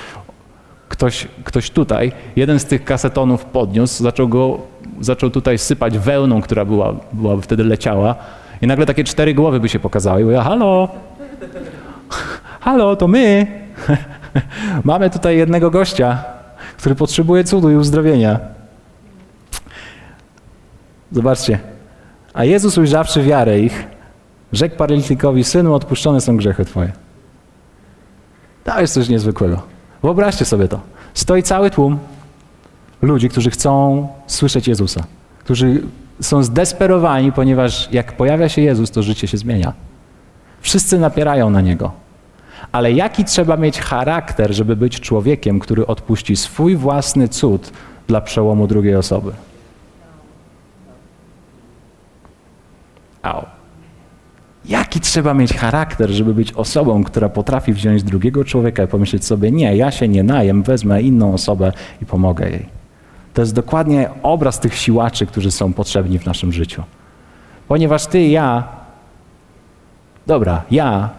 ktoś, 0.91 1.27
ktoś 1.43 1.69
tutaj 1.69 2.11
jeden 2.35 2.59
z 2.59 2.65
tych 2.65 2.83
kasetonów 2.83 3.45
podniósł, 3.45 4.03
zaczął 4.03 4.27
go, 4.27 4.59
zaczął 5.01 5.29
tutaj 5.29 5.57
sypać 5.57 5.97
wełną, 5.97 6.41
która 6.41 6.65
była, 6.65 6.93
była 7.13 7.37
wtedy 7.37 7.63
leciała 7.63 8.15
i 8.61 8.67
nagle 8.67 8.85
takie 8.85 9.03
cztery 9.03 9.33
głowy 9.33 9.59
by 9.59 9.69
się 9.69 9.79
pokazały 9.79 10.21
i 10.21 10.23
mówię, 10.23 10.37
halo, 10.37 10.89
halo, 12.59 12.95
to 12.95 13.07
my. 13.07 13.47
Mamy 14.83 15.09
tutaj 15.09 15.37
jednego 15.37 15.71
gościa, 15.71 16.23
który 16.77 16.95
potrzebuje 16.95 17.43
cudu 17.43 17.71
i 17.71 17.75
uzdrowienia. 17.75 18.39
Zobaczcie. 21.11 21.59
A 22.33 22.45
Jezus 22.45 22.77
ujrzawszy 22.77 23.23
wiarę 23.23 23.59
ich, 23.59 23.87
rzekł 24.53 24.75
paralitykowi, 24.75 25.43
synu, 25.43 25.73
odpuszczone 25.73 26.21
są 26.21 26.37
grzechy 26.37 26.65
twoje. 26.65 26.91
To 28.63 28.81
jest 28.81 28.93
coś 28.93 29.09
niezwykłego. 29.09 29.61
Wyobraźcie 30.03 30.45
sobie 30.45 30.67
to. 30.67 30.79
Stoi 31.13 31.43
cały 31.43 31.69
tłum 31.71 31.99
ludzi, 33.01 33.29
którzy 33.29 33.49
chcą 33.49 34.07
słyszeć 34.27 34.67
Jezusa, 34.67 35.03
którzy 35.39 35.81
są 36.21 36.43
zdesperowani, 36.43 37.31
ponieważ 37.31 37.89
jak 37.91 38.17
pojawia 38.17 38.49
się 38.49 38.61
Jezus, 38.61 38.91
to 38.91 39.03
życie 39.03 39.27
się 39.27 39.37
zmienia. 39.37 39.73
Wszyscy 40.61 40.99
napierają 40.99 41.49
na 41.49 41.61
Niego. 41.61 41.91
Ale 42.71 42.91
jaki 42.91 43.25
trzeba 43.25 43.57
mieć 43.57 43.79
charakter, 43.79 44.53
żeby 44.53 44.75
być 44.75 44.99
człowiekiem, 44.99 45.59
który 45.59 45.87
odpuści 45.87 46.35
swój 46.35 46.75
własny 46.75 47.27
cud 47.27 47.71
dla 48.07 48.21
przełomu 48.21 48.67
drugiej 48.67 48.95
osoby? 48.95 49.31
Au. 53.21 53.60
Jaki 54.65 54.99
trzeba 54.99 55.33
mieć 55.33 55.53
charakter, 55.53 56.09
żeby 56.09 56.33
być 56.33 56.53
osobą, 56.53 57.03
która 57.03 57.29
potrafi 57.29 57.73
wziąć 57.73 58.03
drugiego 58.03 58.43
człowieka 58.45 58.83
i 58.83 58.87
pomyśleć 58.87 59.25
sobie, 59.25 59.51
nie, 59.51 59.75
ja 59.75 59.91
się 59.91 60.07
nie 60.07 60.23
najem, 60.23 60.63
wezmę 60.63 61.01
inną 61.01 61.33
osobę 61.33 61.71
i 62.01 62.05
pomogę 62.05 62.49
jej. 62.49 62.65
To 63.33 63.41
jest 63.41 63.53
dokładnie 63.53 64.09
obraz 64.23 64.59
tych 64.59 64.77
siłaczy, 64.77 65.25
którzy 65.25 65.51
są 65.51 65.73
potrzebni 65.73 66.19
w 66.19 66.25
naszym 66.25 66.51
życiu. 66.51 66.83
Ponieważ 67.67 68.07
ty 68.07 68.21
i 68.21 68.31
ja, 68.31 68.67
dobra, 70.27 70.63
ja, 70.71 71.09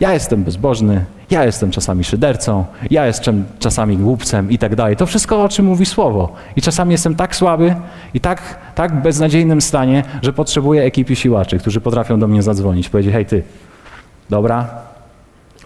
ja 0.00 0.12
jestem 0.12 0.44
bezbożny, 0.44 1.04
ja 1.30 1.44
jestem 1.44 1.70
czasami 1.70 2.04
szydercą, 2.04 2.64
ja 2.90 3.06
jestem 3.06 3.44
czasami 3.58 3.96
głupcem 3.96 4.50
i 4.50 4.58
tak 4.58 4.76
dalej. 4.76 4.96
To 4.96 5.06
wszystko, 5.06 5.42
o 5.42 5.48
czym 5.48 5.66
mówi 5.66 5.86
Słowo. 5.86 6.32
I 6.56 6.62
czasami 6.62 6.92
jestem 6.92 7.14
tak 7.14 7.36
słaby 7.36 7.74
i 8.14 8.20
tak, 8.20 8.58
tak 8.74 9.02
beznadziejnym 9.02 9.60
stanie, 9.60 10.04
że 10.22 10.32
potrzebuję 10.32 10.82
ekipy 10.82 11.16
siłaczy, 11.16 11.58
którzy 11.58 11.80
potrafią 11.80 12.18
do 12.18 12.28
mnie 12.28 12.42
zadzwonić, 12.42 12.88
powiedzieć, 12.88 13.12
hej 13.12 13.26
ty, 13.26 13.42
dobra, 14.30 14.68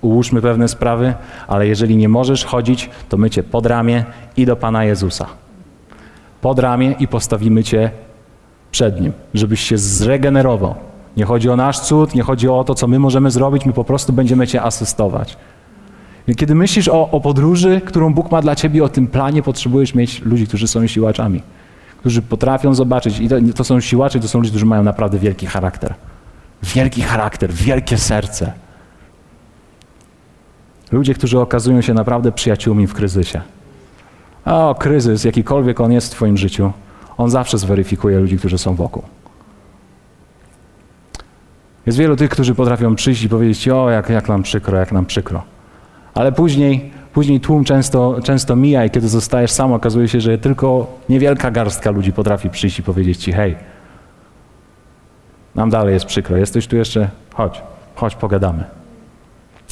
ułóżmy 0.01 0.43
pewne 0.43 0.69
sprawy, 0.69 1.15
ale 1.47 1.67
jeżeli 1.67 1.97
nie 1.97 2.09
możesz 2.09 2.45
chodzić, 2.45 2.91
to 3.09 3.17
my 3.17 3.31
cię 3.31 3.43
pod 3.43 3.67
ramię 3.67 4.05
i 4.37 4.47
do 4.47 4.57
Pana 4.57 4.85
Jezusa. 4.85 5.27
Pod 6.41 6.59
ramię 6.59 6.95
i 6.99 7.09
postawimy 7.09 7.65
cię 7.65 7.91
przed 8.71 9.01
Nim, 9.01 9.13
żebyś 9.35 9.61
się 9.61 9.79
zregenerował. 9.79 10.75
Nie 11.17 11.25
chodzi 11.25 11.51
o 11.51 11.57
nasz 11.57 11.81
cud, 11.81 12.15
nie 12.15 12.23
chodzi 12.23 12.49
o 12.49 12.65
to, 12.65 12.75
co 12.75 12.87
my 12.87 12.99
możemy 12.99 13.31
zrobić, 13.31 13.67
my 13.67 13.73
po 13.73 13.85
prostu 13.85 14.13
będziemy 14.13 14.47
Cię 14.47 14.63
asystować. 14.63 15.37
Kiedy 16.37 16.55
myślisz 16.55 16.89
o, 16.89 17.11
o 17.11 17.21
podróży, 17.21 17.81
którą 17.85 18.15
Bóg 18.15 18.31
ma 18.31 18.43
dla 18.43 18.57
ciebie, 18.57 18.85
o 18.85 18.89
tym 18.89 19.07
planie, 19.07 19.43
potrzebujesz 19.43 19.95
mieć 19.95 20.23
ludzi, 20.23 20.47
którzy 20.47 20.69
są 20.69 20.87
siłaczami, 20.87 21.43
którzy 21.99 22.23
potrafią 22.23 22.75
zobaczyć. 22.75 23.21
I 23.21 23.29
to, 23.29 23.37
to 23.57 23.65
są 23.65 23.81
siłacze, 23.81 24.21
to 24.21 24.29
są 24.29 24.39
ludzie, 24.39 24.51
którzy 24.51 24.67
mają 24.67 24.83
naprawdę 24.83 25.19
wielki 25.19 25.47
charakter. 25.47 25.95
Wielki 26.63 27.03
charakter, 27.03 27.53
wielkie 27.53 27.99
serce. 27.99 28.53
Ludzie, 30.93 31.15
którzy 31.15 31.41
okazują 31.41 31.81
się 31.81 31.95
naprawdę 31.95 32.33
przyjaciółmi 32.33 32.87
w 32.87 32.95
kryzysie. 32.95 33.41
O, 34.45 34.75
kryzys, 34.75 35.25
jakikolwiek 35.25 35.81
on 35.81 35.93
jest 35.93 36.07
w 36.07 36.11
Twoim 36.17 36.37
życiu, 36.37 36.73
on 37.17 37.31
zawsze 37.31 37.59
zweryfikuje 37.59 38.21
ludzi, 38.21 38.39
którzy 38.39 38.59
są 38.59 38.75
wokół. 38.75 39.03
Jest 41.87 41.99
wielu 41.99 42.17
tych, 42.17 42.31
którzy 42.31 42.55
potrafią 42.55 42.95
przyjść 42.95 43.23
i 43.23 43.29
powiedzieć 43.29 43.69
o 43.69 43.91
jak, 43.91 44.09
jak 44.09 44.29
nam 44.29 44.43
przykro, 44.43 44.79
jak 44.79 44.93
nam 44.93 45.07
przykro. 45.07 45.43
Ale 46.15 46.33
później, 46.33 46.93
później 47.13 47.41
tłum 47.41 47.65
często, 47.65 48.17
często 48.23 48.57
mija 48.57 48.85
i 48.85 48.91
kiedy 48.91 49.09
zostajesz 49.09 49.51
sam, 49.51 49.73
okazuje 49.73 50.09
się, 50.09 50.21
że 50.21 50.39
tylko 50.39 50.87
niewielka 51.09 51.51
garstka 51.51 51.91
ludzi 51.91 52.13
potrafi 52.13 52.51
przyjść 52.51 52.79
i 52.79 52.83
powiedzieć 52.83 53.19
ci, 53.19 53.33
hej, 53.33 53.57
nam 55.55 55.71
dalej 55.71 55.95
jest 55.95 56.07
przykro, 56.07 56.37
jesteś 56.37 56.67
tu 56.67 56.77
jeszcze, 56.77 57.11
chodź, 57.35 57.63
chodź 57.95 58.15
pogadamy. 58.15 58.65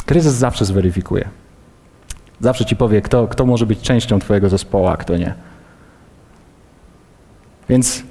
Kryzys 0.06 0.34
zawsze 0.34 0.64
zweryfikuje. 0.64 1.28
Zawsze 2.40 2.64
ci 2.64 2.76
powie, 2.76 3.02
kto, 3.02 3.28
kto 3.28 3.46
może 3.46 3.66
być 3.66 3.80
częścią 3.80 4.18
twojego 4.18 4.48
zespołu, 4.48 4.86
a 4.86 4.96
kto 4.96 5.16
nie. 5.16 5.34
Więc 7.68 8.02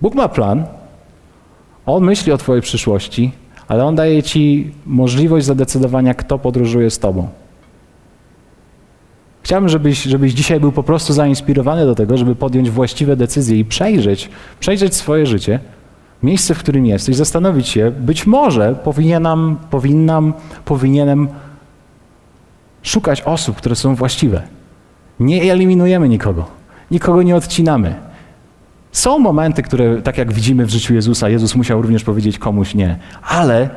Bóg 0.00 0.14
ma 0.14 0.28
plan, 0.28 0.66
On 1.94 2.04
myśli 2.04 2.32
o 2.32 2.38
twojej 2.38 2.62
przyszłości, 2.62 3.32
ale 3.68 3.84
On 3.84 3.94
daje 3.94 4.22
ci 4.22 4.72
możliwość 4.86 5.46
zadecydowania, 5.46 6.14
kto 6.14 6.38
podróżuje 6.38 6.90
z 6.90 6.98
tobą. 6.98 7.28
Chciałbym, 9.42 9.68
żebyś, 9.68 10.02
żebyś 10.02 10.32
dzisiaj 10.32 10.60
był 10.60 10.72
po 10.72 10.82
prostu 10.82 11.12
zainspirowany 11.12 11.86
do 11.86 11.94
tego, 11.94 12.16
żeby 12.16 12.34
podjąć 12.34 12.70
właściwe 12.70 13.16
decyzje 13.16 13.58
i 13.58 13.64
przejrzeć, 13.64 14.28
przejrzeć 14.60 14.94
swoje 14.94 15.26
życie, 15.26 15.60
miejsce, 16.22 16.54
w 16.54 16.58
którym 16.58 16.86
jesteś, 16.86 17.16
zastanowić 17.16 17.68
się, 17.68 17.90
być 17.90 18.26
może 18.26 18.74
powinienem, 18.84 19.56
powinnam, 19.70 20.34
powinienem 20.64 21.28
szukać 22.82 23.22
osób, 23.22 23.56
które 23.56 23.76
są 23.76 23.94
właściwe. 23.94 24.42
Nie 25.20 25.52
eliminujemy 25.52 26.08
nikogo, 26.08 26.46
nikogo 26.90 27.22
nie 27.22 27.36
odcinamy. 27.36 28.09
Są 28.92 29.18
momenty, 29.18 29.62
które, 29.62 30.02
tak 30.02 30.18
jak 30.18 30.32
widzimy 30.32 30.66
w 30.66 30.70
życiu 30.70 30.94
Jezusa, 30.94 31.28
Jezus 31.28 31.54
musiał 31.54 31.82
również 31.82 32.04
powiedzieć 32.04 32.38
komuś 32.38 32.74
nie, 32.74 32.98
ale, 33.22 33.70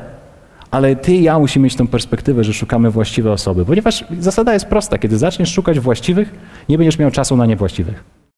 ale 0.71 0.95
ty 0.95 1.13
i 1.13 1.23
ja 1.23 1.39
musimy 1.39 1.63
mieć 1.63 1.75
tą 1.75 1.87
perspektywę, 1.87 2.43
że 2.43 2.53
szukamy 2.53 2.89
właściwe 2.89 3.31
osoby, 3.31 3.65
ponieważ 3.65 4.05
zasada 4.19 4.53
jest 4.53 4.65
prosta: 4.65 4.97
kiedy 4.97 5.17
zaczniesz 5.17 5.53
szukać 5.53 5.79
właściwych, 5.79 6.33
nie 6.69 6.77
będziesz 6.77 6.99
miał 6.99 7.11
czasu 7.11 7.37
na 7.37 7.45
niewłaściwych. 7.45 8.22